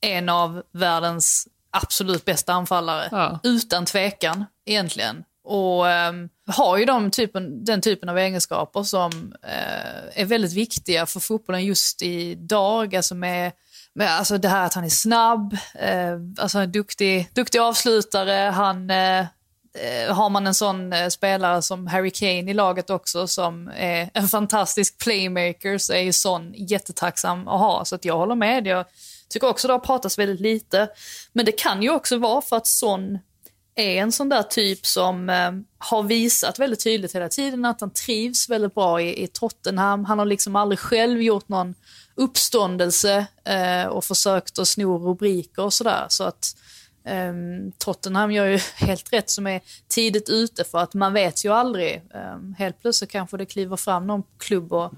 en 0.00 0.28
av 0.28 0.62
världens 0.72 1.48
absolut 1.70 2.24
bästa 2.24 2.52
anfallare. 2.52 3.08
Ja. 3.10 3.40
Utan 3.42 3.84
tvekan, 3.86 4.44
egentligen. 4.66 5.24
Och 5.44 5.88
ehm, 5.90 6.28
har 6.46 6.76
ju 6.76 6.84
de 6.84 7.10
typen, 7.10 7.64
den 7.64 7.80
typen 7.80 8.08
av 8.08 8.18
egenskaper 8.18 8.82
som 8.82 9.34
eh, 9.42 10.20
är 10.20 10.24
väldigt 10.24 10.52
viktiga 10.52 11.06
för 11.06 11.20
fotbollen 11.20 11.64
just 11.64 12.02
idag. 12.02 12.96
Alltså 12.96 13.14
med, 13.14 13.52
med 13.94 14.10
alltså 14.10 14.38
det 14.38 14.48
här 14.48 14.66
att 14.66 14.74
han 14.74 14.84
är 14.84 14.88
snabb, 14.88 15.56
eh, 15.74 16.16
alltså 16.38 16.58
en 16.58 16.72
duktig, 16.72 17.30
duktig 17.32 17.58
avslutare. 17.58 18.50
Han, 18.50 18.90
eh, 18.90 19.20
eh, 19.20 20.14
har 20.14 20.30
man 20.30 20.46
en 20.46 20.54
sån 20.54 20.92
eh, 20.92 21.08
spelare 21.08 21.62
som 21.62 21.86
Harry 21.86 22.10
Kane 22.10 22.50
i 22.50 22.54
laget 22.54 22.90
också 22.90 23.26
som 23.26 23.70
är 23.76 24.10
en 24.14 24.28
fantastisk 24.28 24.98
playmaker 24.98 25.78
så 25.78 25.92
är 25.92 26.00
ju 26.00 26.12
sån 26.12 26.52
jättetacksam 26.56 27.48
att 27.48 27.60
ha. 27.60 27.84
Så 27.84 27.94
att 27.94 28.04
jag 28.04 28.16
håller 28.16 28.34
med. 28.34 28.66
Jag 28.66 28.86
tycker 29.28 29.48
också 29.48 29.68
det 29.68 29.74
har 29.74 29.78
pratats 29.78 30.18
väldigt 30.18 30.40
lite. 30.40 30.88
Men 31.32 31.44
det 31.44 31.52
kan 31.52 31.82
ju 31.82 31.90
också 31.90 32.18
vara 32.18 32.40
för 32.40 32.56
att 32.56 32.66
sån 32.66 33.18
är 33.76 34.02
en 34.02 34.12
sån 34.12 34.28
där 34.28 34.42
typ 34.42 34.86
som 34.86 35.30
eh, 35.30 35.52
har 35.78 36.02
visat 36.02 36.58
väldigt 36.58 36.84
tydligt 36.84 37.14
hela 37.14 37.28
tiden 37.28 37.64
att 37.64 37.80
han 37.80 37.90
trivs 37.90 38.48
väldigt 38.48 38.74
bra 38.74 39.02
i, 39.02 39.22
i 39.22 39.26
Tottenham. 39.26 40.04
Han 40.04 40.18
har 40.18 40.26
liksom 40.26 40.56
aldrig 40.56 40.78
själv 40.78 41.22
gjort 41.22 41.48
någon 41.48 41.74
uppståndelse 42.14 43.26
eh, 43.44 43.86
och 43.86 44.04
försökt 44.04 44.58
att 44.58 44.68
sno 44.68 44.98
rubriker 44.98 45.62
och 45.62 45.72
sådär. 45.72 46.06
Så 46.08 46.24
att 46.24 46.56
eh, 47.04 47.32
Tottenham 47.78 48.32
gör 48.32 48.46
ju 48.46 48.58
helt 48.76 49.12
rätt 49.12 49.30
som 49.30 49.46
är 49.46 49.60
tidigt 49.88 50.28
ute 50.28 50.64
för 50.64 50.78
att 50.78 50.94
man 50.94 51.12
vet 51.12 51.44
ju 51.44 51.52
aldrig. 51.52 51.94
Eh, 52.14 52.38
helt 52.58 52.80
plötsligt 52.80 53.10
kanske 53.10 53.36
det 53.36 53.46
kliver 53.46 53.76
fram 53.76 54.06
någon 54.06 54.22
klubb 54.38 54.72
och 54.72 54.92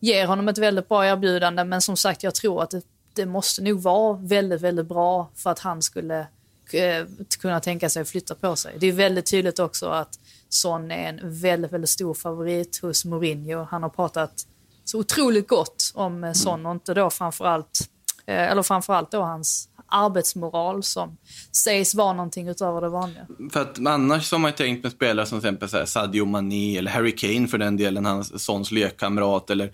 ger 0.00 0.26
honom 0.26 0.48
ett 0.48 0.58
väldigt 0.58 0.88
bra 0.88 1.06
erbjudande. 1.06 1.64
Men 1.64 1.82
som 1.82 1.96
sagt, 1.96 2.22
jag 2.22 2.34
tror 2.34 2.62
att 2.62 2.70
det, 2.70 2.82
det 3.14 3.26
måste 3.26 3.62
nog 3.62 3.82
vara 3.82 4.18
väldigt, 4.22 4.60
väldigt 4.60 4.86
bra 4.86 5.30
för 5.34 5.50
att 5.50 5.58
han 5.58 5.82
skulle 5.82 6.26
eh, 6.74 7.06
kunna 7.40 7.60
tänka 7.60 7.90
sig 7.90 8.02
att 8.02 8.08
flytta 8.08 8.34
på 8.34 8.56
sig. 8.56 8.76
Det 8.80 8.86
är 8.86 8.92
väldigt 8.92 9.26
tydligt 9.26 9.58
också 9.58 9.86
att 9.86 10.18
Son 10.48 10.90
är 10.90 11.08
en 11.08 11.40
väldigt, 11.40 11.72
väldigt 11.72 11.90
stor 11.90 12.14
favorit 12.14 12.78
hos 12.82 13.04
Mourinho. 13.04 13.66
Han 13.70 13.82
har 13.82 13.90
pratat 13.90 14.46
så 14.84 14.98
otroligt 14.98 15.48
gott 15.48 15.92
om 15.94 16.24
eh, 16.24 16.32
Son 16.32 16.66
och 16.66 16.72
inte 16.72 16.94
då 16.94 17.10
framförallt, 17.10 17.88
eh, 18.26 18.50
eller 18.50 18.62
framförallt 18.62 19.10
då 19.10 19.20
hans 19.20 19.68
arbetsmoral 19.88 20.82
som 20.82 21.16
sägs 21.52 21.94
vara 21.94 22.12
någonting 22.12 22.48
utöver 22.48 22.80
det 22.80 22.88
vanliga. 22.88 23.26
För 23.52 23.62
att 23.62 23.86
annars 23.86 24.26
så 24.26 24.36
har 24.36 24.40
man 24.40 24.50
ju 24.50 24.56
tänkt 24.56 24.82
med 24.82 24.92
spelare 24.92 25.26
som 25.26 25.40
till 25.40 25.48
exempel 25.48 25.68
så 25.68 25.76
här 25.76 25.84
Sadio 25.84 26.24
Mané 26.24 26.78
eller 26.78 26.90
Harry 26.90 27.16
Kane 27.16 27.48
för 27.48 27.58
den 27.58 27.76
delen, 27.76 28.04
hans 28.06 28.44
sons 28.44 28.70
lekkamrat 28.70 29.50
eller 29.50 29.72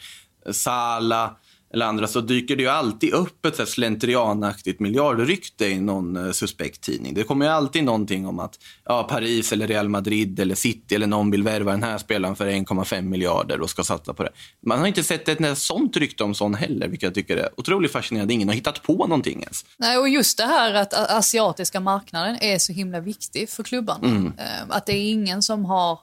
Salah 0.51 1.31
eller 1.75 1.87
andra 1.87 2.07
så 2.07 2.21
dyker 2.21 2.57
det 2.57 2.63
ju 2.63 2.69
alltid 2.69 3.13
upp 3.13 3.47
ett 3.47 3.69
slentrianaktigt 3.69 4.81
miljardrykte 4.81 5.67
i 5.67 5.81
någon 5.81 6.17
eh, 6.27 6.33
suspekt 6.33 6.81
tidning. 6.81 7.15
Det 7.15 7.23
kommer 7.23 7.47
ju 7.47 7.53
alltid 7.53 7.85
någonting 7.85 8.27
om 8.27 8.39
att 8.39 8.59
ja, 8.85 9.03
Paris 9.03 9.53
eller 9.53 9.67
Real 9.67 9.89
Madrid 9.89 10.41
eller 10.41 10.55
City 10.55 10.95
eller 10.95 11.07
någon 11.07 11.31
vill 11.31 11.43
värva 11.43 11.71
den 11.71 11.83
här 11.83 11.99
spelaren 11.99 12.37
för 12.37 12.47
1,5 12.47 13.03
miljarder 13.03 13.61
och 13.61 13.71
ska 13.71 13.85
satsa 13.85 14.15
på 14.15 14.23
det. 14.23 14.31
Man 14.67 14.79
har 14.79 14.87
inte 14.87 15.03
sett 15.03 15.29
ett 15.29 15.59
sånt 15.59 15.97
rykte 15.97 16.25
om 16.25 16.35
sån 16.35 16.55
heller, 16.55 16.89
vilket 16.89 17.03
jag 17.07 17.15
tycker 17.15 17.37
är 17.37 17.49
otroligt 17.57 17.93
fascinerande. 17.93 18.35
Ingen 18.35 18.49
har 18.49 18.55
hittat 18.55 18.83
på 18.83 18.93
någonting 19.07 19.43
ens. 19.43 19.65
Nej, 19.77 19.99
och 19.99 20.09
just 20.09 20.39
det 20.39 20.45
här 20.47 20.75
att 20.75 20.95
asiatiska 20.95 21.81
marknaden 21.81 22.39
är 22.41 22.59
så 22.59 22.73
himla 22.73 23.01
viktig 23.01 23.51
för 23.51 23.63
klubbarna. 23.63 24.33
Eh, 24.39 24.45
Att 24.69 24.87
det 24.87 24.93
är 24.93 25.11
ingen 25.11 25.43
som 25.43 25.65
har 25.65 25.99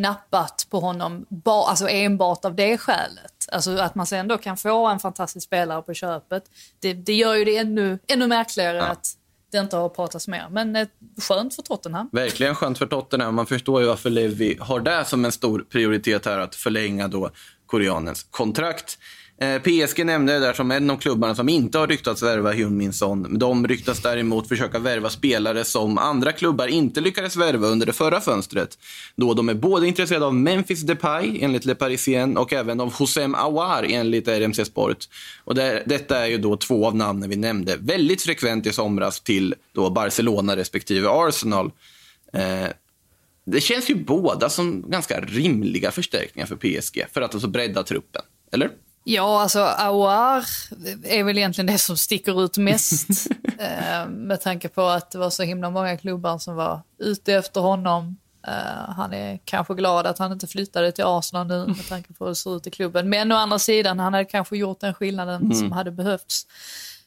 nappat 0.00 0.66
på 0.70 0.80
honom 0.80 1.26
ba, 1.28 1.66
alltså 1.66 1.88
enbart 1.88 2.44
av 2.44 2.54
det 2.54 2.78
skälet. 2.78 3.46
Alltså 3.52 3.76
att 3.76 3.94
man 3.94 4.06
sen 4.06 4.28
då 4.28 4.38
kan 4.38 4.56
få 4.56 4.86
en 4.86 4.98
fantastisk 4.98 5.46
spelare 5.46 5.82
på 5.82 5.94
köpet. 5.94 6.44
Det, 6.80 6.92
det 6.92 7.14
gör 7.14 7.34
ju 7.34 7.44
det 7.44 7.56
ännu, 7.56 7.98
ännu 8.06 8.26
märkligare 8.26 8.82
att 8.82 9.16
det 9.52 9.58
inte 9.58 9.76
har 9.76 9.88
pratats 9.88 10.28
mer. 10.28 10.46
Men 10.50 10.76
eh, 10.76 10.88
skönt 11.20 11.54
för 11.54 11.62
Tottenham. 11.62 12.08
Verkligen 12.12 12.54
skönt 12.54 12.78
för 12.78 12.86
Tottenham. 12.86 13.34
Man 13.34 13.46
förstår 13.46 13.80
ju 13.80 13.86
varför 13.86 14.10
Levi 14.10 14.58
har 14.60 14.80
det 14.80 15.04
som 15.04 15.24
en 15.24 15.32
stor 15.32 15.66
prioritet 15.70 16.26
här, 16.26 16.38
att 16.38 16.54
förlänga 16.54 17.08
då 17.08 17.30
koreanens 17.66 18.26
kontrakt. 18.30 18.98
Eh, 19.42 19.58
PSG 19.62 20.06
nämnde 20.06 20.32
jag 20.32 20.42
där 20.42 20.52
som 20.52 20.70
en 20.70 20.90
av 20.90 20.96
klubbarna 20.96 21.34
som 21.34 21.48
inte 21.48 21.78
har 21.78 21.86
ryktats 21.86 22.22
värva 22.22 22.52
Hyun-Min 22.52 23.38
De 23.38 23.68
ryktas 23.68 24.02
däremot 24.02 24.48
försöka 24.48 24.78
värva 24.78 25.10
spelare 25.10 25.64
som 25.64 25.98
andra 25.98 26.32
klubbar 26.32 26.66
inte 26.66 27.00
lyckades 27.00 27.36
värva 27.36 27.66
under 27.66 27.86
det 27.86 27.92
förra 27.92 28.20
fönstret. 28.20 28.78
Då 29.16 29.34
de 29.34 29.48
är 29.48 29.54
både 29.54 29.88
intresserade 29.88 30.26
av 30.26 30.34
Memphis 30.34 30.80
Depay 30.80 31.38
enligt 31.42 31.64
Le 31.64 31.74
Parisien 31.74 32.36
och 32.36 32.52
även 32.52 32.80
av 32.80 32.92
Hosem 32.92 33.34
Awar 33.34 33.86
enligt 33.88 34.28
RMC 34.28 34.64
Sport. 34.64 35.08
Och 35.44 35.54
det, 35.54 35.82
detta 35.86 36.18
är 36.18 36.26
ju 36.26 36.38
då 36.38 36.56
två 36.56 36.86
av 36.86 36.96
namnen 36.96 37.30
vi 37.30 37.36
nämnde 37.36 37.76
väldigt 37.76 38.22
frekvent 38.22 38.66
i 38.66 38.72
somras 38.72 39.20
till 39.20 39.54
då 39.72 39.90
Barcelona 39.90 40.56
respektive 40.56 41.08
Arsenal. 41.10 41.70
Eh, 42.32 42.68
det 43.44 43.60
känns 43.60 43.90
ju 43.90 43.94
båda 43.94 44.48
som 44.48 44.90
ganska 44.90 45.20
rimliga 45.20 45.90
förstärkningar 45.90 46.46
för 46.46 46.56
PSG 46.56 47.04
för 47.12 47.20
att 47.20 47.34
alltså 47.34 47.48
bredda 47.48 47.82
truppen. 47.82 48.22
Eller? 48.52 48.70
Ja, 49.04 49.42
alltså 49.42 49.60
Aouar 49.60 50.44
är 51.04 51.24
väl 51.24 51.38
egentligen 51.38 51.66
det 51.66 51.78
som 51.78 51.96
sticker 51.96 52.44
ut 52.44 52.56
mest. 52.56 53.08
eh, 53.58 54.08
med 54.08 54.40
tanke 54.40 54.68
på 54.68 54.82
att 54.82 55.10
det 55.10 55.18
var 55.18 55.30
så 55.30 55.42
himla 55.42 55.70
många 55.70 55.96
klubbar 55.96 56.38
som 56.38 56.54
var 56.54 56.80
ute 56.98 57.34
efter 57.34 57.60
honom. 57.60 58.16
Eh, 58.46 58.92
han 58.96 59.12
är 59.12 59.38
kanske 59.44 59.74
glad 59.74 60.06
att 60.06 60.18
han 60.18 60.32
inte 60.32 60.46
flyttade 60.46 60.92
till 60.92 61.04
Arsenal 61.04 61.46
nu 61.46 61.66
med 61.66 61.88
tanke 61.88 62.12
på 62.12 62.24
hur 62.24 62.30
det 62.30 62.36
ser 62.36 62.56
ut 62.56 62.66
i 62.66 62.70
klubben. 62.70 63.08
Men 63.08 63.32
å 63.32 63.34
andra 63.34 63.58
sidan, 63.58 63.98
han 63.98 64.14
hade 64.14 64.24
kanske 64.24 64.56
gjort 64.56 64.80
den 64.80 64.94
skillnaden 64.94 65.54
som 65.54 65.72
hade 65.72 65.90
behövts 65.90 66.46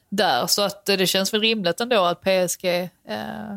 där. 0.08 0.46
Så 0.46 0.62
att 0.62 0.88
eh, 0.88 0.96
det 0.96 1.06
känns 1.06 1.34
väl 1.34 1.40
rimligt 1.40 1.80
ändå 1.80 2.04
att 2.04 2.20
PSG 2.20 2.64
eh, 2.64 3.54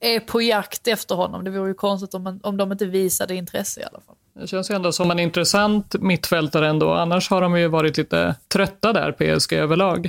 är 0.00 0.20
på 0.20 0.42
jakt 0.42 0.88
efter 0.88 1.14
honom. 1.14 1.44
Det 1.44 1.50
vore 1.50 1.68
ju 1.68 1.74
konstigt 1.74 2.14
om, 2.14 2.22
man, 2.22 2.40
om 2.42 2.56
de 2.56 2.72
inte 2.72 2.86
visade 2.86 3.34
intresse 3.34 3.80
i 3.80 3.84
alla 3.84 4.00
fall. 4.00 4.16
Det 4.34 4.46
känns 4.46 4.70
ju 4.70 4.74
ändå 4.74 4.92
som 4.92 5.10
en 5.10 5.18
intressant 5.18 5.94
mittfältare 6.00 6.68
ändå. 6.68 6.92
Annars 6.92 7.30
har 7.30 7.40
de 7.42 7.58
ju 7.58 7.68
varit 7.68 7.96
lite 7.96 8.34
trötta 8.48 8.92
där, 8.92 9.12
PSG 9.12 9.52
överlag. 9.52 10.06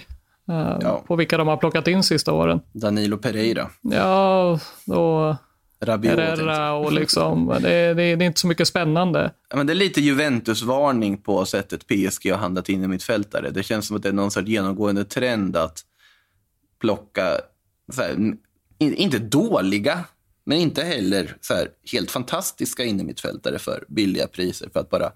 eh, 0.50 0.78
Ja. 0.82 1.04
På 1.08 1.16
vilka 1.16 1.38
de 1.38 1.48
har 1.48 1.58
plockat 1.58 1.88
in 1.88 2.04
sista 2.04 2.34
åren. 2.34 2.62
Danilo 2.72 3.18
Pereira. 3.18 3.70
Ja, 3.82 4.60
och 4.88 5.36
Rabiot. 5.84 6.20
Herrera 6.20 6.74
och 6.74 6.94
liksom, 6.94 7.48
det, 7.62 7.94
det, 7.94 7.94
det 7.94 8.24
är 8.26 8.28
inte 8.28 8.40
så 8.40 8.48
mycket 8.48 8.68
spännande. 8.68 9.32
Ja, 9.50 9.56
men 9.58 9.68
det 9.68 9.74
är 9.74 9.76
lite 9.76 10.02
Juventus-varning 10.02 11.18
på 11.18 11.46
sättet 11.46 11.88
PSG 11.88 12.32
har 12.32 12.38
handlat 12.38 12.70
in 12.70 12.84
i 12.84 12.88
mittfältare. 12.88 13.50
Det 13.50 13.64
känns 13.64 13.88
som 13.88 13.96
att 13.98 14.04
det 14.04 14.10
är 14.10 14.14
någon 14.14 14.32
sorts 14.32 14.48
genomgående 14.48 15.06
trend 15.06 15.58
att 15.58 15.80
plocka, 16.80 17.24
här, 17.98 18.12
in, 18.78 18.96
inte 18.96 19.20
dåliga, 19.20 20.04
men 20.44 20.58
inte 20.58 20.84
heller 20.84 21.38
så 21.42 21.54
här, 21.54 21.68
helt 21.92 22.12
fantastiska 22.12 22.84
innermittfältare 22.84 23.60
för 23.60 23.86
billiga 23.88 24.28
priser 24.28 24.70
för 24.74 24.80
att 24.80 24.90
bara 24.90 25.12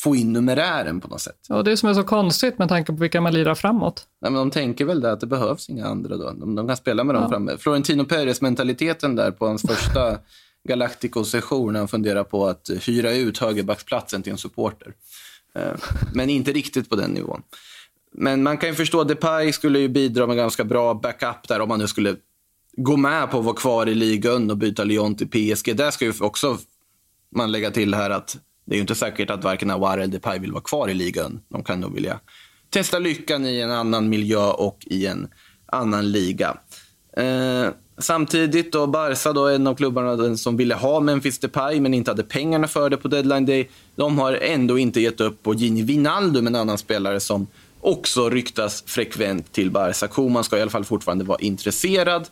få 0.00 0.16
in 0.16 0.32
numerären 0.32 1.00
på 1.00 1.08
något 1.08 1.20
sätt. 1.20 1.46
Och 1.50 1.64
det 1.64 1.76
som 1.76 1.88
är 1.88 1.94
så 1.94 2.04
konstigt 2.04 2.58
med 2.58 2.68
tanke 2.68 2.92
på 2.92 2.98
vilka 2.98 3.20
man 3.20 3.34
lirar 3.34 3.54
framåt. 3.54 4.06
Nej, 4.20 4.30
men 4.30 4.38
de 4.38 4.50
tänker 4.50 4.84
väl 4.84 5.00
det 5.00 5.12
att 5.12 5.20
det 5.20 5.26
behövs 5.26 5.68
inga 5.68 5.86
andra 5.86 6.16
då. 6.16 6.32
De, 6.32 6.54
de 6.54 6.68
kan 6.68 6.76
spela 6.76 7.04
med 7.04 7.14
dem 7.14 7.28
framme. 7.28 7.56
Florentino 7.58 8.04
Perez-mentaliteten 8.04 9.16
där 9.16 9.30
på 9.30 9.46
hans 9.46 9.62
första 9.62 10.18
Galactico-session 10.68 11.72
när 11.72 11.78
han 11.78 11.88
funderar 11.88 12.24
på 12.24 12.46
att 12.46 12.70
hyra 12.80 13.12
ut 13.12 13.38
högerbacksplatsen 13.38 14.22
till 14.22 14.32
en 14.32 14.38
supporter. 14.38 14.94
Eh, 15.54 15.72
Men 16.14 16.30
inte 16.30 16.52
riktigt 16.52 16.90
på 16.90 16.96
den 16.96 17.10
nivån. 17.10 17.42
Men 18.14 18.42
man 18.42 18.58
kan 18.58 18.68
ju 18.68 18.74
förstå, 18.74 19.04
Depay 19.04 19.52
skulle 19.52 19.78
ju 19.78 19.88
bidra 19.88 20.26
med 20.26 20.36
ganska 20.36 20.64
bra 20.64 20.94
backup 20.94 21.48
där 21.48 21.60
om 21.60 21.68
man 21.68 21.78
nu 21.78 21.88
skulle 21.88 22.16
gå 22.76 22.96
med 22.96 23.30
på 23.30 23.38
att 23.38 23.44
vara 23.44 23.56
kvar 23.56 23.88
i 23.88 23.94
ligan 23.94 24.50
och 24.50 24.56
byta 24.56 24.84
Lyon 24.84 25.14
till 25.14 25.28
PSG. 25.28 25.76
Där 25.76 25.90
ska 25.90 26.04
ju 26.04 26.12
också 26.20 26.58
man 27.36 27.52
lägga 27.52 27.70
till 27.70 27.94
här 27.94 28.10
att 28.10 28.36
det 28.64 28.74
är 28.74 28.76
ju 28.76 28.80
inte 28.80 28.94
säkert 28.94 29.30
att 29.30 29.44
varken 29.44 29.70
Awar 29.70 29.98
eller 29.98 30.12
Depay 30.12 30.38
vill 30.38 30.52
vara 30.52 30.62
kvar 30.62 30.88
i 30.88 30.94
ligan. 30.94 31.40
De 31.48 31.64
kan 31.64 31.80
nog 31.80 31.94
vilja 31.94 32.20
testa 32.70 32.98
lyckan 32.98 33.46
i 33.46 33.60
en 33.60 33.70
annan 33.70 34.08
miljö 34.08 34.50
och 34.50 34.78
i 34.86 35.06
en 35.06 35.28
annan 35.66 36.12
liga. 36.12 36.56
Eh, 37.16 37.66
samtidigt 37.98 38.72
då, 38.72 38.86
Barca, 38.86 39.32
då, 39.32 39.48
en 39.48 39.66
av 39.66 39.74
klubbarna 39.74 40.36
som 40.36 40.56
ville 40.56 40.74
ha 40.74 41.00
Memphis 41.00 41.38
Depay 41.38 41.80
men 41.80 41.94
inte 41.94 42.10
hade 42.10 42.22
pengarna 42.22 42.68
för 42.68 42.90
det 42.90 42.96
på 42.96 43.08
deadline 43.08 43.46
day. 43.46 43.70
De 43.96 44.18
har 44.18 44.32
ändå 44.32 44.78
inte 44.78 45.00
gett 45.00 45.20
upp 45.20 45.42
på 45.42 45.54
Gini 45.54 45.82
Wijnaldum, 45.82 46.46
en 46.46 46.56
annan 46.56 46.78
spelare 46.78 47.20
som 47.20 47.46
också 47.80 48.30
ryktas 48.30 48.84
frekvent 48.86 49.52
till 49.52 49.70
Barca. 49.70 50.08
Koman 50.08 50.44
ska 50.44 50.58
i 50.58 50.62
alla 50.62 50.70
fall 50.70 50.84
fortfarande 50.84 51.24
vara 51.24 51.38
intresserad. 51.38 52.28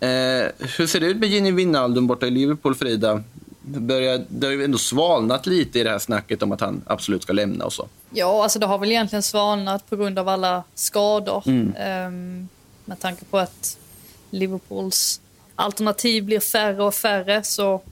Eh, 0.00 0.48
hur 0.78 0.86
ser 0.86 1.00
det 1.00 1.06
ut 1.06 1.16
med 1.16 1.28
Gini 1.28 1.50
Wijnaldum 1.50 2.06
borta 2.06 2.26
i 2.26 2.30
Liverpool, 2.30 2.74
Frida? 2.74 3.22
Börjar, 3.60 4.24
det 4.28 4.46
har 4.46 4.52
ju 4.52 4.64
ändå 4.64 4.78
svalnat 4.78 5.46
lite 5.46 5.78
i 5.78 5.82
det 5.82 5.90
här 5.90 5.98
snacket 5.98 6.42
om 6.42 6.52
att 6.52 6.60
han 6.60 6.82
absolut 6.86 7.22
ska 7.22 7.32
lämna 7.32 7.64
och 7.64 7.72
så. 7.72 7.88
Ja, 8.10 8.42
alltså 8.42 8.58
det 8.58 8.66
har 8.66 8.78
väl 8.78 8.90
egentligen 8.90 9.22
svalnat 9.22 9.90
på 9.90 9.96
grund 9.96 10.18
av 10.18 10.28
alla 10.28 10.62
skador. 10.74 11.42
Ehm, 11.76 12.48
med 12.84 13.00
tanke 13.00 13.24
på 13.24 13.38
att 13.38 13.78
Liverpools 14.30 15.20
alternativ 15.54 16.24
blir 16.24 16.40
färre 16.40 16.82
och 16.82 16.94
färre 16.94 17.42
så 17.42 17.82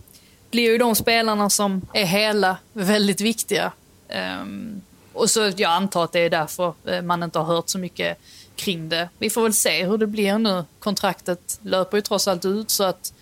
blir 0.50 0.70
ju 0.70 0.78
de 0.78 0.94
spelarna 0.94 1.50
som 1.50 1.82
är 1.92 2.04
hela 2.04 2.56
väldigt 2.72 3.20
viktiga. 3.20 3.72
Ehm, 4.08 4.80
och 5.12 5.30
så 5.30 5.52
jag 5.56 5.70
antar 5.72 6.04
att 6.04 6.12
det 6.12 6.20
är 6.20 6.30
därför 6.30 6.74
eh, 6.84 7.02
man 7.02 7.22
inte 7.22 7.38
har 7.38 7.46
hört 7.54 7.68
så 7.68 7.78
mycket 7.78 8.18
kring 8.56 8.88
det. 8.88 9.08
Vi 9.18 9.30
får 9.30 9.42
väl 9.42 9.54
se 9.54 9.86
hur 9.86 9.98
det 9.98 10.06
blir 10.06 10.38
nu. 10.38 10.64
Kontraktet 10.78 11.58
löper 11.62 11.96
ju 11.96 12.00
trots 12.00 12.28
allt 12.28 12.44
ut 12.44 12.70
så 12.70 12.84
att 12.84 13.12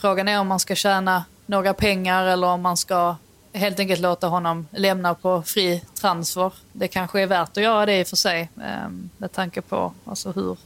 Frågan 0.00 0.28
är 0.28 0.40
om 0.40 0.48
man 0.48 0.60
ska 0.60 0.74
tjäna 0.74 1.24
några 1.46 1.74
pengar 1.74 2.24
eller 2.26 2.46
om 2.46 2.62
man 2.62 2.76
ska 2.76 3.16
helt 3.52 3.80
enkelt 3.80 4.00
låta 4.00 4.26
honom 4.26 4.66
lämna 4.70 5.14
på 5.14 5.42
fri 5.42 5.82
transfer. 5.94 6.52
Det 6.72 6.88
kanske 6.88 7.20
är 7.20 7.26
värt 7.26 7.56
att 7.56 7.62
göra 7.62 7.86
det 7.86 8.00
i 8.00 8.02
och 8.02 8.06
för 8.06 8.16
sig 8.16 8.50
ehm, 8.62 9.10
med 9.16 9.32
tanke 9.32 9.60
på 9.60 9.92
alltså 10.04 10.32
hur, 10.32 10.56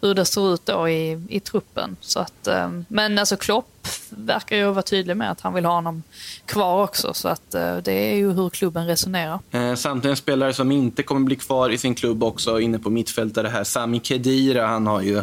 hur 0.00 0.14
det 0.14 0.24
ser 0.24 0.54
ut 0.54 0.66
då 0.66 0.88
i, 0.88 1.26
i 1.28 1.40
truppen. 1.40 1.96
Så 2.00 2.20
att, 2.20 2.46
eh, 2.46 2.70
men 2.88 3.18
alltså 3.18 3.36
Klopp 3.36 3.88
verkar 4.10 4.56
ju 4.56 4.64
vara 4.64 4.82
tydlig 4.82 5.16
med 5.16 5.30
att 5.30 5.40
han 5.40 5.54
vill 5.54 5.64
ha 5.64 5.74
honom 5.74 6.02
kvar 6.46 6.84
också. 6.84 7.14
Så 7.14 7.28
att 7.28 7.54
eh, 7.54 7.76
det 7.76 8.12
är 8.12 8.16
ju 8.16 8.32
hur 8.32 8.50
klubben 8.50 8.86
resonerar. 8.86 9.38
Eh, 9.50 9.74
samtidigt 9.74 10.10
en 10.10 10.16
spelare 10.16 10.52
som 10.52 10.72
inte 10.72 11.02
kommer 11.02 11.20
bli 11.20 11.36
kvar 11.36 11.70
i 11.70 11.78
sin 11.78 11.94
klubb 11.94 12.24
också, 12.24 12.60
inne 12.60 12.78
på 12.78 12.90
mittfältare 12.90 13.48
här, 13.48 13.64
Sami 13.64 14.00
Khedira. 14.00 14.66
Han 14.66 14.86
har 14.86 15.00
ju 15.00 15.22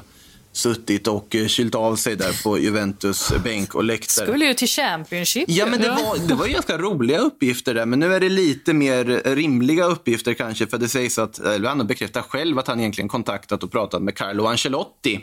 suttit 0.52 1.08
och 1.08 1.36
eh, 1.36 1.47
kylt 1.47 1.76
av 1.76 1.95
sig 1.95 2.16
där 2.16 2.43
på 2.43 2.60
Juventus 2.60 3.34
bänk 3.43 3.76
och 3.76 3.84
läktare. 3.84 4.28
Skulle 4.28 4.45
ju 4.45 4.54
till 4.54 4.68
Championship. 4.68 5.45
Ja, 5.47 5.66
men 5.66 5.82
det 5.82 5.89
var, 5.89 6.28
det 6.28 6.36
var 6.36 6.45
ju 6.45 6.54
ganska 6.54 6.78
roliga 6.78 7.20
uppgifter 7.20 7.74
där, 7.74 7.86
men 7.86 7.99
nu 7.99 8.14
är 8.14 8.20
det 8.20 8.30
lite 8.30 8.74
mer 8.74 9.36
rimliga 9.36 9.86
uppgifter 9.86 10.34
kanske, 10.34 10.68
för 10.68 10.78
det 10.78 10.89
sägs 10.89 11.20
att, 11.20 11.39
eller 11.39 11.70
han 11.70 11.88
bekräftar 11.88 12.22
själv 12.22 12.60
att 12.60 12.68
han 12.68 12.80
egentligen 12.80 13.10
kontaktat 13.10 13.64
och 13.64 13.72
pratat 13.72 14.02
med 14.02 14.16
Carlo 14.16 14.45
Ancelotti 14.45 15.20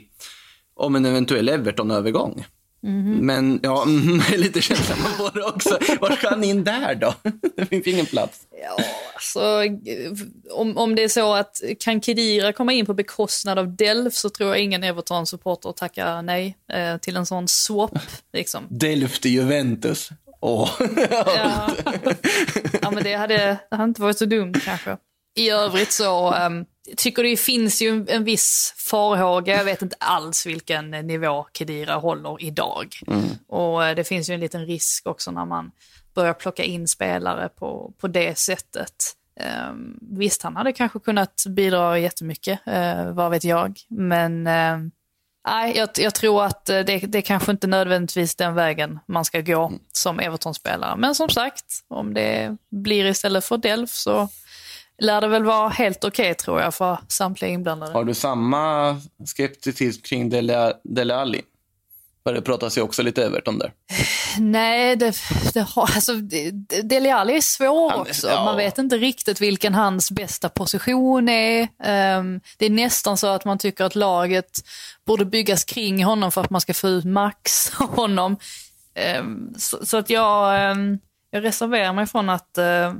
om 0.76 0.96
en 0.96 1.04
eventuell 1.04 1.48
Everton-övergång. 1.48 2.44
Men 2.80 3.60
ja, 3.62 3.82
mm, 3.82 4.20
lite 4.36 4.60
känslan 4.60 4.98
på 5.18 5.30
det 5.38 5.44
också. 5.44 5.78
Var 6.00 6.10
ska 6.10 6.28
han 6.28 6.44
in 6.44 6.64
där 6.64 6.94
då? 6.94 7.14
Det 7.56 7.66
finns 7.66 7.86
ingen 7.86 8.06
plats. 8.06 8.40
Ja, 8.62 8.84
alltså, 9.14 9.62
om, 10.50 10.76
om 10.78 10.94
det 10.94 11.04
är 11.04 11.08
så 11.08 11.34
att 11.34 11.62
kan 11.80 12.00
Kedira 12.00 12.52
komma 12.52 12.72
in 12.72 12.86
på 12.86 12.94
bekostnad 12.94 13.58
av 13.58 13.76
Delf 13.76 14.14
så 14.14 14.30
tror 14.30 14.48
jag 14.48 14.58
ingen 14.58 14.84
Everton-supporter 14.84 15.72
tackar 15.72 16.22
nej 16.22 16.56
eh, 16.72 16.96
till 16.96 17.16
en 17.16 17.26
sån 17.26 17.48
swap. 17.48 17.98
Liksom. 18.32 18.66
Delft 18.70 19.26
i 19.26 19.28
Juventus. 19.28 20.10
Åh. 20.40 20.70
Ja. 21.10 21.70
ja, 22.82 22.90
men 22.90 23.04
det 23.04 23.14
hade, 23.14 23.58
det 23.70 23.76
hade 23.76 23.84
inte 23.84 24.02
varit 24.02 24.18
så 24.18 24.24
dumt 24.24 24.54
kanske. 24.64 24.96
I 25.36 25.50
övrigt 25.50 25.92
så 25.92 26.34
um, 26.34 26.64
tycker 26.96 27.22
det 27.22 27.36
finns 27.36 27.82
ju 27.82 28.06
en, 28.08 28.24
viss 28.24 28.74
farhåga. 28.76 29.56
Jag 29.56 29.64
vet 29.64 29.82
inte 29.82 29.96
alls 29.98 30.46
vilken 30.46 30.90
nivå 30.90 31.46
Kedira 31.52 31.94
håller 31.94 32.42
idag. 32.42 32.94
Och 33.46 33.84
eh, 33.84 33.94
det 33.94 34.04
finns 34.04 34.30
ju 34.30 34.34
en 34.34 34.40
liten 34.40 34.66
risk 34.66 35.06
också 35.06 35.30
när 35.30 35.44
man 35.44 35.70
börjar 36.14 36.34
plocka 36.34 36.64
in 36.64 36.88
spelare 36.88 37.48
på, 37.48 37.92
på 37.98 38.08
det 38.08 38.38
sättet. 38.38 39.14
Um, 39.70 39.98
visst, 40.02 40.42
han 40.42 40.56
hade 40.56 40.72
kanske 40.72 40.98
kunnat 40.98 41.44
bidra 41.48 41.98
jättemycket, 41.98 42.60
uh, 42.68 43.12
vad 43.12 43.30
vet 43.30 43.44
jag. 43.44 43.78
Men 43.88 44.46
um, 44.46 44.90
Nej, 45.48 45.76
jag, 45.76 45.88
jag 45.98 46.14
tror 46.14 46.44
att 46.44 46.68
eh, 46.68 46.80
det, 46.80 46.98
det 46.98 47.18
är 47.18 47.22
kanske 47.22 47.50
inte 47.50 47.66
nödvändigtvis 47.66 48.34
den 48.34 48.54
vägen 48.54 48.98
man 49.06 49.24
ska 49.24 49.40
gå 49.40 49.72
som 49.92 50.20
Everton-spelare. 50.20 50.96
Men 50.96 51.14
som 51.14 51.28
sagt, 51.28 51.64
om 51.88 52.14
det 52.14 52.56
blir 52.70 53.04
istället 53.04 53.44
för 53.44 53.56
Delf 53.56 53.90
så 53.90 54.28
lär 54.98 55.20
det 55.20 55.28
väl 55.28 55.44
vara 55.44 55.68
helt 55.68 56.04
okej 56.04 56.34
tror 56.34 56.60
jag 56.60 56.74
för 56.74 56.98
samtliga 57.08 57.50
inblandade. 57.50 57.92
Har 57.92 58.04
du 58.04 58.14
samma 58.14 58.96
skepticism 59.26 60.02
kring 60.02 60.30
Dele, 60.30 60.72
Dele 60.84 61.14
Alli? 61.16 61.42
För 62.24 62.34
det 62.34 62.42
pratas 62.42 62.78
ju 62.78 62.82
också 62.82 63.02
lite 63.02 63.24
Everton 63.24 63.58
där. 63.58 63.72
Nej, 64.38 64.96
det, 64.96 65.16
det 65.54 65.60
har, 65.60 65.82
alltså, 65.82 66.14
Dele 66.82 67.14
Alli 67.14 67.36
är 67.36 67.40
svår 67.40 67.90
Han- 67.90 68.00
också. 68.00 68.28
ja. 68.28 68.44
Man 68.44 68.56
vet 68.56 68.78
inte 68.78 68.96
riktigt 68.96 69.40
vilken 69.40 69.74
hans 69.74 70.10
bästa 70.10 70.48
position 70.48 71.28
är. 71.28 71.68
Ehm, 71.84 72.40
det 72.56 72.66
är 72.66 72.70
nästan 72.70 73.16
så 73.16 73.26
att 73.26 73.44
man 73.44 73.58
tycker 73.58 73.84
att 73.84 73.94
laget 73.94 74.60
borde 75.06 75.24
byggas 75.24 75.64
kring 75.64 76.04
honom 76.04 76.32
för 76.32 76.40
att 76.40 76.50
man 76.50 76.60
ska 76.60 76.74
få 76.74 76.88
ut 76.88 77.04
max 77.04 77.72
av 77.80 77.88
honom. 77.96 78.36
Ehm, 78.94 79.54
så, 79.58 79.86
så 79.86 79.96
att 79.96 80.10
jag, 80.10 80.70
ehm, 80.70 80.98
jag 81.30 81.44
reserverar 81.44 81.92
mig 81.92 82.06
från 82.06 82.28
att 82.30 82.58
ehm, 82.58 82.96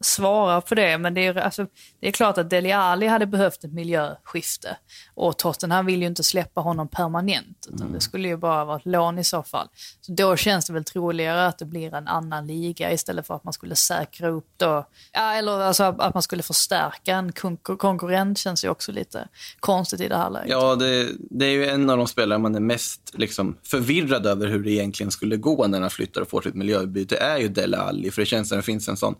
svara 0.00 0.60
på 0.60 0.74
det. 0.74 0.98
Men 0.98 1.14
det 1.14 1.26
är, 1.26 1.34
alltså, 1.34 1.66
det 2.00 2.08
är 2.08 2.12
klart 2.12 2.38
att 2.38 2.50
Dele 2.50 2.76
Alli 2.76 3.06
hade 3.06 3.26
behövt 3.26 3.64
ett 3.64 3.72
miljöskifte. 3.72 4.76
Och 5.14 5.38
Tottenham 5.38 5.86
vill 5.86 6.00
ju 6.00 6.06
inte 6.06 6.22
släppa 6.22 6.60
honom 6.60 6.88
permanent. 6.88 7.68
Utan 7.74 7.92
Det 7.92 8.00
skulle 8.00 8.28
ju 8.28 8.36
bara 8.36 8.64
vara 8.64 8.76
ett 8.76 8.86
lån 8.86 9.18
i 9.18 9.24
så 9.24 9.42
fall. 9.42 9.68
Så 10.00 10.12
då 10.12 10.36
känns 10.36 10.66
det 10.66 10.72
väl 10.72 10.84
troligare 10.84 11.46
att 11.46 11.58
det 11.58 11.64
blir 11.64 11.94
en 11.94 12.08
annan 12.08 12.46
liga 12.46 12.92
istället 12.92 13.26
för 13.26 13.34
att 13.34 13.44
man 13.44 13.52
skulle 13.52 13.74
säkra 13.74 14.28
upp 14.28 14.48
då. 14.56 14.86
Ja, 15.12 15.32
eller 15.32 15.60
alltså 15.60 15.84
att 15.84 16.14
man 16.14 16.22
skulle 16.22 16.42
förstärka 16.42 17.14
en 17.16 17.32
konkur- 17.32 17.76
konkurrent 17.76 18.38
känns 18.38 18.64
ju 18.64 18.68
också 18.68 18.92
lite 18.92 19.28
konstigt 19.60 20.00
i 20.00 20.08
det 20.08 20.16
här 20.16 20.30
läget. 20.30 20.50
Ja, 20.50 20.74
det, 20.74 21.08
det 21.30 21.46
är 21.46 21.50
ju 21.50 21.66
en 21.66 21.90
av 21.90 21.96
de 21.96 22.06
spelare 22.06 22.38
man 22.38 22.54
är 22.54 22.60
mest 22.60 23.00
liksom, 23.12 23.56
förvirrad 23.62 24.26
över 24.26 24.46
hur 24.46 24.64
det 24.64 24.70
egentligen 24.70 25.10
skulle 25.10 25.36
gå 25.36 25.66
när 25.66 25.80
han 25.80 25.90
flyttar 25.90 26.20
och 26.20 26.28
får 26.30 26.42
sitt 26.42 26.54
miljöbyte 26.54 27.16
är 27.16 27.38
ju 27.38 27.48
Dele 27.48 27.76
Alli. 27.76 28.10
För 28.10 28.22
det 28.22 28.26
känns 28.26 28.48
som 28.48 28.58
att 28.58 28.64
det 28.64 28.66
finns 28.66 28.88
en 28.88 28.96
sån 28.96 29.14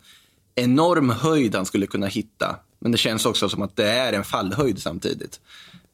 enorm 0.55 1.09
höjd 1.09 1.55
han 1.55 1.65
skulle 1.65 1.87
kunna 1.87 2.07
hitta. 2.07 2.55
Men 2.79 2.91
det 2.91 2.97
känns 2.97 3.25
också 3.25 3.49
som 3.49 3.61
att 3.61 3.75
det 3.75 3.87
är 3.89 4.13
en 4.13 4.23
fallhöjd 4.23 4.81
samtidigt. 4.81 5.39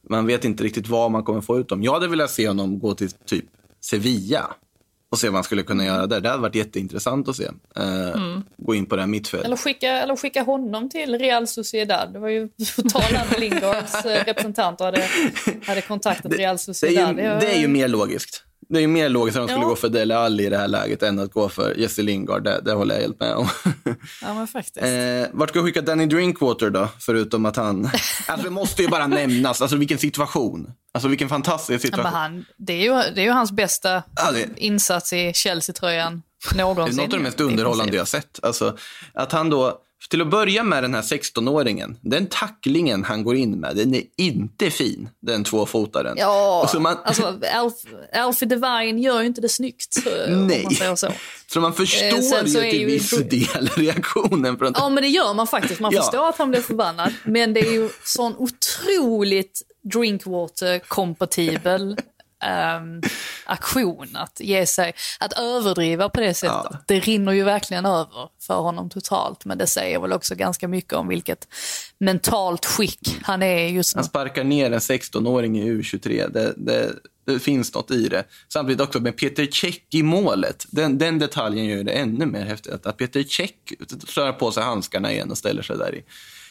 Man 0.10 0.26
vet 0.26 0.46
inte 0.46 0.64
riktigt 0.64 0.88
vad 0.88 1.12
man 1.12 1.24
kommer 1.24 1.42
få 1.42 1.60
ut 1.60 1.70
dem. 1.70 1.84
Jag 1.84 1.94
hade 1.94 2.08
velat 2.08 2.32
se 2.32 2.48
honom 2.48 2.80
gå 2.80 2.94
till 2.96 3.12
typ 3.12 3.46
Sevilla 3.82 4.48
och 5.12 5.20
se 5.20 5.28
vad 5.28 5.36
han 5.36 5.44
skulle 5.44 5.64
kunna 5.64 5.86
göra 5.86 6.08
där. 6.08 6.22
Det 6.22 6.30
hade 6.30 6.42
varit 6.42 6.56
jätteintressant 6.56 7.28
att 7.30 7.36
se. 7.36 7.44
Eh, 7.76 8.40
Gå 8.58 8.76
in 8.76 8.86
på 8.86 8.96
det 8.96 9.02
här 9.02 9.08
mittfältet. 9.08 9.46
Eller 9.46 9.58
skicka, 9.58 9.88
eller 9.92 10.16
skicka 10.16 10.44
honom 10.44 10.90
till 10.90 11.18
Real 11.20 11.48
Sociedad. 11.48 12.14
Det 12.14 12.20
var 12.20 12.30
ju 12.30 12.48
på 12.76 12.82
tal 12.82 13.16
om 13.16 13.40
Lingards 13.42 14.06
eh, 14.06 14.26
representanter 14.26 14.86
hade, 14.86 15.08
hade 15.66 15.82
kontaktat 15.82 16.32
Real 16.38 16.56
Det 16.56 16.62
är, 16.62 16.74
Sociedad. 16.74 17.10
ju, 17.10 17.24
det 17.24 17.56
är 17.56 17.60
ju 17.60 17.68
mer 17.68 17.88
logiskt. 17.88 18.44
Det 18.70 18.78
är 18.78 18.82
ju 18.82 18.88
mer 18.88 19.10
logiskt 19.10 19.38
att 19.38 19.44
de 19.48 19.48
skulle 19.54 19.66
Ja. 19.66 19.70
gå 19.70 19.76
för 19.76 19.90
Dele 19.90 20.18
Alli 20.18 20.46
i 20.46 20.50
det 20.50 20.58
här 20.58 20.68
läget 20.68 21.04
än 21.04 21.20
att 21.20 21.32
gå 21.34 21.50
för 21.50 21.76
Jesse 21.80 22.02
Lingard. 22.02 22.44
Det, 22.44 22.62
det 22.66 22.72
håller 22.74 22.96
jag 22.96 23.02
helt 23.02 23.20
med 23.20 23.34
om. 23.36 23.48
Ja, 24.22 24.34
men 24.34 24.48
faktiskt. 24.48 24.78
eh, 24.78 24.84
vart 25.32 25.50
ska 25.50 25.60
jag 25.60 25.66
skicka 25.66 25.82
Danny 25.82 26.06
Drinkwater 26.06 26.70
då? 26.70 26.88
Förutom 27.00 27.46
att 27.46 27.56
han... 27.56 27.86
Alltså 28.28 28.44
det 28.46 28.50
måste 28.50 28.82
ju 28.82 28.88
bara 28.88 29.08
nämnas. 29.08 29.62
Alltså 29.62 29.78
vilken 29.78 29.98
situation. 29.98 30.72
Alltså 30.94 31.08
vilken 31.08 31.30
fantastisk 31.30 31.76
Ja, 31.76 31.80
situation. 31.88 32.04
men 32.12 32.22
han, 32.22 32.46
det, 32.58 32.74
är 32.74 32.84
ju, 32.84 33.14
det 33.16 33.22
är 33.22 33.26
ju 33.26 33.32
hans 33.32 33.52
bästa 33.52 34.04
Ja, 34.16 34.32
det- 34.32 34.48
insats 34.60 35.14
i 35.14 35.32
Chelsea-tröjan 35.34 36.22
Det 36.50 36.56
är 36.56 36.64
någonsin. 36.64 36.96
något 36.98 37.14
av 37.14 37.20
det 37.20 37.24
mest 37.24 37.40
underhållande 37.40 37.98
jag 37.98 38.08
sett. 38.08 38.40
Alltså, 38.44 38.78
att 39.14 39.32
han 39.32 39.50
då, 39.50 39.80
till 40.10 40.22
att 40.22 40.30
börja 40.30 40.64
med 40.64 40.84
den 40.84 40.94
här 40.94 41.02
16-åringen, 41.02 41.96
den 42.02 42.28
tacklingen 42.28 43.04
han 43.04 43.24
går 43.24 43.36
in 43.36 43.60
med, 43.60 43.76
den 43.76 43.96
är 43.96 44.04
inte 44.18 44.70
fin, 44.70 45.10
den 45.20 45.44
tvåfotaren. 45.44 46.16
Ja, 46.20 46.62
Och 46.64 46.70
så 46.70 46.80
man, 46.80 46.98
alltså 47.04 47.40
Alf, 47.54 47.74
Alfie 48.14 48.48
Devine 48.48 49.02
gör 49.02 49.22
ju 49.22 49.28
inte 49.28 49.42
det 49.42 49.50
snyggt, 49.50 49.98
eh, 50.28 50.38
Nej. 50.38 50.64
man 50.64 50.74
säger 50.76 50.96
så. 50.96 51.12
så 51.54 51.62
man 51.62 51.74
förstår 51.74 52.22
sen 52.22 52.50
så 52.50 52.64
ju 52.64 52.70
till 52.72 52.80
ju- 52.80 52.86
viss 52.86 53.10
del 53.10 53.68
reaktionen 53.76 54.58
från 54.58 54.74
Ja, 54.76 54.90
men 54.90 55.04
det 55.04 55.10
gör 55.10 55.34
man 55.34 55.48
faktiskt. 55.48 55.80
Man 55.80 55.92
Ja. 55.94 56.02
förstår 56.02 56.30
att 56.30 56.38
han 56.38 56.50
blir 56.50 56.62
förbannad. 56.62 57.14
Men 57.24 57.54
det 57.54 57.60
är 57.60 57.72
ju 57.74 57.90
sån 58.04 58.36
otroligt 58.38 59.62
drinkwater-kompatibel 59.94 61.98
ehm, 62.44 63.02
aktion 63.46 64.16
att 64.16 64.40
ge 64.40 64.66
sig, 64.66 64.94
att 65.20 65.34
överdriva 65.34 66.10
på 66.10 66.20
det 66.20 66.34
sättet. 66.34 66.68
Ja. 66.72 66.78
Det 66.88 67.00
rinner 67.00 67.32
ju 67.32 67.44
verkligen 67.44 67.86
över 67.86 68.30
för 68.42 68.54
honom 68.54 68.90
totalt. 68.90 69.46
Men 69.46 69.58
det 69.58 69.68
säger 69.68 70.00
väl 70.00 70.14
också 70.14 70.36
ganska 70.36 70.68
mycket 70.68 70.94
om 70.94 71.08
vilket 71.08 71.48
mentalt 71.98 72.66
skick 72.66 73.18
han 73.24 73.44
är 73.44 73.68
just 73.68 73.96
nu. 73.96 74.00
Han 74.00 74.06
sparkar 74.06 74.44
ner 74.44 74.72
en 74.72 74.80
16-åring 74.80 75.60
i 75.60 75.72
U23. 75.72 76.32
Det, 76.32 76.54
det, 76.58 76.94
det 77.26 77.40
finns 77.40 77.74
något 77.74 77.92
i 77.92 78.08
det. 78.08 78.24
Samtidigt 78.48 78.82
också 78.82 79.00
med 79.00 79.18
Peter 79.18 79.48
Cech 79.52 79.82
i 79.90 80.04
målet. 80.04 80.66
Den, 80.70 80.98
den 80.98 81.20
detaljen 81.20 81.66
gör 81.66 81.84
det 81.84 81.92
ännu 81.92 82.26
mer 82.26 82.46
häftigt. 82.46 82.86
Att 82.86 82.98
Peter 82.98 83.24
Cech 83.24 83.52
slår 84.08 84.32
på 84.32 84.52
sig 84.52 84.64
handskarna 84.64 85.12
igen 85.12 85.32
och 85.32 85.38
ställer 85.38 85.62
sig 85.62 85.78
där 85.78 85.96
i, 85.96 86.04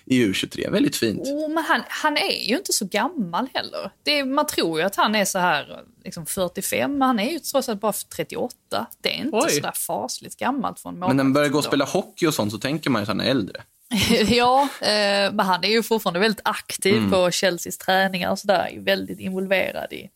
i 0.06 0.24
U23. 0.26 0.70
Väldigt 0.70 0.96
fint. 0.96 1.22
Oh, 1.22 1.48
men 1.48 1.64
han, 1.64 1.82
han 1.88 2.16
är 2.16 2.48
ju 2.48 2.56
inte 2.56 2.72
så 2.72 2.84
gammal 2.84 3.48
heller. 3.54 3.90
Det 4.02 4.18
är, 4.18 4.24
man 4.24 4.46
tror 4.46 4.80
ju 4.80 4.86
att 4.86 4.96
han 4.96 5.14
är 5.14 5.24
så 5.24 5.38
här 5.38 5.80
liksom 6.04 6.26
45, 6.26 6.92
men 6.98 7.02
han 7.02 7.18
är 7.20 7.30
ju 7.30 7.38
trots 7.38 7.68
allt 7.68 7.80
bara 7.80 7.92
38. 7.92 8.86
Det 9.02 9.08
är 9.08 9.24
inte 9.24 9.36
Oj. 9.36 9.50
så 9.50 9.60
där 9.60 9.72
fasligt 9.72 10.36
gammalt 10.36 10.80
för 10.80 10.88
en 10.88 10.98
Men 10.98 11.16
när 11.16 11.24
man 11.24 11.32
börjar 11.32 11.48
gå 11.48 11.58
och 11.58 11.64
spela 11.64 11.84
hockey 11.84 12.26
och 12.26 12.34
sånt 12.34 12.52
så 12.52 12.58
tänker 12.58 12.90
man 12.90 13.00
ju 13.00 13.02
att 13.02 13.08
han 13.08 13.20
är 13.20 13.30
äldre. 13.30 13.62
ja, 14.28 14.62
eh, 14.80 15.32
men 15.32 15.40
han 15.40 15.64
är 15.64 15.68
ju 15.68 15.82
fortfarande 15.82 16.20
väldigt 16.20 16.40
aktiv 16.44 16.96
Mm. 16.96 17.10
på 17.10 17.30
Chelseas 17.30 17.78
träningar 17.78 18.30
och 18.30 18.38
sådär. 18.38 18.68
Är 18.72 18.80
väldigt 18.80 19.20
involverad 19.20 19.92
i 19.92 20.10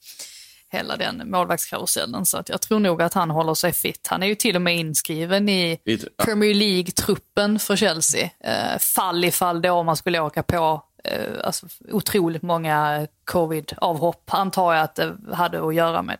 hela 0.70 0.96
den 0.96 1.30
målvaktskarusellen. 1.30 2.26
Så 2.26 2.38
att 2.38 2.48
jag 2.48 2.60
tror 2.60 2.78
nog 2.78 3.02
att 3.02 3.14
han 3.14 3.30
håller 3.30 3.54
sig 3.54 3.72
fit. 3.72 4.06
Han 4.06 4.22
är 4.22 4.26
ju 4.26 4.34
till 4.34 4.56
och 4.56 4.62
med 4.62 4.76
inskriven 4.76 5.48
i. 5.48 5.78
Premier 6.24 6.54
League-truppen 6.54 7.58
för 7.58 7.76
Chelsea. 7.76 8.30
Eh, 8.44 8.78
fall 8.78 9.24
ifall 9.24 9.62
då 9.62 9.82
man 9.82 9.96
skulle 9.96 10.20
åka 10.20 10.42
på 10.42 10.84
eh, 11.04 11.44
alltså, 11.44 11.66
otroligt 11.88 12.42
många 12.42 13.06
covid-avhopp, 13.24 14.34
antar 14.34 14.74
jag 14.74 14.82
att 14.84 14.94
det 14.94 15.16
hade 15.32 15.66
att 15.66 15.74
göra 15.74 16.02
med. 16.02 16.16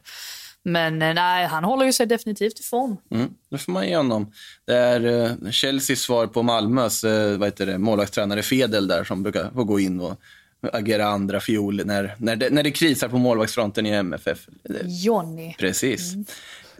Men 0.62 1.02
eh, 1.02 1.14
nej, 1.14 1.46
han 1.46 1.64
håller 1.64 1.84
ju 1.84 1.92
sig 1.92 2.06
definitivt 2.06 2.60
i 2.60 2.62
form. 2.62 2.96
Mm, 3.10 3.30
det 3.50 3.58
får 3.58 3.72
man 3.72 3.88
ge 3.88 3.96
honom. 3.96 4.32
Det 4.66 4.76
är 4.76 5.04
uh, 5.06 5.50
Chelseas 5.50 6.00
svar 6.00 6.26
på 6.26 6.42
Malmös 6.42 7.04
uh, 7.04 7.38
vad 7.38 7.48
heter 7.48 7.66
det, 7.66 7.78
målvaktstränare 7.78 8.42
Fedel 8.42 8.88
där 8.88 9.04
som 9.04 9.22
brukar 9.22 9.50
få 9.50 9.64
gå 9.64 9.80
in 9.80 10.00
och 10.00 10.20
agera 10.62 11.06
andra 11.06 11.40
fiol 11.40 11.86
när, 11.86 12.14
när, 12.18 12.36
det, 12.36 12.50
när 12.50 12.62
det 12.62 12.70
krisar 12.70 13.08
på 13.08 13.18
målvaktsfronten 13.18 13.86
i 13.86 13.90
MFF. 13.90 14.38
Johnny. 14.84 15.54
Precis. 15.58 16.14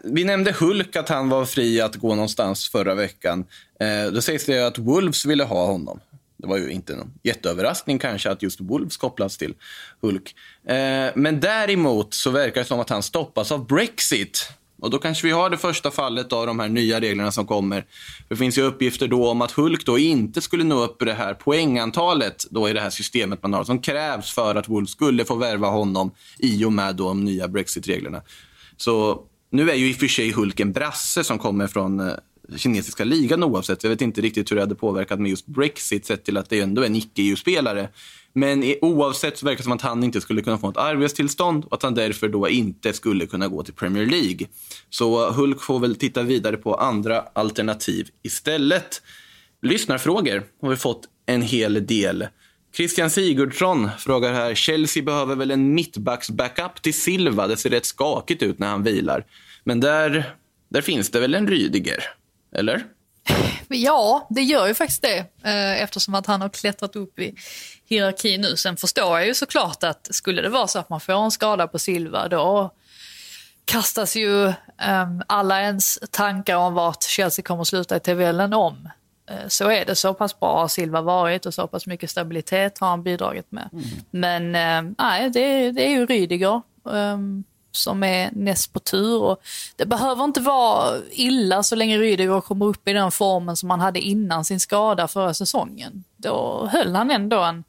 Vi 0.05 0.25
nämnde 0.25 0.53
Hulk, 0.53 0.97
att 0.97 1.09
han 1.09 1.29
var 1.29 1.45
fri 1.45 1.81
att 1.81 1.97
gå 1.97 2.15
någonstans 2.15 2.69
förra 2.69 2.95
veckan. 2.95 3.45
Eh, 3.81 4.13
då 4.13 4.21
sägs 4.21 4.47
det 4.47 4.67
att 4.67 4.79
Wolves 4.79 5.25
ville 5.27 5.45
ha 5.45 5.67
honom. 5.67 6.01
Det 6.37 6.47
var 6.47 6.57
ju 6.57 6.71
inte 6.71 6.97
någon 6.97 7.13
jätteöverraskning 7.23 7.99
kanske 7.99 8.31
att 8.31 8.43
just 8.43 8.61
Wolves 8.61 8.97
kopplas 8.97 9.37
till 9.37 9.55
Hulk. 10.01 10.35
Eh, 10.67 11.11
men 11.15 11.41
däremot 11.41 12.15
så 12.15 12.31
verkar 12.31 12.61
det 12.61 12.67
som 12.67 12.81
att 12.81 12.91
han 12.91 13.03
stoppas 13.03 13.53
av 13.53 13.67
Brexit. 13.67 14.49
Och 14.81 14.91
då 14.91 14.99
kanske 14.99 15.27
vi 15.27 15.33
har 15.33 15.51
det 15.51 15.59
första 15.59 15.91
fallet 15.91 16.33
av 16.33 16.47
de 16.47 16.61
här 16.61 16.69
nya 16.69 17.01
reglerna 17.01 17.33
som 17.33 17.47
kommer. 17.47 17.85
Det 18.29 18.37
finns 18.37 18.59
ju 18.59 18.63
uppgifter 18.63 19.09
då 19.09 19.31
om 19.31 19.43
att 19.43 19.51
Hulk 19.51 19.87
då 19.87 19.99
inte 19.99 20.41
skulle 20.41 20.65
nå 20.65 20.85
upp 20.85 20.97
det 20.99 21.13
här 21.13 21.35
poängantalet 21.35 22.47
då 22.51 22.69
i 22.69 22.73
det 22.73 22.81
här 22.81 22.91
systemet 22.91 23.43
man 23.43 23.55
har 23.55 23.65
som 23.65 23.79
krävs 23.79 24.31
för 24.35 24.55
att 24.55 24.69
Wolves 24.69 24.91
skulle 24.91 25.25
få 25.25 25.35
värva 25.35 25.69
honom 25.69 26.11
i 26.39 26.65
och 26.65 26.73
med 26.73 26.97
då 26.97 27.09
de 27.09 27.25
nya 27.25 27.49
Brexit-reglerna. 27.49 28.23
Så 28.77 29.23
nu 29.51 29.71
är 29.71 29.75
ju 29.75 29.91
i 29.91 29.93
och 29.93 29.97
för 29.97 30.07
sig 30.07 30.33
Hulk 30.33 30.61
en 30.61 30.73
brasse 30.73 31.25
som 31.25 31.39
kommer 31.39 31.67
från 31.67 32.01
eh, 32.01 32.15
kinesiska 32.57 33.05
ligan 33.05 33.43
oavsett. 33.43 33.83
Jag 33.83 33.91
vet 33.91 34.01
inte 34.01 34.21
riktigt 34.21 34.51
hur 34.51 34.57
det 34.57 34.63
hade 34.63 34.75
påverkat 34.75 35.21
med 35.21 35.31
just 35.31 35.47
Brexit 35.47 36.07
sett 36.07 36.25
till 36.25 36.37
att 36.37 36.51
det 36.51 36.61
ändå 36.61 36.83
är 36.83 36.87
en 36.87 36.97
icke-EU-spelare. 36.97 37.89
Men 38.33 38.75
oavsett 38.81 39.39
så 39.39 39.47
verkar 39.47 39.57
det 39.57 39.63
som 39.63 39.73
att 39.73 39.83
han 39.83 40.05
inte 40.05 40.21
skulle 40.21 40.43
kunna 40.43 40.59
få 40.59 40.71
ett 40.71 40.77
arbetstillstånd 40.77 41.65
och 41.65 41.73
att 41.73 41.83
han 41.83 41.95
därför 41.95 42.29
då 42.29 42.49
inte 42.49 42.93
skulle 42.93 43.27
kunna 43.27 43.49
gå 43.49 43.63
till 43.63 43.75
Premier 43.75 44.07
League. 44.07 44.47
Så 44.91 45.31
Hulk 45.31 45.63
får 45.63 45.81
väl 45.81 45.97
titta 45.97 46.23
vidare 46.23 46.57
på 46.57 46.75
andra 46.75 47.21
alternativ 47.21 48.09
istället. 48.23 49.03
Lyssnarfrågor 49.63 50.43
har 50.63 50.71
vi 50.71 50.77
fått 50.77 51.03
en 51.27 51.43
hel 51.43 51.87
del. 51.87 52.27
Christian 52.77 53.11
Sigurdsson 53.11 53.91
frågar 53.99 54.33
här, 54.33 54.55
Chelsea 54.55 55.03
behöver 55.03 55.37
väl 55.37 55.51
en 55.51 55.79
mittbacks-backup 55.79 56.81
till 56.83 56.95
Silva? 56.95 57.47
Det 57.47 57.57
ser 57.57 57.71
rätt 57.71 57.87
skakigt 57.87 58.43
ut 58.43 58.59
när 58.59 58.69
han 58.69 58.83
vilar. 58.83 59.27
Men 59.65 59.81
där, 59.81 60.35
där 60.69 60.81
finns 60.81 61.11
det 61.11 61.21
väl 61.21 61.35
en 61.35 61.49
Rydiger? 61.49 62.05
Eller? 62.53 62.85
Ja, 63.69 64.27
det 64.31 64.43
gör 64.43 64.67
ju 64.67 64.75
faktiskt 64.75 65.03
det 65.03 65.19
eh, 65.45 65.83
eftersom 65.83 66.15
att 66.15 66.27
han 66.27 66.41
har 66.41 66.49
klättrat 66.49 66.97
upp 66.97 67.19
i 67.19 67.35
hierarkin 67.89 68.41
nu. 68.41 68.57
Sen 68.57 68.77
förstår 68.77 69.19
jag 69.19 69.27
ju 69.27 69.35
såklart 69.35 69.85
att 69.85 70.09
skulle 70.11 70.43
det 70.43 70.49
vara 70.49 70.67
så 70.67 70.79
att 70.79 70.89
man 70.89 71.01
får 71.01 71.13
en 71.25 71.31
skada 71.31 71.67
på 71.67 71.79
Silva 71.79 72.29
då 72.29 72.75
kastas 73.65 74.17
ju 74.17 74.53
ehm, 74.79 75.23
alla 75.27 75.61
ens 75.61 75.99
tankar 76.11 76.57
om 76.57 76.75
vart 76.75 77.03
Chelsea 77.03 77.43
kommer 77.43 77.63
att 77.63 77.69
sluta 77.69 77.97
i 77.97 78.01
tabellen 78.01 78.53
om. 78.53 78.89
Eh, 79.31 79.49
Så 79.49 79.71
är 79.71 79.85
det, 79.85 79.95
så 79.95 80.15
pass 80.15 80.41
bra 80.41 80.61
har 80.61 80.69
Silva 80.69 81.01
varit 81.01 81.47
och 81.47 81.55
så 81.55 81.67
pass 81.67 81.87
mycket 81.87 82.11
stabilitet 82.11 82.79
har 82.79 82.89
han 82.89 83.03
bidragit 83.03 83.53
med. 83.53 83.69
Men 84.11 84.55
eh, 84.55 84.93
nej, 84.99 85.31
det, 85.31 85.71
det 85.73 85.85
är 85.87 85.91
ju 85.91 86.07
Rydiger 86.07 86.63
ehm, 86.93 87.45
som 87.73 88.03
är 88.03 88.31
näst 88.33 88.73
på 88.73 88.81
tur. 88.81 89.23
Och 89.23 89.41
det 89.77 89.87
behöver 89.87 90.25
inte 90.25 90.41
vara 90.41 90.99
illa 91.11 91.63
så 91.63 91.77
länge 91.77 91.99
Rydiger 91.99 92.41
kommer 92.41 92.67
upp 92.67 92.89
i 92.89 92.93
den 92.93 93.11
formen 93.11 93.57
som 93.57 93.71
han 93.71 93.81
hade 93.81 94.01
innan 94.01 94.45
sin 94.45 94.61
skada 94.61 95.09
förra 95.09 95.35
säsongen. 95.35 96.05
Då 96.17 96.69
höll 96.73 96.95
han 96.95 97.11
ändå 97.11 97.41
en, 97.41 97.65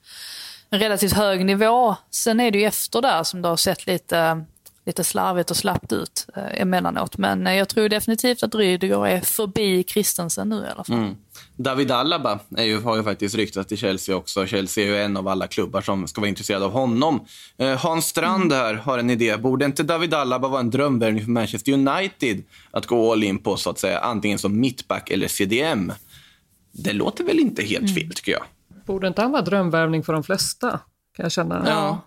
en 0.69 0.79
relativt 0.79 1.13
hög 1.13 1.45
nivå. 1.45 1.95
Sen 2.11 2.39
är 2.39 2.51
det 2.51 2.59
ju 2.59 2.65
efter 2.65 3.01
där 3.01 3.23
som 3.23 3.41
det 3.41 3.47
har 3.47 3.57
sett 3.57 3.87
lite, 3.87 4.45
lite 4.85 5.03
slarvigt 5.03 5.51
och 5.51 5.57
slappt 5.57 5.93
ut 5.93 6.27
eh, 6.35 6.61
emellanåt. 6.61 7.17
Men 7.17 7.47
eh, 7.47 7.55
jag 7.55 7.69
tror 7.69 7.89
definitivt 7.89 8.43
att 8.43 8.55
Rydiger 8.55 9.07
är 9.07 9.21
förbi 9.21 9.83
Christensen 9.87 10.49
nu 10.49 10.55
i 10.55 10.67
alla 10.75 10.83
fall. 10.83 11.15
David 11.55 11.91
Alaba 11.91 12.39
är 12.57 12.63
ju, 12.63 12.81
har 12.81 12.97
ju 12.97 13.03
faktiskt 13.03 13.35
ryktats 13.35 13.67
till 13.67 13.77
Chelsea 13.77 14.15
också. 14.15 14.45
Chelsea 14.45 14.83
är 14.83 14.87
ju 14.87 14.97
en 14.97 15.17
av 15.17 15.27
alla 15.27 15.47
klubbar 15.47 15.81
som 15.81 16.07
ska 16.07 16.21
vara 16.21 16.29
intresserade 16.29 16.65
av 16.65 16.71
honom. 16.71 17.25
Eh, 17.57 17.77
Hans 17.77 18.05
Strand 18.05 18.53
här 18.53 18.73
har 18.73 18.97
en 18.97 19.09
idé. 19.09 19.37
Borde 19.37 19.65
inte 19.65 19.83
David 19.83 20.13
Alaba 20.13 20.47
vara 20.47 20.59
en 20.59 20.69
drömvärvning 20.69 21.23
för 21.23 21.31
Manchester 21.31 21.71
United 21.71 22.43
att 22.71 22.85
gå 22.85 23.11
all 23.11 23.23
in 23.23 23.37
på, 23.37 23.57
så 23.57 23.69
att 23.69 23.79
säga, 23.79 23.99
antingen 23.99 24.39
som 24.39 24.59
mittback 24.59 25.09
eller 25.09 25.27
CDM? 25.27 25.93
Det 26.71 26.93
låter 26.93 27.23
väl 27.23 27.39
inte 27.39 27.63
helt 27.63 27.95
fel, 27.95 28.13
tycker 28.13 28.31
jag. 28.31 28.43
Borde 28.85 29.07
inte 29.07 29.21
han 29.21 29.31
vara 29.31 29.41
drömvärvning 29.41 30.03
för 30.03 30.13
de 30.13 30.23
flesta? 30.23 30.69
Kan 31.15 31.23
jag 31.23 31.31
känna. 31.31 31.63
Ja. 31.67 32.01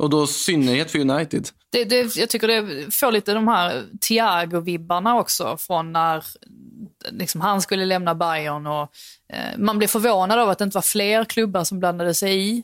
Och 0.00 0.10
då 0.10 0.24
i 0.24 0.26
synnerhet 0.26 0.90
för 0.90 0.98
United. 0.98 1.48
Det, 1.72 1.84
det, 1.84 2.16
jag 2.16 2.28
tycker 2.28 2.48
det 2.48 2.94
får 2.94 3.12
lite 3.12 3.34
de 3.34 3.48
här 3.48 3.84
Thiago-vibbarna 4.00 5.20
också 5.20 5.56
från 5.56 5.92
när 5.92 6.24
liksom, 7.10 7.40
han 7.40 7.62
skulle 7.62 7.84
lämna 7.84 8.14
Bayern 8.14 8.66
och 8.66 8.82
eh, 9.32 9.58
man 9.58 9.78
blev 9.78 9.88
förvånad 9.88 10.38
av 10.38 10.48
att 10.48 10.58
det 10.58 10.64
inte 10.64 10.76
var 10.76 10.82
fler 10.82 11.24
klubbar 11.24 11.64
som 11.64 11.80
blandade 11.80 12.14
sig 12.14 12.48
i. 12.48 12.62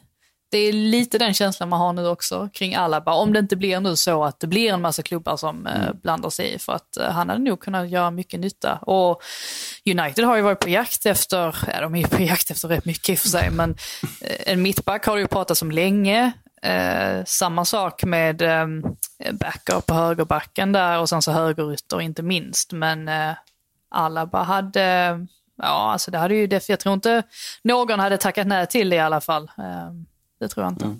Det 0.50 0.58
är 0.58 0.72
lite 0.72 1.18
den 1.18 1.34
känslan 1.34 1.68
man 1.68 1.80
har 1.80 1.92
nu 1.92 2.06
också 2.08 2.48
kring 2.52 2.74
Alaba. 2.74 3.12
Om 3.12 3.32
det 3.32 3.38
inte 3.38 3.56
blir 3.56 3.80
nu 3.80 3.96
så 3.96 4.24
att 4.24 4.40
det 4.40 4.46
blir 4.46 4.72
en 4.72 4.80
massa 4.80 5.02
klubbar 5.02 5.36
som 5.36 5.66
eh, 5.66 5.92
blandar 6.02 6.30
sig 6.30 6.54
i. 6.54 6.58
För 6.58 6.72
att 6.72 6.96
eh, 6.96 7.10
han 7.10 7.28
hade 7.28 7.42
nog 7.42 7.60
kunnat 7.60 7.90
göra 7.90 8.10
mycket 8.10 8.40
nytta. 8.40 8.76
Och 8.76 9.22
United 9.90 10.24
har 10.24 10.36
ju 10.36 10.42
varit 10.42 10.60
på 10.60 10.68
jakt 10.68 11.06
efter, 11.06 11.56
ja 11.72 11.80
de 11.80 11.94
är 11.94 11.98
ju 11.98 12.08
på 12.08 12.22
jakt 12.22 12.50
efter 12.50 12.68
rätt 12.68 12.84
mycket 12.84 13.08
i 13.08 13.14
och 13.14 13.18
för 13.18 13.28
sig, 13.28 13.50
men 13.50 13.76
eh, 14.20 14.52
en 14.52 14.62
mittback 14.62 15.06
har 15.06 15.14
det 15.14 15.20
ju 15.20 15.28
pratats 15.28 15.62
om 15.62 15.70
länge. 15.70 16.32
Eh, 16.62 17.24
samma 17.26 17.64
sak 17.64 18.04
med 18.04 18.42
eh, 18.42 18.66
backup 19.32 19.86
på 19.86 19.94
högerbacken 19.94 20.72
där 20.72 21.00
och 21.00 21.08
sen 21.08 21.22
så 21.22 21.32
högerytter 21.32 22.00
inte 22.00 22.22
minst. 22.22 22.72
Men 22.72 23.08
eh, 23.08 23.34
bara 24.32 24.42
hade, 24.42 25.18
ja 25.56 25.92
alltså 25.92 26.10
det 26.10 26.18
hade 26.18 26.34
ju, 26.34 26.46
def- 26.46 26.66
jag 26.70 26.80
tror 26.80 26.94
inte 26.94 27.22
någon 27.62 28.00
hade 28.00 28.18
tackat 28.18 28.46
nej 28.46 28.66
till 28.66 28.90
det 28.90 28.96
i 28.96 29.00
alla 29.00 29.20
fall. 29.20 29.50
Eh, 29.58 29.92
det 30.40 30.48
tror 30.48 30.64
jag 30.64 30.72
inte. 30.72 30.84
Mm. 30.84 30.98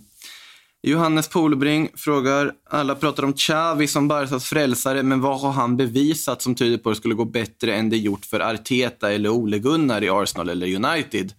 Johannes 0.83 1.29
Polbring 1.29 1.89
frågar, 1.97 2.53
alla 2.71 2.95
pratar 2.95 3.23
om 3.23 3.33
Xavi 3.33 3.87
som 3.87 4.09
Barcas 4.09 4.45
frälsare, 4.45 5.03
men 5.03 5.21
vad 5.21 5.41
har 5.41 5.53
han 5.53 5.77
bevisat 5.77 6.43
som 6.43 6.55
tyder 6.55 6.79
på 6.79 6.91
att 6.91 6.95
det 6.95 7.01
skulle 7.01 7.15
gå 7.15 7.25
bättre 7.25 7.75
än 7.75 7.91
det 7.91 7.97
gjort 7.97 8.25
för 8.25 8.41
Arteta 8.41 9.13
eller 9.13 9.29
Ole 9.29 9.59
Gunnar 9.59 10.05
i 10.05 10.09
Arsenal 10.11 10.49
eller 10.49 10.75
United? 10.75 11.33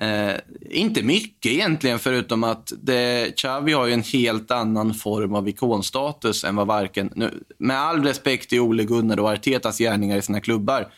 Eh, 0.00 0.34
inte 0.70 1.02
mycket 1.02 1.52
egentligen, 1.52 1.98
förutom 1.98 2.44
att 2.44 2.72
det, 2.82 3.36
Xavi 3.36 3.72
har 3.72 3.86
ju 3.86 3.92
en 3.92 4.02
helt 4.02 4.50
annan 4.50 4.94
form 4.94 5.34
av 5.34 5.48
ikonstatus 5.48 6.44
än 6.44 6.56
vad 6.56 6.66
varken, 6.66 7.12
nu, 7.14 7.44
med 7.58 7.80
all 7.80 8.04
respekt 8.04 8.50
till 8.50 8.60
Ole 8.60 8.84
Gunnar 8.84 9.20
och 9.20 9.30
Artetas 9.30 9.78
gärningar 9.78 10.16
i 10.16 10.22
sina 10.22 10.40
klubbar, 10.40 10.92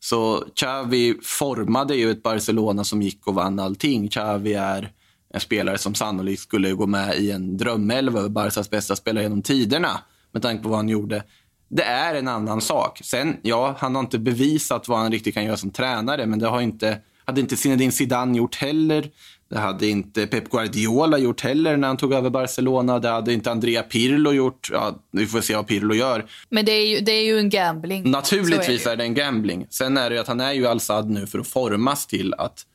så 0.00 0.44
Xavi 0.54 1.14
formade 1.22 1.94
ju 1.94 2.10
ett 2.10 2.22
Barcelona 2.22 2.84
som 2.84 3.02
gick 3.02 3.26
och 3.26 3.34
vann 3.34 3.58
allting. 3.58 4.08
Xavi 4.08 4.54
är 4.54 4.92
en 5.34 5.40
spelare 5.40 5.78
som 5.78 5.94
sannolikt 5.94 6.42
skulle 6.42 6.72
gå 6.72 6.86
med 6.86 7.18
i 7.18 7.30
en 7.30 7.56
drömelva 7.56 8.18
över 8.18 8.28
Barcas 8.28 8.70
bästa 8.70 8.96
spelare 8.96 9.22
genom 9.22 9.42
tiderna 9.42 10.00
med 10.32 10.42
tanke 10.42 10.62
på 10.62 10.68
vad 10.68 10.78
han 10.78 10.88
gjorde. 10.88 11.24
Det 11.68 11.82
är 11.82 12.14
en 12.14 12.28
annan 12.28 12.60
sak. 12.60 13.00
Sen, 13.04 13.36
ja, 13.42 13.76
han 13.78 13.94
har 13.94 14.02
inte 14.02 14.18
bevisat 14.18 14.88
vad 14.88 14.98
han 14.98 15.12
riktigt 15.12 15.34
kan 15.34 15.44
göra 15.44 15.56
som 15.56 15.70
tränare, 15.70 16.26
men 16.26 16.38
det 16.38 16.46
har 16.46 16.60
inte, 16.60 16.98
hade 17.30 17.40
inte 17.40 17.56
Zinedine 17.56 17.92
Zidane 17.92 18.38
gjort 18.38 18.54
heller. 18.54 19.10
Det 19.50 19.58
hade 19.58 19.86
inte 19.86 20.26
Pep 20.26 20.50
Guardiola 20.50 21.18
gjort 21.18 21.40
heller 21.40 21.76
när 21.76 21.88
han 21.88 21.96
tog 21.96 22.12
över 22.12 22.30
Barcelona. 22.30 22.98
Det 22.98 23.08
hade 23.08 23.32
inte 23.32 23.50
Andrea 23.50 23.82
Pirlo 23.82 24.32
gjort. 24.32 24.68
Ja, 24.72 25.02
vi 25.12 25.26
får 25.26 25.40
se 25.40 25.56
vad 25.56 25.66
Pirlo 25.66 25.94
gör. 25.94 26.26
Men 26.48 26.64
det 26.64 26.72
är 26.72 26.86
ju, 26.86 27.00
det 27.00 27.12
är 27.12 27.24
ju 27.24 27.38
en 27.38 27.50
gambling. 27.50 28.10
Naturligtvis 28.10 28.82
Så 28.82 28.90
är, 28.90 28.96
det 28.96 29.04
en 29.04 29.14
gambling. 29.14 29.66
Sen 29.70 29.96
är 29.96 30.10
det 30.10 30.16
ju 30.16 30.20
att 30.20 30.28
han 30.28 30.40
är 30.40 30.52
ju 30.52 30.66
Al-Sad 30.66 31.10
nu 31.10 31.26
för 31.26 31.38
att 31.38 31.46
formas 31.46 32.06
till 32.06 32.34
att 32.34 32.66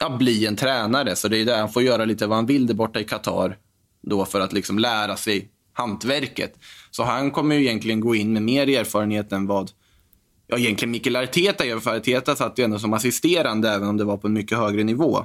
ja, 0.00 0.16
bli 0.16 0.46
en 0.46 0.56
tränare. 0.56 1.16
Så 1.16 1.28
det 1.28 1.38
är 1.38 1.44
där 1.44 1.58
han 1.58 1.72
får 1.72 1.82
göra 1.82 2.04
lite 2.04 2.26
vad 2.26 2.38
han 2.38 2.46
vill 2.46 2.66
där 2.66 2.74
borta 2.74 3.00
i 3.00 3.04
Qatar. 3.04 3.56
Då 4.02 4.24
för 4.24 4.40
att 4.40 4.52
liksom 4.52 4.78
lära 4.78 5.16
sig 5.16 5.48
hantverket. 5.72 6.54
Så 6.90 7.02
han 7.02 7.30
kommer 7.30 7.54
ju 7.54 7.62
egentligen 7.62 8.00
gå 8.00 8.14
in 8.14 8.32
med 8.32 8.42
mer 8.42 8.68
erfarenhet 8.68 9.32
än 9.32 9.46
vad 9.46 9.70
ja, 10.52 10.58
egentligen 10.58 10.90
Mikael 10.90 11.16
Arteta 11.16 11.64
gör. 11.64 11.80
För 11.80 11.96
Arteta 11.96 12.36
satt 12.36 12.58
ju 12.58 12.64
ändå 12.64 12.78
som 12.78 12.92
assisterande 12.92 13.70
även 13.70 13.88
om 13.88 13.96
det 13.96 14.04
var 14.04 14.16
på 14.16 14.26
en 14.26 14.32
mycket 14.32 14.58
högre 14.58 14.84
nivå. 14.84 15.24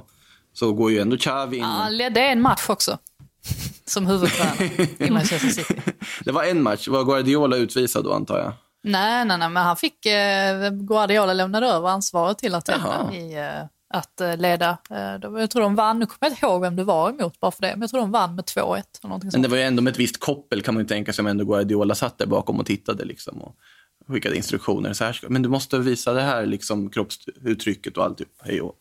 Så 0.52 0.72
går 0.72 0.90
ju 0.90 0.98
ändå 0.98 1.16
Xavi 1.16 1.56
in. 1.56 1.62
Ja, 1.62 1.68
han 1.68 1.96
ledde 1.96 2.20
en 2.20 2.40
match 2.40 2.64
också. 2.68 2.98
Som 3.84 4.06
huvudtränare 4.06 4.86
i 4.98 5.10
Manchester 5.10 5.48
City. 5.48 5.74
Det 6.24 6.32
var 6.32 6.44
en 6.44 6.62
match. 6.62 6.88
Var 6.88 7.04
Guardiola 7.04 7.56
utvisad 7.56 8.04
då 8.04 8.12
antar 8.12 8.38
jag? 8.38 8.52
Nej, 8.82 9.24
nej, 9.24 9.38
nej, 9.38 9.48
men 9.48 9.62
han 9.62 9.76
fick, 9.76 10.06
eh, 10.06 10.70
Guardiola 10.70 11.32
lämnade 11.32 11.66
över 11.66 11.88
ansvaret 11.88 12.38
till 12.38 12.54
Arteta 12.54 13.14
i 13.14 13.34
eh, 13.34 13.66
att 13.94 14.20
eh, 14.20 14.36
leda. 14.36 14.78
Eh, 14.90 15.40
jag 15.40 15.50
tror 15.50 15.62
de 15.62 15.74
vann, 15.74 15.98
nu 15.98 16.06
kommer 16.06 16.18
jag 16.20 16.30
inte 16.30 16.46
ihåg 16.46 16.60
vem 16.60 16.76
det 16.76 16.84
var 16.84 17.10
emot 17.10 17.40
bara 17.40 17.50
för 17.50 17.62
det, 17.62 17.70
men 17.70 17.80
jag 17.80 17.90
tror 17.90 18.00
de 18.00 18.10
vann 18.10 18.34
med 18.34 18.44
2-1. 18.44 18.60
eller 18.60 18.82
någonting 19.02 19.30
Men 19.32 19.42
det 19.42 19.48
var 19.48 19.56
ju 19.56 19.62
ändå 19.62 19.82
med 19.82 19.90
ett 19.90 19.98
visst 19.98 20.20
koppel 20.20 20.62
kan 20.62 20.74
man 20.74 20.82
ju 20.82 20.88
tänka 20.88 21.12
sig 21.12 21.22
om 21.22 21.26
ändå 21.26 21.44
Guardiola 21.44 21.94
satt 21.94 22.18
där 22.18 22.26
bakom 22.26 22.60
och 22.60 22.66
tittade 22.66 23.04
liksom 23.04 23.42
och 23.42 23.56
skickade 24.08 24.36
instruktioner. 24.36 24.92
Så 24.92 25.04
här 25.04 25.12
ska, 25.12 25.28
men 25.28 25.42
du 25.42 25.48
måste 25.48 25.78
visa 25.78 26.12
det 26.12 26.22
här 26.22 26.46
liksom 26.46 26.90
kroppsuttrycket 26.90 27.96
och 27.96 28.04
allt. 28.04 28.20
Hej 28.42 28.60
och. 28.60 28.78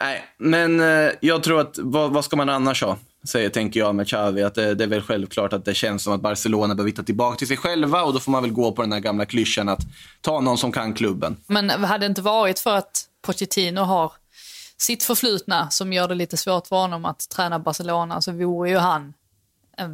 Nej, 0.00 0.24
men 0.38 0.80
eh, 0.80 1.12
jag 1.20 1.42
tror 1.42 1.60
att 1.60 1.78
vad, 1.78 2.12
vad 2.12 2.24
ska 2.24 2.36
man 2.36 2.48
annars 2.48 2.82
ha? 2.82 2.98
Säger, 3.28 3.48
tänker 3.48 3.80
jag 3.80 3.94
med 3.94 4.06
Xavi, 4.06 4.42
att 4.42 4.54
det, 4.54 4.74
det 4.74 4.84
är 4.84 4.88
väl 4.88 5.02
självklart 5.02 5.52
att 5.52 5.64
det 5.64 5.74
känns 5.74 6.02
som 6.02 6.12
att 6.12 6.20
Barcelona 6.20 6.74
behöver 6.74 6.90
hitta 6.90 7.02
tillbaka 7.02 7.36
till 7.36 7.48
sig 7.48 7.56
själva 7.56 8.02
och 8.02 8.12
då 8.12 8.20
får 8.20 8.32
man 8.32 8.42
väl 8.42 8.52
gå 8.52 8.72
på 8.72 8.82
den 8.82 8.92
här 8.92 9.00
gamla 9.00 9.26
klyschan 9.26 9.68
att 9.68 9.80
ta 10.20 10.40
någon 10.40 10.58
som 10.58 10.72
kan 10.72 10.94
klubben. 10.94 11.36
Men 11.46 11.70
hade 11.70 11.98
det 11.98 12.06
inte 12.06 12.22
varit 12.22 12.58
för 12.58 12.76
att 12.76 13.04
Pochettino 13.22 13.80
har 13.80 14.12
sitt 14.78 15.02
förflutna 15.02 15.70
som 15.70 15.92
gör 15.92 16.08
det 16.08 16.14
lite 16.14 16.36
svårt 16.36 16.66
för 16.66 16.76
honom 16.76 17.04
att 17.04 17.28
träna 17.28 17.58
Barcelona 17.58 18.20
så 18.20 18.32
vore 18.32 18.70
ju 18.70 18.76
han 18.76 19.12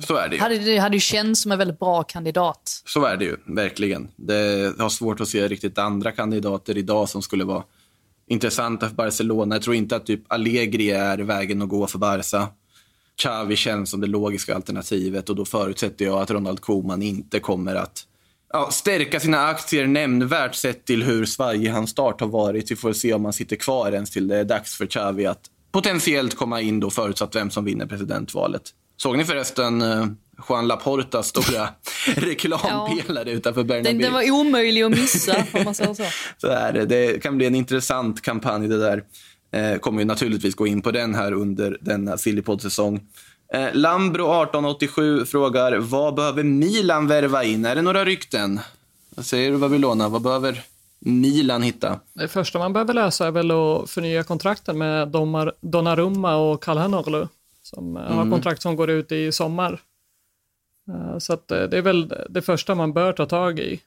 så 0.06 0.16
är 0.16 0.28
det 0.28 0.36
ju. 0.36 0.42
hade, 0.42 0.58
det 0.58 0.78
hade 0.78 0.96
ju 0.96 1.00
känts 1.00 1.42
som 1.42 1.52
en 1.52 1.58
väldigt 1.58 1.78
bra 1.78 2.02
kandidat. 2.02 2.82
Så 2.86 3.04
är 3.04 3.16
det 3.16 3.24
ju, 3.24 3.36
verkligen. 3.46 4.08
Det 4.16 4.72
har 4.78 4.88
svårt 4.88 5.20
att 5.20 5.28
se 5.28 5.48
riktigt 5.48 5.78
andra 5.78 6.12
kandidater 6.12 6.78
idag 6.78 7.08
som 7.08 7.22
skulle 7.22 7.44
vara 7.44 7.64
intressanta 8.26 8.88
för 8.88 8.94
Barcelona. 8.94 9.54
Jag 9.54 9.62
tror 9.62 9.76
inte 9.76 9.96
att 9.96 10.06
typ 10.06 10.32
Allegri 10.32 10.90
är 10.90 11.18
vägen 11.18 11.62
att 11.62 11.68
gå 11.68 11.86
för 11.86 11.98
Barca. 11.98 12.48
Xavi 13.22 13.56
känns 13.56 13.90
som 13.90 14.00
det 14.00 14.06
logiska 14.06 14.54
alternativet 14.54 15.28
och 15.28 15.36
då 15.36 15.44
förutsätter 15.44 16.04
jag 16.04 16.22
att 16.22 16.30
Ronald 16.30 16.60
Koeman 16.60 17.02
inte 17.02 17.40
kommer 17.40 17.74
att 17.74 18.06
ja, 18.52 18.70
stärka 18.70 19.20
sina 19.20 19.46
aktier 19.46 19.86
nämnvärt 19.86 20.54
sett 20.54 20.84
till 20.84 21.02
hur 21.02 21.26
svajig 21.26 21.70
hans 21.70 21.90
start 21.90 22.20
har 22.20 22.28
varit. 22.28 22.70
Vi 22.70 22.76
får 22.76 22.92
se 22.92 23.14
om 23.14 23.24
han 23.24 23.32
sitter 23.32 23.56
kvar 23.56 23.92
ens 23.92 24.10
till 24.10 24.28
det 24.28 24.36
är 24.36 24.44
dags 24.44 24.76
för 24.76 24.86
Xavi 24.86 25.26
att 25.26 25.50
potentiellt 25.72 26.34
komma 26.34 26.60
in 26.60 26.80
då 26.80 26.90
förutsatt 26.90 27.36
vem 27.36 27.50
som 27.50 27.64
vinner 27.64 27.86
presidentvalet. 27.86 28.62
Såg 28.96 29.16
ni 29.16 29.24
förresten 29.24 29.82
eh, 29.82 30.06
Juan 30.48 30.66
Laportas 30.68 31.28
stora 31.28 31.68
reklampelare 32.16 33.30
utanför 33.30 33.64
Den, 33.64 33.82
Bernabéu. 33.82 34.02
den 34.02 34.12
var 34.12 34.30
omöjlig 34.30 34.82
att 34.82 34.90
missa, 34.90 35.36
om 35.52 35.64
man 35.64 35.74
säger 35.74 35.94
så. 35.94 36.04
Så 36.38 36.46
är 36.46 36.72
det. 36.72 36.84
Det 36.86 37.22
kan 37.22 37.36
bli 37.36 37.46
en 37.46 37.54
intressant 37.54 38.22
kampanj 38.22 38.68
det 38.68 38.78
där. 38.78 39.02
Eh, 39.52 39.78
kommer 39.78 39.98
ju 40.00 40.04
naturligtvis 40.04 40.54
gå 40.54 40.66
in 40.66 40.82
på 40.82 40.90
den 40.90 41.14
här 41.14 41.32
under 41.32 41.78
denna 41.80 42.18
Sillypodd-säsong. 42.18 43.00
Eh, 43.52 43.68
Lambro 43.72 44.24
1887 44.24 45.24
frågar, 45.24 45.76
vad 45.76 46.14
behöver 46.14 46.42
Milan 46.42 47.06
värva 47.06 47.44
in? 47.44 47.64
Är 47.64 47.74
det 47.74 47.82
några 47.82 48.04
rykten? 48.04 48.60
Vad 49.16 49.26
säger 49.26 49.50
du 49.50 49.58
Babylona? 49.58 50.08
Vad 50.08 50.22
behöver 50.22 50.62
Milan 50.98 51.62
hitta? 51.62 52.00
Det 52.14 52.28
första 52.28 52.58
man 52.58 52.72
behöver 52.72 52.94
lösa 52.94 53.26
är 53.26 53.30
väl 53.30 53.50
att 53.50 53.90
förnya 53.90 54.22
kontrakten 54.22 54.78
med 54.78 55.08
Donnarumma 55.60 56.36
och 56.36 56.62
Kalhanoglu. 56.62 57.26
Som 57.66 57.96
eh, 57.96 58.02
har 58.02 58.30
kontrakt 58.30 58.62
som 58.62 58.76
går 58.76 58.90
ut 58.90 59.12
i 59.12 59.32
sommar. 59.32 59.80
Eh, 60.88 61.18
Så 61.18 61.32
att 61.32 61.50
eh, 61.50 61.62
det 61.62 61.78
är 61.78 61.82
väl 61.82 62.12
det 62.30 62.42
första 62.42 62.74
man 62.74 62.92
bör 62.92 63.12
ta 63.12 63.26
tag 63.26 63.58
i. 63.58 63.80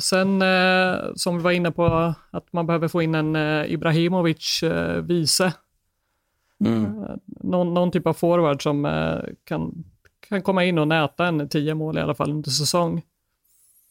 Sen, 0.00 0.42
som 1.16 1.36
vi 1.36 1.42
var 1.42 1.50
inne 1.50 1.70
på, 1.70 2.14
att 2.30 2.52
man 2.52 2.66
behöver 2.66 2.88
få 2.88 3.02
in 3.02 3.14
en 3.14 3.36
Ibrahimovic 3.66 4.62
vice. 5.02 5.52
Mm. 6.64 7.04
Någon, 7.26 7.74
någon 7.74 7.90
typ 7.90 8.06
av 8.06 8.12
forward 8.12 8.62
som 8.62 8.84
kan, 9.44 9.84
kan 10.28 10.42
komma 10.42 10.64
in 10.64 10.78
och 10.78 10.88
näta 10.88 11.26
en 11.26 11.48
10 11.48 11.74
mål 11.74 11.98
i 11.98 12.00
alla 12.00 12.14
fall 12.14 12.30
under 12.30 12.50
säsong. 12.50 13.02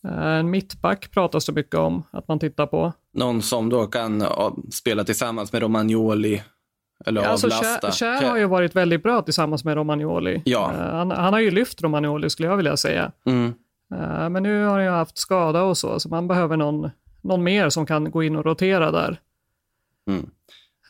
En 0.03 0.49
mittback 0.49 1.11
pratas 1.11 1.45
det 1.45 1.51
mycket 1.51 1.75
om 1.75 2.03
att 2.11 2.27
man 2.27 2.39
tittar 2.39 2.67
på. 2.67 2.93
Någon 3.13 3.41
som 3.41 3.69
då 3.69 3.87
kan 3.87 4.23
spela 4.71 5.03
tillsammans 5.03 5.53
med 5.53 5.61
Romagnoli 5.61 6.43
eller 7.05 7.21
Alltså, 7.21 7.47
avlasta. 7.47 7.91
Kjär 7.91 8.29
har 8.29 8.37
ju 8.37 8.45
varit 8.45 8.75
väldigt 8.75 9.03
bra 9.03 9.21
tillsammans 9.21 9.63
med 9.65 9.75
Romagnoli. 9.75 10.41
Ja. 10.45 10.71
Eh, 10.73 10.79
Han, 10.95 11.11
han 11.11 11.33
har 11.33 11.39
ju 11.39 11.51
lyft 11.51 11.81
Romagnoli 11.81 12.29
skulle 12.29 12.47
jag 12.49 12.57
vilja 12.57 12.77
säga. 12.77 13.11
Mm. 13.25 13.53
Eh, 13.95 14.29
Men 14.29 14.43
nu 14.43 14.63
har 14.63 14.71
han 14.73 14.83
ju 14.83 14.89
haft 14.89 15.17
skada 15.17 15.61
och 15.63 15.77
så, 15.77 15.99
så 15.99 16.09
man 16.09 16.27
behöver 16.27 16.57
någon, 16.57 16.89
någon 17.21 17.43
mer 17.43 17.69
som 17.69 17.85
kan 17.85 18.11
gå 18.11 18.23
in 18.23 18.35
och 18.35 18.45
rotera 18.45 18.91
där. 18.91 19.19
Mm. 20.07 20.29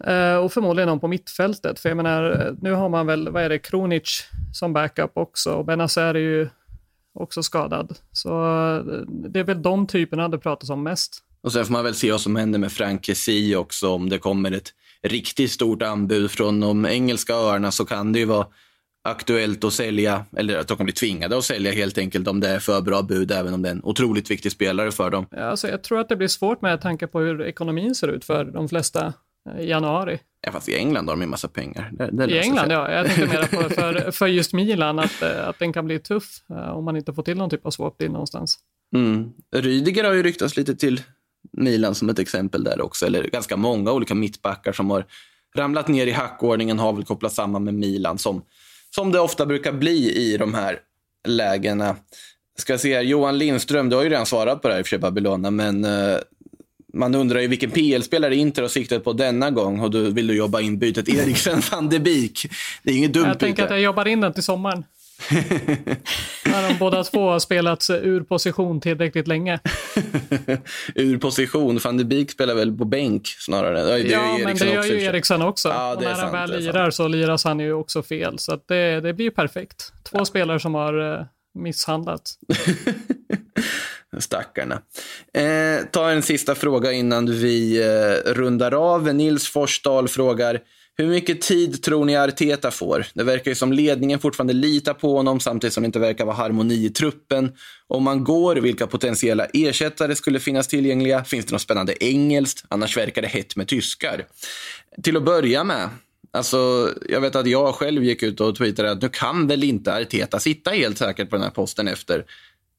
Eh, 0.03 0.37
Och 0.43 0.53
förmodligen 0.53 0.87
någon 0.89 0.99
på 0.99 1.07
mittfältet, 1.07 1.79
för 1.79 1.89
jag 1.89 1.95
menar, 1.95 2.55
nu 2.61 2.71
har 2.71 2.89
man 2.89 3.07
väl, 3.07 3.29
vad 3.29 3.43
är 3.43 3.49
det, 3.49 3.59
Kronic 3.59 4.27
som 4.53 4.73
backup 4.73 5.11
också 5.13 5.53
och 5.53 5.65
Benazer 5.65 6.13
är 6.15 6.19
ju 6.19 6.49
också 7.13 7.43
skadad. 7.43 7.97
Så 8.11 8.29
det 9.07 9.39
är 9.39 9.43
väl 9.43 9.61
de 9.61 9.87
typerna 9.87 10.27
det 10.29 10.37
pratas 10.37 10.69
om 10.69 10.83
mest. 10.83 11.23
Och 11.43 11.51
sen 11.51 11.65
får 11.65 11.71
man 11.73 11.83
väl 11.83 11.95
se 11.95 12.11
vad 12.11 12.21
som 12.21 12.35
händer 12.35 12.59
med 12.59 12.71
Frank 12.71 13.05
Kessie 13.05 13.55
också. 13.55 13.89
Om 13.89 14.09
det 14.09 14.17
kommer 14.17 14.51
ett 14.51 14.69
riktigt 15.07 15.51
stort 15.51 15.81
anbud 15.81 16.31
från 16.31 16.59
de 16.59 16.85
engelska 16.85 17.33
öarna 17.33 17.71
så 17.71 17.85
kan 17.85 18.13
det 18.13 18.19
ju 18.19 18.25
vara 18.25 18.47
aktuellt 19.03 19.63
att 19.63 19.73
sälja, 19.73 20.25
eller 20.37 20.57
att 20.57 20.67
de 20.67 20.77
kan 20.77 20.85
bli 20.85 20.93
tvingade 20.93 21.37
att 21.37 21.43
sälja 21.43 21.71
helt 21.71 21.97
enkelt 21.97 22.27
om 22.27 22.39
det 22.39 22.49
är 22.49 22.59
för 22.59 22.81
bra 22.81 23.01
bud, 23.01 23.31
även 23.31 23.53
om 23.53 23.61
det 23.61 23.69
är 23.69 23.73
en 23.73 23.83
otroligt 23.83 24.31
viktig 24.31 24.51
spelare 24.51 24.91
för 24.91 25.09
dem. 25.09 25.25
Alltså, 25.31 25.67
jag 25.67 25.83
tror 25.83 25.99
att 25.99 26.09
det 26.09 26.15
blir 26.15 26.27
svårt 26.27 26.61
med 26.61 26.81
tanke 26.81 27.07
på 27.07 27.19
hur 27.19 27.41
ekonomin 27.41 27.95
ser 27.95 28.07
ut 28.07 28.25
för 28.25 28.45
de 28.45 28.69
flesta 28.69 29.13
eh, 29.49 29.61
i 29.61 29.69
januari. 29.69 30.19
Ja, 30.45 30.51
fast 30.51 30.69
i 30.69 30.75
England 30.75 31.07
har 31.07 31.15
de 31.15 31.21
ju 31.21 31.27
massa 31.27 31.47
pengar. 31.47 31.91
Det, 31.93 32.09
det 32.11 32.31
I 32.31 32.39
England, 32.39 32.67
sig. 32.67 32.73
ja. 32.73 32.91
Jag 32.91 33.05
tänkte 33.05 33.27
mer 33.27 33.63
på 33.63 33.69
för, 33.69 34.11
för 34.11 34.27
just 34.27 34.53
Milan, 34.53 34.99
att, 34.99 35.21
eh, 35.21 35.47
att 35.47 35.59
den 35.59 35.73
kan 35.73 35.85
bli 35.85 35.99
tuff 35.99 36.25
eh, 36.49 36.69
om 36.69 36.85
man 36.85 36.97
inte 36.97 37.13
får 37.13 37.23
till 37.23 37.37
någon 37.37 37.49
typ 37.49 37.65
av 37.65 37.71
swap 37.71 37.97
deal 37.97 38.11
någonstans. 38.11 38.59
Mm. 38.95 39.31
Rydiger 39.55 40.03
har 40.03 40.13
ju 40.13 40.23
ryktats 40.23 40.57
lite 40.57 40.75
till 40.75 41.01
Milan 41.57 41.95
som 41.95 42.09
ett 42.09 42.19
exempel 42.19 42.63
där 42.63 42.81
också. 42.81 43.05
Eller 43.05 43.23
ganska 43.23 43.57
många 43.57 43.91
olika 43.91 44.15
mittbackar 44.15 44.73
som 44.73 44.89
har 44.89 45.05
ramlat 45.55 45.87
ner 45.87 46.07
i 46.07 46.11
hackordningen 46.11 46.79
har 46.79 46.93
väl 46.93 47.03
kopplats 47.03 47.35
samman 47.35 47.63
med 47.63 47.73
Milan 47.73 48.17
som, 48.17 48.41
som 48.95 49.11
det 49.11 49.19
ofta 49.19 49.45
brukar 49.45 49.71
bli 49.71 50.15
i 50.15 50.37
de 50.37 50.53
här 50.53 50.79
lägena. 51.27 51.95
Ska 52.57 52.77
se 52.77 52.95
här, 52.95 53.01
Johan 53.01 53.37
Lindström, 53.37 53.89
du 53.89 53.95
har 53.95 54.03
ju 54.03 54.09
redan 54.09 54.25
svarat 54.25 54.61
på 54.61 54.67
det 54.67 54.73
här 54.73 54.79
i 54.79 54.83
och 54.83 54.85
för 54.87 54.89
sig 54.89 54.99
Babylona, 54.99 55.51
men 55.51 55.85
eh, 55.85 56.17
man 56.93 57.15
undrar 57.15 57.39
ju 57.39 57.47
vilken 57.47 57.71
PL-spelare 57.71 58.35
Inter 58.35 58.61
har 58.61 58.69
siktat 58.69 59.03
på 59.03 59.13
denna 59.13 59.51
gång 59.51 59.79
och 59.79 59.91
då 59.91 59.99
vill 59.99 60.27
du 60.27 60.35
jobba 60.37 60.61
in 60.61 60.79
bytet 60.79 61.09
Eriksen 61.09 61.61
van 61.71 61.89
de 61.89 61.99
Beek. 61.99 62.45
Det 62.83 62.91
är 62.91 62.95
inget 62.95 63.13
dumt 63.13 63.27
Jag 63.27 63.39
tänker 63.39 63.63
byte. 63.63 63.65
att 63.65 63.71
jag 63.71 63.81
jobbar 63.81 64.07
in 64.07 64.21
den 64.21 64.33
till 64.33 64.43
sommaren. 64.43 64.83
När 66.45 66.69
de 66.69 66.77
båda 66.79 67.03
två 67.03 67.29
har 67.29 67.39
spelat 67.39 67.89
ur 67.89 68.21
position 68.21 68.81
tillräckligt 68.81 69.27
länge. 69.27 69.59
Ur 70.95 71.17
position, 71.17 71.79
van 71.83 71.97
de 71.97 72.03
Beek 72.03 72.31
spelar 72.31 72.55
väl 72.55 72.77
på 72.77 72.85
bänk 72.85 73.27
snarare. 73.27 73.79
Ja, 73.79 73.97
det 73.97 74.03
ja, 74.03 74.37
men 74.43 74.57
det 74.57 74.65
gör 74.65 74.83
ju. 74.83 75.01
Eriksen 75.01 75.41
också. 75.41 75.69
Ja, 75.69 75.95
och 75.95 76.01
när 76.01 76.09
han 76.09 76.19
sant, 76.19 76.33
väl 76.33 76.49
det 76.49 76.55
är 76.55 76.59
lirar 76.59 76.91
så 76.91 77.07
liras 77.07 77.43
han 77.43 77.59
ju 77.59 77.73
också 77.73 78.03
fel. 78.03 78.39
Så 78.39 78.59
det, 78.67 79.01
det 79.01 79.13
blir 79.13 79.29
perfekt. 79.29 79.93
Två 80.03 80.25
spelare 80.25 80.59
som 80.59 80.75
har 80.75 81.19
eh, 81.19 81.25
misshandlat. 81.53 82.31
Stackarna. 84.19 84.81
Eh, 85.33 85.85
ta 85.91 86.09
en 86.09 86.21
sista 86.21 86.55
fråga 86.55 86.91
innan 86.91 87.25
vi 87.25 87.81
eh, 87.81 88.31
rundar 88.33 88.73
av. 88.73 89.15
Nils 89.15 89.47
Forsdahl 89.47 90.07
frågar 90.07 90.59
hur 91.01 91.09
mycket 91.09 91.41
tid 91.41 91.83
tror 91.83 92.05
ni 92.05 92.17
Arteta 92.17 92.71
får? 92.71 93.05
Det 93.13 93.23
verkar 93.23 93.51
ju 93.51 93.55
som 93.55 93.73
ledningen 93.73 94.19
fortfarande 94.19 94.53
litar 94.53 94.93
på 94.93 95.15
honom 95.17 95.39
samtidigt 95.39 95.73
som 95.73 95.83
det 95.83 95.85
inte 95.85 95.99
verkar 95.99 96.25
vara 96.25 96.35
harmoni 96.35 96.85
i 96.85 96.89
truppen. 96.89 97.51
Om 97.87 98.03
man 98.03 98.23
går, 98.23 98.55
vilka 98.55 98.87
potentiella 98.87 99.45
ersättare 99.45 100.15
skulle 100.15 100.39
finnas 100.39 100.67
tillgängliga? 100.67 101.23
Finns 101.23 101.45
det 101.45 101.51
något 101.51 101.61
spännande 101.61 102.03
engelskt? 102.03 102.65
Annars 102.69 102.97
verkar 102.97 103.21
det 103.21 103.27
hett 103.27 103.55
med 103.55 103.67
tyskar. 103.67 104.25
Till 105.03 105.17
att 105.17 105.23
börja 105.23 105.63
med, 105.63 105.89
alltså, 106.31 106.89
jag 107.09 107.21
vet 107.21 107.35
att 107.35 107.47
jag 107.47 107.75
själv 107.75 108.03
gick 108.03 108.23
ut 108.23 108.41
och 108.41 108.55
tweetade 108.55 108.91
att 108.91 109.01
nu 109.01 109.09
kan 109.09 109.47
väl 109.47 109.63
inte 109.63 109.95
Arteta 109.95 110.39
sitta 110.39 110.71
helt 110.71 110.97
säkert 110.97 111.29
på 111.29 111.35
den 111.35 111.43
här 111.43 111.51
posten 111.51 111.87
efter 111.87 112.25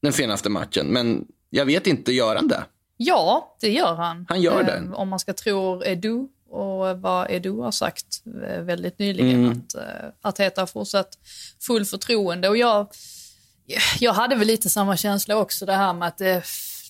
den 0.01 0.13
senaste 0.13 0.49
matchen. 0.49 0.87
Men 0.87 1.25
jag 1.49 1.65
vet 1.65 1.87
inte, 1.87 2.13
gör 2.13 2.35
han 2.35 2.47
det? 2.47 2.63
Ja, 2.97 3.57
det 3.61 3.69
gör 3.69 3.95
han. 3.95 4.25
Han 4.29 4.41
gör 4.41 4.63
det. 4.63 4.73
Eh, 4.73 4.93
Om 4.93 5.09
man 5.09 5.19
ska 5.19 5.33
tro 5.33 5.83
Edu 5.85 6.27
och 6.53 7.01
vad 7.01 7.31
Edu 7.31 7.59
har 7.59 7.71
sagt 7.71 8.23
eh, 8.47 8.61
väldigt 8.61 8.99
nyligen. 8.99 9.45
Mm. 9.45 9.51
Att 9.51 9.75
eh, 9.75 10.09
Arteta 10.21 10.61
har 10.61 10.65
fortsatt 10.67 11.17
full 11.61 11.85
förtroende. 11.85 12.49
Och 12.49 12.57
jag, 12.57 12.87
jag 13.99 14.13
hade 14.13 14.35
väl 14.35 14.47
lite 14.47 14.69
samma 14.69 14.97
känsla 14.97 15.37
också 15.37 15.65
det 15.65 15.73
här 15.73 15.93
med 15.93 16.07
att 16.07 16.17
det, 16.17 16.43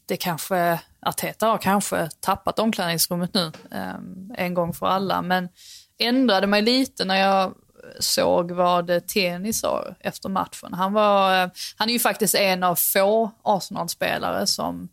det 0.05 0.18
kanske, 0.18 0.80
Arteta 0.99 1.47
har 1.47 1.57
kanske 1.57 2.09
tappat 2.20 2.59
omklädningsrummet 2.59 3.34
nu 3.34 3.51
eh, 3.72 3.95
en 4.38 4.53
gång 4.53 4.74
för 4.74 4.86
alla. 4.86 5.22
Men 5.22 5.49
ändrade 5.97 6.47
mig 6.47 6.61
lite 6.61 7.05
när 7.05 7.16
jag 7.16 7.53
såg 7.99 8.51
vad 8.51 9.07
Tenny 9.07 9.53
sa 9.53 9.95
efter 9.99 10.30
matchen. 10.30 10.74
Han, 10.74 10.93
var, 10.93 11.51
han 11.76 11.89
är 11.89 11.93
ju 11.93 11.99
faktiskt 11.99 12.36
en 12.36 12.64
av 12.64 12.76
få 12.76 13.32
Arsenal-spelare 13.43 14.47
som 14.47 14.89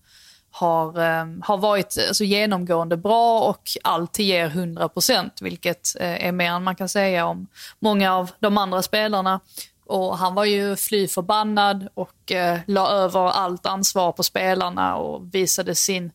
har, 0.50 0.98
eh, 0.98 1.26
har 1.42 1.56
varit 1.56 1.98
alltså, 2.08 2.24
genomgående 2.24 2.96
bra 2.96 3.40
och 3.40 3.62
alltid 3.84 4.26
ger 4.26 4.46
100 4.46 4.88
procent, 4.88 5.38
vilket 5.42 5.96
eh, 6.00 6.26
är 6.26 6.32
mer 6.32 6.50
än 6.50 6.64
man 6.64 6.76
kan 6.76 6.88
säga 6.88 7.26
om 7.26 7.46
många 7.78 8.14
av 8.14 8.30
de 8.40 8.58
andra 8.58 8.82
spelarna. 8.82 9.40
Och 9.86 10.18
han 10.18 10.34
var 10.34 10.44
ju 10.44 10.76
fly 10.76 11.08
förbannad 11.08 11.88
och 11.94 12.32
eh, 12.32 12.58
la 12.66 12.90
över 12.90 13.20
allt 13.20 13.66
ansvar 13.66 14.12
på 14.12 14.22
spelarna 14.22 14.96
och 14.96 15.34
visade 15.34 15.74
sin, 15.74 16.12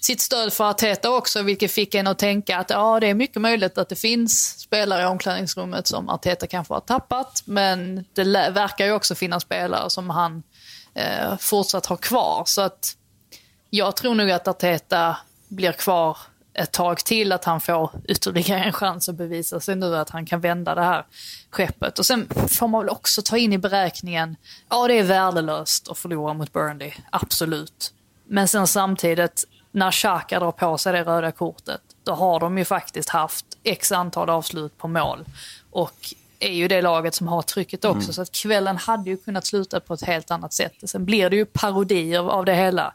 sitt 0.00 0.20
stöd 0.20 0.52
för 0.52 0.70
Arteta 0.70 1.10
också, 1.10 1.42
vilket 1.42 1.70
fick 1.70 1.94
en 1.94 2.06
att 2.06 2.18
tänka 2.18 2.58
att 2.58 2.70
ja, 2.70 3.00
det 3.00 3.06
är 3.06 3.14
mycket 3.14 3.42
möjligt 3.42 3.78
att 3.78 3.88
det 3.88 3.96
finns 3.96 4.60
spelare 4.60 5.02
i 5.02 5.06
omklädningsrummet 5.06 5.86
som 5.86 6.08
Arteta 6.08 6.46
kanske 6.46 6.74
har 6.74 6.80
tappat, 6.80 7.42
men 7.44 8.04
det 8.12 8.24
verkar 8.50 8.86
ju 8.86 8.92
också 8.92 9.14
finnas 9.14 9.42
spelare 9.42 9.90
som 9.90 10.10
han 10.10 10.42
eh, 10.94 11.36
fortsatt 11.38 11.86
har 11.86 11.96
kvar. 11.96 12.42
Så 12.46 12.60
att 12.60 12.97
jag 13.70 13.96
tror 13.96 14.14
nog 14.14 14.30
att 14.30 14.48
Arteta 14.48 15.16
blir 15.48 15.72
kvar 15.72 16.18
ett 16.54 16.72
tag 16.72 16.98
till, 16.98 17.32
att 17.32 17.44
han 17.44 17.60
får 17.60 17.90
ytterligare 18.08 18.64
en 18.64 18.72
chans 18.72 19.08
att 19.08 19.14
bevisa 19.14 19.60
sig 19.60 19.76
nu 19.76 19.96
att 19.96 20.10
han 20.10 20.26
kan 20.26 20.40
vända 20.40 20.74
det 20.74 20.82
här 20.82 21.06
skeppet. 21.50 21.98
Och 21.98 22.06
sen 22.06 22.28
får 22.48 22.68
man 22.68 22.80
väl 22.80 22.90
också 22.90 23.22
ta 23.22 23.36
in 23.36 23.52
i 23.52 23.58
beräkningen, 23.58 24.36
ja 24.68 24.88
det 24.88 24.98
är 24.98 25.02
värdelöst 25.02 25.88
att 25.88 25.98
förlora 25.98 26.34
mot 26.34 26.52
Burnley, 26.52 26.92
absolut. 27.10 27.92
Men 28.26 28.48
sen 28.48 28.66
samtidigt, 28.66 29.44
när 29.72 29.90
Xhaka 29.90 30.40
drar 30.40 30.52
på 30.52 30.78
sig 30.78 30.92
det 30.92 31.04
röda 31.04 31.32
kortet, 31.32 31.80
då 32.04 32.12
har 32.12 32.40
de 32.40 32.58
ju 32.58 32.64
faktiskt 32.64 33.08
haft 33.08 33.46
x 33.62 33.92
antal 33.92 34.30
avslut 34.30 34.78
på 34.78 34.88
mål. 34.88 35.24
Och 35.70 36.14
är 36.38 36.52
ju 36.52 36.68
det 36.68 36.82
laget 36.82 37.14
som 37.14 37.28
har 37.28 37.42
trycket 37.42 37.84
också, 37.84 38.12
så 38.12 38.22
att 38.22 38.32
kvällen 38.32 38.76
hade 38.76 39.10
ju 39.10 39.16
kunnat 39.16 39.46
sluta 39.46 39.80
på 39.80 39.94
ett 39.94 40.02
helt 40.02 40.30
annat 40.30 40.52
sätt. 40.52 40.74
Sen 40.84 41.04
blir 41.04 41.30
det 41.30 41.36
ju 41.36 41.44
parodier 41.44 42.30
av 42.30 42.44
det 42.44 42.54
hela. 42.54 42.94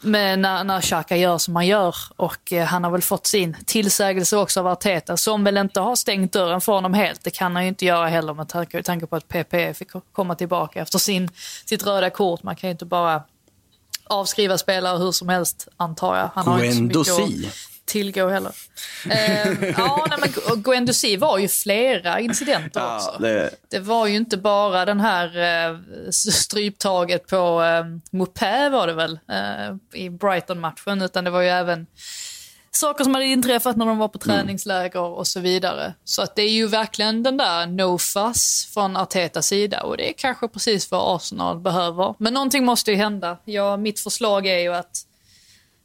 Men 0.00 0.42
när, 0.42 0.64
när 0.64 0.80
Xhaka 0.80 1.16
gör 1.16 1.38
som 1.38 1.56
han 1.56 1.66
gör 1.66 1.96
och 2.16 2.52
eh, 2.52 2.66
han 2.66 2.84
har 2.84 2.90
väl 2.90 3.02
fått 3.02 3.26
sin 3.26 3.56
tillsägelse 3.66 4.36
också 4.36 4.60
av 4.60 4.66
Arteta 4.66 5.16
som 5.16 5.44
väl 5.44 5.56
inte 5.56 5.80
har 5.80 5.96
stängt 5.96 6.32
dörren 6.32 6.60
för 6.60 6.72
honom 6.72 6.94
helt. 6.94 7.24
Det 7.24 7.30
kan 7.30 7.54
han 7.54 7.64
ju 7.64 7.68
inte 7.68 7.84
göra 7.84 8.08
heller 8.08 8.34
med 8.34 8.48
tanke, 8.48 8.82
tanke 8.82 9.06
på 9.06 9.16
att 9.16 9.28
PP 9.28 9.74
fick 9.74 9.88
komma 10.12 10.34
tillbaka 10.34 10.80
efter 10.80 10.98
sin, 10.98 11.30
sitt 11.64 11.86
röda 11.86 12.10
kort. 12.10 12.42
Man 12.42 12.56
kan 12.56 12.68
ju 12.68 12.72
inte 12.72 12.86
bara 12.86 13.22
avskriva 14.04 14.58
spelare 14.58 14.98
hur 14.98 15.12
som 15.12 15.28
helst 15.28 15.68
antar 15.76 16.16
jag. 16.16 16.30
Han 16.34 16.46
har 16.46 16.60
ju 16.60 16.72
inte 16.72 17.04
så 17.04 17.26
mycket 17.26 17.46
att 17.46 17.69
tillgå 17.90 18.28
heller. 18.28 18.52
Eh, 19.10 19.70
ja, 19.78 20.06
nej, 20.10 20.18
men 20.20 20.62
Guendouzi 20.62 21.16
var 21.16 21.38
ju 21.38 21.48
flera 21.48 22.20
incidenter 22.20 22.96
också. 22.96 23.16
det... 23.18 23.50
Det 23.68 23.78
var 23.78 24.06
ju 24.06 24.16
inte 24.16 24.36
bara 24.36 24.84
den 24.84 25.00
här 25.00 25.38
eh, 25.38 25.78
stryptaget 26.10 27.26
på 27.26 27.62
eh, 27.62 27.84
Mopé 28.10 28.68
var 28.68 28.86
det 28.86 28.92
väl 28.92 29.18
eh, 29.32 30.00
i 30.00 30.10
Brighton-matchen, 30.10 31.02
utan 31.02 31.24
det 31.24 31.30
var 31.30 31.40
ju 31.40 31.48
även 31.48 31.86
saker 32.70 33.04
som 33.04 33.14
hade 33.14 33.26
inträffat 33.26 33.76
när 33.76 33.86
de 33.86 33.98
var 33.98 34.08
på 34.08 34.18
träningsläger 34.18 35.00
och 35.00 35.26
så 35.26 35.40
vidare. 35.40 35.94
Så 36.04 36.22
att 36.22 36.36
det 36.36 36.42
är 36.42 36.50
ju 36.50 36.66
verkligen 36.66 37.22
den 37.22 37.36
där 37.36 37.66
no 37.66 37.98
fuss 37.98 38.70
från 38.74 38.96
Artetas 38.96 39.46
sida 39.46 39.82
och 39.82 39.96
det 39.96 40.10
är 40.10 40.12
kanske 40.12 40.48
precis 40.48 40.90
vad 40.90 41.16
Arsenal 41.16 41.58
behöver. 41.58 42.14
Men 42.18 42.34
någonting 42.34 42.64
måste 42.64 42.90
ju 42.90 42.96
hända. 42.96 43.36
Ja, 43.44 43.76
mitt 43.76 44.00
förslag 44.00 44.46
är 44.46 44.58
ju 44.58 44.74
att 44.74 45.06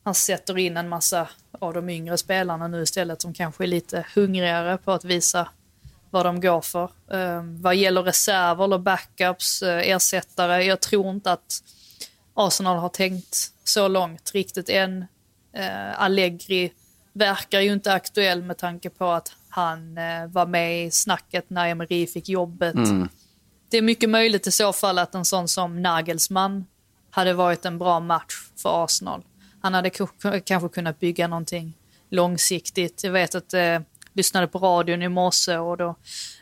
han 0.05 0.15
sätter 0.15 0.57
in 0.57 0.77
en 0.77 0.89
massa 0.89 1.27
av 1.59 1.73
de 1.73 1.89
yngre 1.89 2.17
spelarna 2.17 2.67
nu 2.67 2.81
istället 2.81 3.21
som 3.21 3.33
kanske 3.33 3.63
är 3.63 3.67
lite 3.67 4.05
hungrigare 4.15 4.77
på 4.77 4.91
att 4.91 5.05
visa 5.05 5.49
vad 6.09 6.25
de 6.25 6.41
går 6.41 6.61
för. 6.61 6.91
Um, 7.07 7.61
vad 7.61 7.75
gäller 7.75 8.03
reserver 8.03 8.63
eller 8.63 8.77
backups, 8.77 9.63
uh, 9.63 9.69
ersättare, 9.69 10.63
jag 10.63 10.81
tror 10.81 11.09
inte 11.09 11.31
att 11.31 11.63
Arsenal 12.33 12.77
har 12.77 12.89
tänkt 12.89 13.51
så 13.63 13.87
långt 13.87 14.31
riktigt 14.33 14.69
än. 14.69 15.05
Uh, 15.57 16.01
Allegri 16.01 16.71
verkar 17.13 17.59
ju 17.59 17.73
inte 17.73 17.93
aktuell 17.93 18.41
med 18.41 18.57
tanke 18.57 18.89
på 18.89 19.11
att 19.11 19.31
han 19.49 19.97
uh, 19.97 20.27
var 20.27 20.45
med 20.45 20.85
i 20.85 20.91
snacket 20.91 21.49
när 21.49 21.67
Emery 21.67 22.07
fick 22.07 22.29
jobbet. 22.29 22.75
Mm. 22.75 23.09
Det 23.69 23.77
är 23.77 23.81
mycket 23.81 24.09
möjligt 24.09 24.47
i 24.47 24.51
så 24.51 24.73
fall 24.73 24.99
att 24.99 25.15
en 25.15 25.25
sån 25.25 25.47
som 25.47 25.81
Nagelsmann 25.81 26.65
hade 27.09 27.33
varit 27.33 27.65
en 27.65 27.77
bra 27.77 27.99
match 27.99 28.33
för 28.55 28.83
Arsenal. 28.83 29.23
Han 29.65 29.73
hade 29.73 29.89
kanske 30.45 30.69
kunnat 30.69 30.99
bygga 30.99 31.27
någonting 31.27 31.73
långsiktigt. 32.09 33.03
Jag 33.03 33.11
vet 33.11 33.35
att 33.35 33.53
jag 33.53 33.75
eh, 33.75 33.81
lyssnade 34.13 34.47
på 34.47 34.59
radion 34.59 35.01
i 35.01 35.09
morse 35.09 35.57
och 35.57 35.77
då 35.77 35.95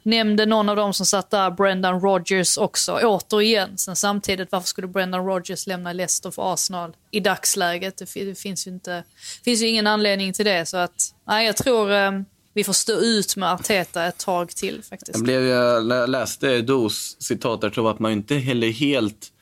nämnde 0.03 0.45
någon 0.45 0.69
av 0.69 0.75
dem 0.75 0.93
som 0.93 1.05
satt 1.05 1.29
där 1.29 1.51
Brendan 1.51 2.01
Rodgers 2.01 2.57
också, 2.57 2.99
återigen. 3.03 3.77
Sen 3.77 3.95
samtidigt, 3.95 4.51
varför 4.51 4.67
skulle 4.67 4.87
Brendan 4.87 5.25
Rodgers 5.25 5.67
lämna 5.67 5.93
Leicester 5.93 6.31
för 6.31 6.53
Arsenal 6.53 6.95
i 7.11 7.19
dagsläget? 7.19 7.97
Det, 7.97 8.25
det 8.25 8.35
finns 8.35 8.67
ju 8.67 8.71
inte, 8.71 9.03
finns 9.43 9.61
ju 9.61 9.67
ingen 9.67 9.87
anledning 9.87 10.33
till 10.33 10.45
det. 10.45 10.65
Så 10.65 10.77
att, 10.77 11.13
nej, 11.27 11.45
jag 11.45 11.57
tror 11.57 11.91
eh, 11.91 12.11
vi 12.53 12.63
får 12.63 12.73
stå 12.73 12.93
ut 12.93 13.35
med 13.35 13.51
Arteta 13.51 14.05
ett 14.05 14.17
tag 14.17 14.49
till 14.49 14.83
faktiskt. 14.89 15.17
Jag, 15.17 15.23
blev, 15.23 15.43
jag 15.43 16.09
läste 16.09 16.61
Dos 16.61 17.17
citat 17.19 17.59
jag 17.63 17.73
tror 17.73 17.91
att 17.91 17.99
man 17.99 18.11
inte 18.11 18.35
heller 18.35 18.71
helt 18.71 19.32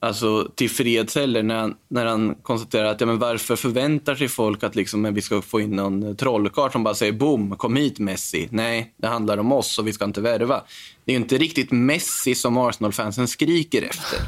alltså, 0.00 0.50
till 0.54 0.70
freds 0.70 1.14
heller 1.14 1.42
när 1.42 1.56
han, 1.56 1.74
när 1.88 2.06
han 2.06 2.34
konstaterar 2.34 2.84
att 2.84 3.00
ja, 3.00 3.06
men 3.06 3.18
varför 3.18 3.56
förväntar 3.56 4.14
sig 4.14 4.28
folk 4.28 4.62
att 4.62 4.76
liksom, 4.76 5.14
vi 5.14 5.22
ska 5.22 5.42
få 5.42 5.60
in 5.60 5.70
någon 5.70 6.16
trollkarl 6.16 6.70
som 6.70 6.84
bara 6.84 6.94
säger 6.94 7.12
boom, 7.12 7.56
kom 7.56 7.76
hit 7.76 7.98
Messi. 7.98 8.48
Nej, 8.50 8.94
det 8.96 9.06
handlar 9.06 9.38
om 9.38 9.52
oss 9.52 9.78
och 9.78 9.86
vi 9.86 9.92
ska 9.92 10.04
inte 10.04 10.20
värva. 10.20 10.62
Det 11.04 11.12
är 11.12 11.16
ju 11.16 11.22
inte 11.22 11.38
riktigt 11.38 11.70
Messi 11.70 12.34
som 12.34 12.58
Arsenal-fansen 12.58 13.28
skriker 13.28 13.82
efter. 13.82 14.18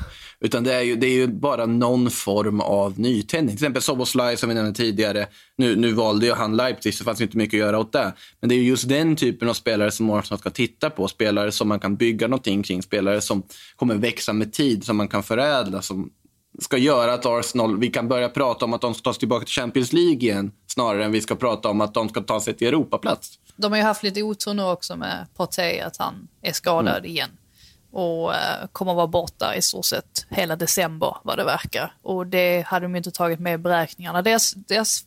Utan 0.45 0.65
det 0.65 0.75
är, 0.75 0.81
ju, 0.81 0.97
det 0.97 1.07
är 1.07 1.13
ju 1.13 1.27
bara 1.27 1.67
någon 1.67 2.11
form 2.11 2.61
av 2.61 3.01
nytändning. 3.01 3.57
Till 3.57 3.65
exempel 3.65 3.83
Soboslaj 3.83 4.37
som 4.37 4.49
vi 4.49 4.55
nämnde 4.55 4.73
tidigare. 4.73 5.27
Nu, 5.57 5.77
nu 5.77 5.93
valde 5.93 6.27
ju 6.27 6.33
han 6.33 6.57
Leipzig 6.57 6.95
så 6.95 7.05
det 7.05 7.05
fanns 7.05 7.21
inte 7.21 7.37
mycket 7.37 7.55
att 7.55 7.67
göra 7.67 7.79
åt 7.79 7.93
det. 7.93 8.13
Men 8.41 8.49
det 8.49 8.55
är 8.55 8.57
ju 8.57 8.65
just 8.65 8.89
den 8.89 9.17
typen 9.17 9.49
av 9.49 9.55
spelare 9.55 9.91
som 9.91 10.11
Arsenal 10.11 10.39
ska 10.39 10.51
titta 10.51 10.91
på. 10.91 11.09
Spelare 11.09 11.53
som 11.53 11.69
man 11.69 11.81
kan 11.81 11.97
bygga 11.97 12.29
någonting 12.29 12.63
kring. 12.63 12.83
Spelare 12.83 13.21
som 13.21 13.43
kommer 13.77 13.95
växa 13.95 14.33
med 14.33 14.53
tid, 14.53 14.85
som 14.85 14.97
man 14.97 15.09
kan 15.09 15.23
förädla. 15.23 15.83
Som 15.83 16.11
ska 16.59 16.77
göra 16.77 17.15
att 17.15 17.27
Arsenal, 17.27 17.79
vi 17.79 17.89
kan 17.89 18.09
börja 18.09 18.29
prata 18.29 18.65
om 18.65 18.73
att 18.73 18.81
de 18.81 18.95
ska 18.95 19.03
ta 19.03 19.13
sig 19.13 19.19
tillbaka 19.19 19.45
till 19.45 19.55
Champions 19.55 19.93
League 19.93 20.13
igen. 20.13 20.53
Snarare 20.67 21.05
än 21.05 21.13
vi 21.13 21.21
ska 21.21 21.35
prata 21.35 21.69
om 21.69 21.81
att 21.81 21.95
de 21.95 22.09
ska 22.09 22.21
ta 22.21 22.41
sig 22.41 22.55
till 22.55 22.69
Europaplats. 22.69 23.39
De 23.57 23.73
har 23.73 23.79
ju 23.79 23.85
haft 23.85 24.03
lite 24.03 24.23
otur 24.23 24.55
nu 24.55 24.63
också 24.63 24.97
med 24.97 25.27
Partey, 25.37 25.81
att 25.81 25.97
han 25.97 26.29
är 26.43 26.53
skadad 26.53 27.07
igen. 27.07 27.31
Och 27.93 28.35
eh, 28.35 28.67
kommer 28.73 28.95
vara 28.95 29.07
borta 29.07 29.57
i 29.57 29.63
stort 29.63 29.85
sett 29.85 30.27
hela 30.29 30.57
december 30.57 31.17
vad 31.23 31.39
det 31.39 31.45
verkar. 31.45 31.95
Och 32.03 32.27
det 32.27 32.63
hade 32.67 32.85
de 32.85 32.97
inte 32.97 33.11
tagit 33.11 33.41
med 33.41 33.55
i 33.55 33.59
beräkningarna. 33.59 34.23
Deras, 34.23 34.53
deras 34.53 35.05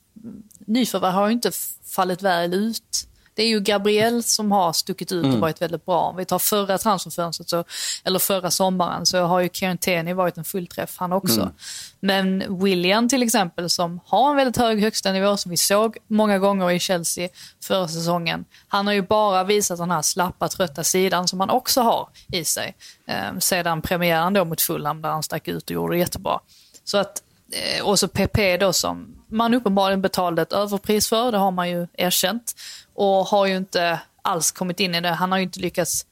nyförvärv 0.60 1.14
har 1.14 1.28
ju 1.28 1.34
inte 1.34 1.52
fallit 1.96 2.22
väl 2.22 2.54
ut. 2.54 3.08
Det 3.36 3.44
är 3.44 3.48
ju 3.48 3.60
Gabriel 3.60 4.24
som 4.24 4.52
har 4.52 4.74
stuckit 4.74 5.12
ut 5.12 5.26
och 5.34 5.40
varit 5.40 5.62
väldigt 5.62 5.86
bra. 5.86 6.02
Om 6.02 6.16
vi 6.16 6.26
tar 6.26 6.40
förra 6.40 6.78
transferfönstret, 6.78 7.50
så, 7.50 7.64
eller 8.04 8.20
förra 8.20 8.52
sommaren, 8.52 9.06
så 9.06 9.22
har 9.22 9.40
ju 9.40 9.50
Kieran 9.54 9.78
Tierney 9.78 10.14
varit 10.14 10.38
en 10.38 10.44
fullträff 10.44 10.98
han 10.98 11.14
också. 11.14 11.52
Men 12.00 12.60
William 12.64 13.10
till 13.10 13.24
exempel, 13.24 13.70
som 13.70 14.00
har 14.06 14.30
en 14.30 14.36
väldigt 14.36 14.58
hög 14.58 14.82
högsta 14.82 15.12
nivå, 15.12 15.38
som 15.38 15.52
vi 15.52 15.58
såg 15.58 15.98
många 16.08 16.40
gånger 16.40 16.72
i 16.72 16.80
Chelsea 16.80 17.30
förra 17.64 17.88
säsongen. 17.88 18.46
Han 18.68 18.88
har 18.88 18.94
ju 18.94 19.02
bara 19.02 19.44
visat 19.44 19.78
den 19.78 19.92
här 19.92 20.02
slappa, 20.02 20.48
trötta 20.48 20.84
sidan 20.84 21.28
som 21.28 21.40
han 21.40 21.50
också 21.50 21.82
har 21.82 22.10
i 22.32 22.46
sig. 22.46 22.76
Eh, 23.08 23.38
sedan 23.40 23.82
premiären 23.82 24.34
då 24.34 24.46
mot 24.46 24.62
Fulham, 24.62 25.02
där 25.02 25.10
han 25.10 25.24
stack 25.24 25.48
ut 25.48 25.64
och 25.64 25.72
gjorde 25.72 25.98
jättebra. 25.98 26.40
Så 26.84 26.98
att, 26.98 27.24
eh, 27.52 27.86
och 27.86 28.00
så 28.00 28.08
PP 28.08 28.58
då 28.58 28.74
som 28.74 29.16
man 29.28 29.54
uppenbarligen 29.54 30.02
betalade 30.02 30.42
ett 30.42 30.54
överpris 30.54 31.10
för, 31.10 31.32
det 31.32 31.38
har 31.38 31.52
man 31.52 31.70
ju 31.70 31.88
erkänt. 31.94 32.56
Och 32.96 33.26
har 33.26 33.46
ju 33.46 33.58
inte 33.58 34.00
alls 34.22 34.52
kommit 34.52 34.80
in 34.80 34.96
i 34.96 35.02
det. 35.02 35.10
Han 35.10 35.32
har 35.32 35.40
ju 35.40 35.44
inte 35.44 35.60
lyckats 35.60 36.06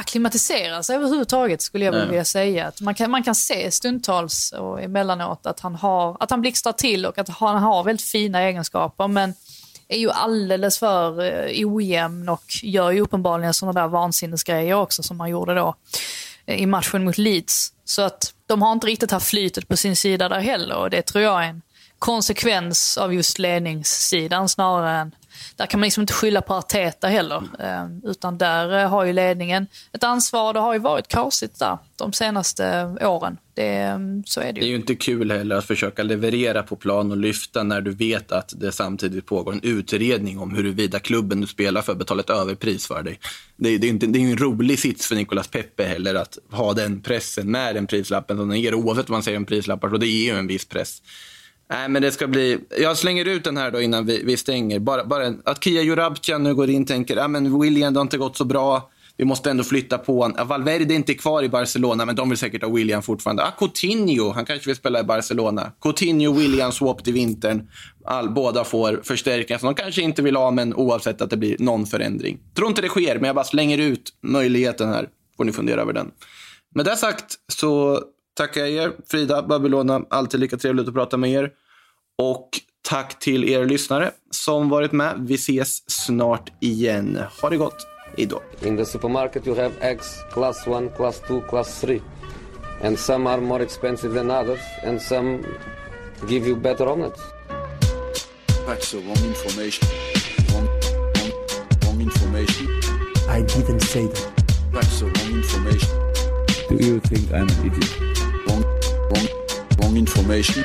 akklimatisera 0.00 0.82
sig 0.82 0.96
överhuvudtaget 0.96 1.62
skulle 1.62 1.84
jag 1.84 1.92
vilja 1.92 2.24
säga. 2.24 2.66
Att 2.66 2.80
man, 2.80 2.94
kan, 2.94 3.10
man 3.10 3.22
kan 3.22 3.34
se 3.34 3.70
stundtals 3.70 4.52
och 4.52 4.82
emellanåt 4.82 5.46
att 5.46 5.60
han, 5.60 5.74
har, 5.74 6.16
att 6.20 6.30
han 6.30 6.40
blixtrar 6.40 6.72
till 6.72 7.06
och 7.06 7.18
att 7.18 7.28
han 7.28 7.62
har 7.62 7.84
väldigt 7.84 8.06
fina 8.06 8.40
egenskaper. 8.40 9.08
Men 9.08 9.34
är 9.88 9.98
ju 9.98 10.10
alldeles 10.10 10.78
för 10.78 11.24
eh, 11.24 11.68
ojämn 11.68 12.28
och 12.28 12.44
gör 12.62 12.90
ju 12.90 13.00
uppenbarligen 13.00 13.54
sådana 13.54 13.80
där 13.80 13.88
vansinnesgrejer 13.88 14.74
också 14.74 15.02
som 15.02 15.20
han 15.20 15.30
gjorde 15.30 15.54
då 15.54 15.74
eh, 16.46 16.62
i 16.62 16.66
matchen 16.66 17.04
mot 17.04 17.18
Leeds. 17.18 17.72
Så 17.84 18.02
att 18.02 18.34
de 18.46 18.62
har 18.62 18.72
inte 18.72 18.86
riktigt 18.86 19.10
haft 19.10 19.26
flytet 19.26 19.68
på 19.68 19.76
sin 19.76 19.96
sida 19.96 20.28
där 20.28 20.40
heller 20.40 20.76
och 20.76 20.90
det 20.90 21.02
tror 21.02 21.24
jag 21.24 21.44
är 21.44 21.48
en 21.48 21.62
konsekvens 22.00 22.98
av 22.98 23.14
just 23.14 23.38
ledningssidan 23.38 24.48
snarare 24.48 24.98
än 24.98 25.14
där 25.56 25.66
kan 25.66 25.80
man 25.80 25.86
liksom 25.86 26.00
inte 26.00 26.12
skylla 26.12 26.42
på 26.42 26.54
Arteta 26.54 27.08
heller. 27.08 27.42
Eh, 27.58 28.10
utan 28.10 28.38
där 28.38 28.82
eh, 28.82 28.88
har 28.88 29.04
ju 29.04 29.12
ledningen 29.12 29.66
ett 29.92 30.04
ansvar. 30.04 30.54
Det 30.54 30.60
har 30.60 30.72
ju 30.72 30.78
varit 30.78 31.08
kaosigt 31.08 31.58
där 31.58 31.78
de 31.96 32.12
senaste 32.12 32.84
åren. 33.00 33.36
Det, 33.54 33.76
eh, 33.76 33.98
så 34.26 34.40
är 34.40 34.46
det 34.46 34.52
Det 34.52 34.60
är 34.60 34.64
ju. 34.64 34.70
ju 34.70 34.76
inte 34.76 34.94
kul 34.94 35.30
heller 35.30 35.56
att 35.56 35.64
försöka 35.64 36.02
leverera 36.02 36.62
på 36.62 36.76
plan 36.76 37.10
och 37.10 37.16
lyfta 37.16 37.62
när 37.62 37.80
du 37.80 37.90
vet 37.90 38.32
att 38.32 38.52
det 38.56 38.72
samtidigt 38.72 39.26
pågår 39.26 39.52
en 39.52 39.60
utredning 39.62 40.38
om 40.38 40.54
huruvida 40.54 40.98
klubben 40.98 41.40
du 41.40 41.46
spelar 41.46 41.82
för 41.82 41.94
betalar 41.94 42.22
ett 42.22 42.30
överpris 42.30 42.86
för 42.86 43.02
dig. 43.02 43.20
Det 43.56 43.68
är, 43.68 43.78
det 43.78 43.86
är, 43.86 43.90
inte, 43.90 44.06
det 44.06 44.18
är 44.18 44.20
ju 44.20 44.30
en 44.30 44.38
rolig 44.38 44.78
sits 44.78 45.06
för 45.06 45.14
Nicolas 45.14 45.48
Pepe 45.48 45.84
heller 45.84 46.14
att 46.14 46.38
ha 46.50 46.72
den 46.72 47.00
pressen 47.02 47.50
med 47.50 47.74
den 47.74 47.86
prislappen 47.86 48.36
som 48.36 48.48
den 48.48 48.60
ger 48.60 48.74
oavsett 48.74 49.08
vad 49.08 49.16
man 49.16 49.22
säger 49.22 49.38
om 49.38 49.44
prislappar. 49.44 49.92
Och 49.92 50.00
det 50.00 50.06
ger 50.06 50.32
ju 50.32 50.38
en 50.38 50.46
viss 50.46 50.64
press. 50.64 51.02
Nej, 51.70 51.88
men 51.88 52.02
det 52.02 52.12
ska 52.12 52.26
bli... 52.26 52.58
Jag 52.78 52.96
slänger 52.96 53.24
ut 53.24 53.44
den 53.44 53.56
här 53.56 53.70
då 53.70 53.80
innan 53.80 54.06
vi, 54.06 54.22
vi 54.24 54.36
stänger. 54.36 54.78
Bara, 54.78 55.04
bara 55.04 55.26
en- 55.26 55.42
att 55.44 55.64
Kia 55.64 55.82
Jurabtjan 55.82 56.42
nu 56.42 56.54
går 56.54 56.70
in 56.70 56.82
och 56.82 56.88
tänker 56.88 57.16
ah, 57.16 57.28
men 57.28 57.60
William, 57.60 57.92
det 57.94 57.98
har 58.00 58.02
inte 58.02 58.18
gått 58.18 58.36
så 58.36 58.44
bra. 58.44 58.90
Vi 59.16 59.24
måste 59.24 59.50
ändå 59.50 59.64
flytta 59.64 59.98
på 59.98 60.22
honom. 60.22 60.48
Valverde 60.48 60.94
är 60.94 60.96
inte 60.96 61.14
kvar 61.14 61.42
i 61.42 61.48
Barcelona, 61.48 62.04
men 62.04 62.16
de 62.16 62.28
vill 62.28 62.38
säkert 62.38 62.62
ha 62.62 62.70
William 62.70 63.02
fortfarande. 63.02 63.42
Ah, 63.42 63.50
Coutinho, 63.58 64.30
han 64.32 64.44
kanske 64.44 64.66
vill 64.68 64.76
spela 64.76 65.00
i 65.00 65.02
Barcelona. 65.02 65.72
Coutinho, 65.82 66.32
William, 66.32 66.72
swap 66.72 67.04
till 67.04 67.12
vintern. 67.12 67.68
All, 68.04 68.30
båda 68.30 68.64
får 68.64 69.00
förstärkningar 69.04 69.58
som 69.58 69.66
de 69.66 69.74
kanske 69.82 70.02
inte 70.02 70.22
vill 70.22 70.36
ha, 70.36 70.50
men 70.50 70.74
oavsett 70.74 71.22
att 71.22 71.30
det 71.30 71.36
blir 71.36 71.56
någon 71.58 71.86
förändring. 71.86 72.38
Tror 72.56 72.68
inte 72.68 72.82
det 72.82 72.88
sker, 72.88 73.14
men 73.14 73.24
jag 73.24 73.34
bara 73.34 73.44
slänger 73.44 73.78
ut 73.78 74.10
möjligheten 74.22 74.88
här. 74.88 75.08
Får 75.36 75.44
ni 75.44 75.52
fundera 75.52 75.80
över 75.80 75.92
den. 75.92 76.10
Med 76.74 76.84
det 76.84 76.96
sagt 76.96 77.34
så 77.52 78.00
tackar 78.40 78.60
jag 78.60 78.70
er, 78.70 78.92
Frida, 79.06 79.42
Babylona. 79.42 80.02
Alltid 80.10 80.40
lika 80.40 80.56
trevligt 80.56 80.88
att 80.88 80.94
prata 80.94 81.16
med 81.16 81.30
er. 81.30 81.50
Och 82.18 82.48
tack 82.88 83.18
till 83.18 83.48
er 83.48 83.64
lyssnare 83.64 84.10
som 84.30 84.68
varit 84.68 84.92
med. 84.92 85.14
Vi 85.18 85.34
ses 85.34 85.90
snart 85.90 86.52
igen. 86.60 87.18
Ha 87.42 87.50
det 87.50 87.56
gott. 87.56 87.86
Hej 88.16 88.26
då. 88.26 88.42
In 88.62 88.76
the 88.76 88.84
supermarket, 88.84 89.46
you 89.46 89.56
have 89.56 89.72
eggs 89.80 90.24
class 90.32 90.66
1, 90.66 90.96
class 90.96 91.22
2, 91.28 91.40
class 91.40 91.80
3. 91.80 92.00
And 92.82 92.98
some 92.98 93.30
are 93.30 93.40
more 93.40 93.64
expensive 93.64 94.14
than 94.14 94.30
others, 94.30 94.60
and 94.84 95.02
some 95.02 95.38
give 96.28 96.48
you 96.48 96.56
better 96.56 96.86
omelets. 96.86 97.20
That's 98.66 98.90
the 98.90 98.98
wrong 98.98 99.24
information. 99.28 99.88
Wrong, 100.52 100.68
wrong, 101.16 101.32
wrong 101.84 102.00
information. 102.00 102.66
I 103.28 103.42
didn't 103.42 103.80
say 103.80 104.06
that. 104.06 104.44
That's 104.72 105.00
the 105.00 105.06
wrong 105.06 105.36
information. 105.42 105.90
Do 106.68 106.86
you 106.86 107.00
think 107.00 107.32
I'm 107.32 107.48
an 107.48 107.66
idiot? 107.66 108.09
Wrong, 109.10 109.26
wrong, 109.26 109.66
wrong 109.80 109.96
information. 109.96 110.64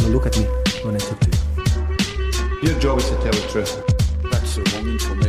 Now 0.00 0.08
look 0.08 0.26
at 0.26 0.36
me 0.36 0.44
when 0.82 0.96
I 0.96 0.98
talk 0.98 1.20
to 1.20 1.30
you. 1.30 2.68
Your 2.68 2.80
job 2.80 2.98
is 2.98 3.08
to 3.08 3.16
tell 3.16 3.32
the 3.32 3.46
truth. 3.50 3.72
That's 4.30 4.56
the 4.56 4.62
wrong 4.74 4.88
information. 4.88 5.23